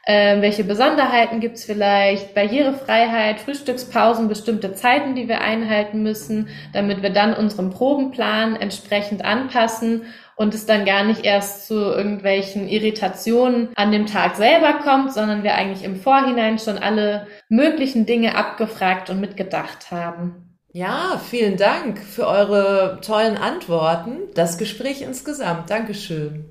Ähm, 0.07 0.41
welche 0.41 0.65
Besonderheiten 0.65 1.41
gibt's 1.41 1.65
vielleicht? 1.65 2.35
Barrierefreiheit, 2.35 3.39
Frühstückspausen, 3.41 4.29
bestimmte 4.29 4.73
Zeiten, 4.73 5.15
die 5.15 5.29
wir 5.29 5.41
einhalten 5.43 6.03
müssen, 6.03 6.49
damit 6.73 7.03
wir 7.03 7.11
dann 7.11 7.35
unseren 7.35 7.71
Probenplan 7.71 8.57
entsprechend 8.57 9.25
anpassen 9.25 10.07
und 10.37 10.55
es 10.55 10.65
dann 10.65 10.87
gar 10.87 11.05
nicht 11.05 11.27
erst 11.27 11.67
zu 11.67 11.75
irgendwelchen 11.75 12.67
Irritationen 12.67 13.69
an 13.77 13.93
dem 13.93 14.07
Tag 14.07 14.37
selber 14.37 14.81
kommt, 14.83 15.13
sondern 15.13 15.43
wir 15.43 15.55
eigentlich 15.55 15.85
im 15.85 15.97
Vorhinein 15.97 16.59
schon 16.59 16.79
alle 16.79 17.27
möglichen 17.51 18.07
Dinge 18.07 18.35
abgefragt 18.37 19.11
und 19.11 19.21
mitgedacht 19.21 19.91
haben. 19.91 20.57
Ja, 20.73 21.21
vielen 21.23 21.59
Dank 21.59 21.99
für 21.99 22.27
eure 22.27 23.01
tollen 23.03 23.37
Antworten. 23.37 24.19
Das 24.35 24.57
Gespräch 24.57 25.03
insgesamt. 25.03 25.69
Dankeschön. 25.69 26.47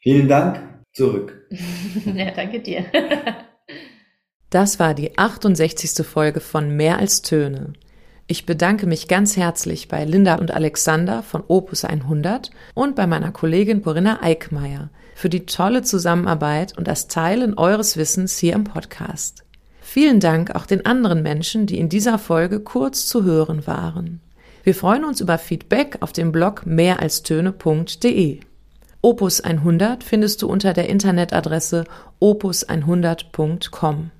Vielen 0.00 0.28
Dank. 0.28 0.71
Zurück. 0.92 1.46
ja, 2.14 2.30
danke 2.30 2.60
dir. 2.60 2.84
das 4.50 4.78
war 4.78 4.94
die 4.94 5.16
68. 5.16 6.06
Folge 6.06 6.40
von 6.40 6.76
Mehr 6.76 6.98
als 6.98 7.22
Töne. 7.22 7.72
Ich 8.26 8.46
bedanke 8.46 8.86
mich 8.86 9.08
ganz 9.08 9.36
herzlich 9.36 9.88
bei 9.88 10.04
Linda 10.04 10.36
und 10.36 10.52
Alexander 10.52 11.22
von 11.22 11.42
Opus 11.48 11.84
100 11.84 12.50
und 12.74 12.94
bei 12.94 13.06
meiner 13.06 13.32
Kollegin 13.32 13.82
Corinna 13.82 14.22
Eickmeier 14.22 14.90
für 15.14 15.28
die 15.28 15.44
tolle 15.46 15.82
Zusammenarbeit 15.82 16.76
und 16.78 16.88
das 16.88 17.08
Teilen 17.08 17.58
eures 17.58 17.96
Wissens 17.96 18.38
hier 18.38 18.54
im 18.54 18.64
Podcast. 18.64 19.44
Vielen 19.80 20.20
Dank 20.20 20.54
auch 20.54 20.66
den 20.66 20.86
anderen 20.86 21.22
Menschen, 21.22 21.66
die 21.66 21.78
in 21.78 21.88
dieser 21.88 22.18
Folge 22.18 22.60
kurz 22.60 23.06
zu 23.06 23.24
hören 23.24 23.66
waren. 23.66 24.20
Wir 24.62 24.74
freuen 24.74 25.04
uns 25.04 25.20
über 25.20 25.38
Feedback 25.38 25.98
auf 26.00 26.12
dem 26.12 26.32
Blog 26.32 26.64
mehralstöne.de. 26.64 28.40
Opus 29.04 29.40
100 29.40 30.04
findest 30.04 30.42
du 30.42 30.46
unter 30.46 30.72
der 30.72 30.88
Internetadresse 30.88 31.84
opus100.com. 32.20 34.10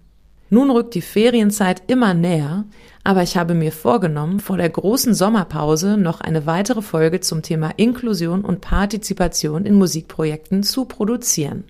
Nun 0.51 0.71
rückt 0.71 0.95
die 0.97 1.03
Ferienzeit 1.03 1.85
immer 1.87 2.15
näher, 2.15 2.65
aber 3.05 3.23
ich 3.23 3.37
habe 3.37 3.55
mir 3.55 3.71
vorgenommen, 3.71 4.41
vor 4.41 4.57
der 4.57 4.69
großen 4.69 5.15
Sommerpause 5.15 5.97
noch 5.97 6.21
eine 6.21 6.47
weitere 6.47 6.83
Folge 6.83 7.21
zum 7.21 7.43
Thema 7.43 7.71
Inklusion 7.77 8.45
und 8.45 8.61
Partizipation 8.61 9.65
in 9.67 9.75
Musikprojekten 9.75 10.65
zu 10.65 10.85
produzieren. 10.85 11.63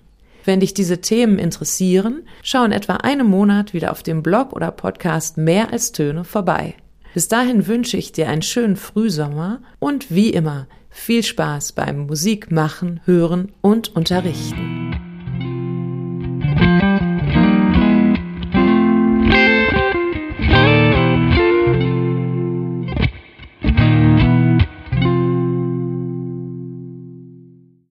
Wenn 0.43 0.59
dich 0.59 0.73
diese 0.73 0.99
Themen 0.99 1.37
interessieren, 1.37 2.23
schau 2.41 2.63
in 2.65 2.71
etwa 2.71 2.95
einem 2.95 3.27
Monat 3.27 3.73
wieder 3.73 3.91
auf 3.91 4.01
dem 4.01 4.23
Blog 4.23 4.53
oder 4.53 4.71
Podcast 4.71 5.37
Mehr 5.37 5.71
als 5.71 5.91
Töne 5.91 6.23
vorbei. 6.23 6.73
Bis 7.13 7.27
dahin 7.27 7.67
wünsche 7.67 7.95
ich 7.95 8.11
dir 8.11 8.27
einen 8.27 8.41
schönen 8.41 8.75
Frühsommer 8.75 9.61
und 9.79 10.09
wie 10.09 10.31
immer 10.31 10.67
viel 10.93 11.23
Spaß 11.23 11.73
beim 11.73 12.05
Musik 12.05 12.51
machen, 12.51 13.01
hören 13.05 13.51
und 13.61 13.95
unterrichten. 13.95 15.12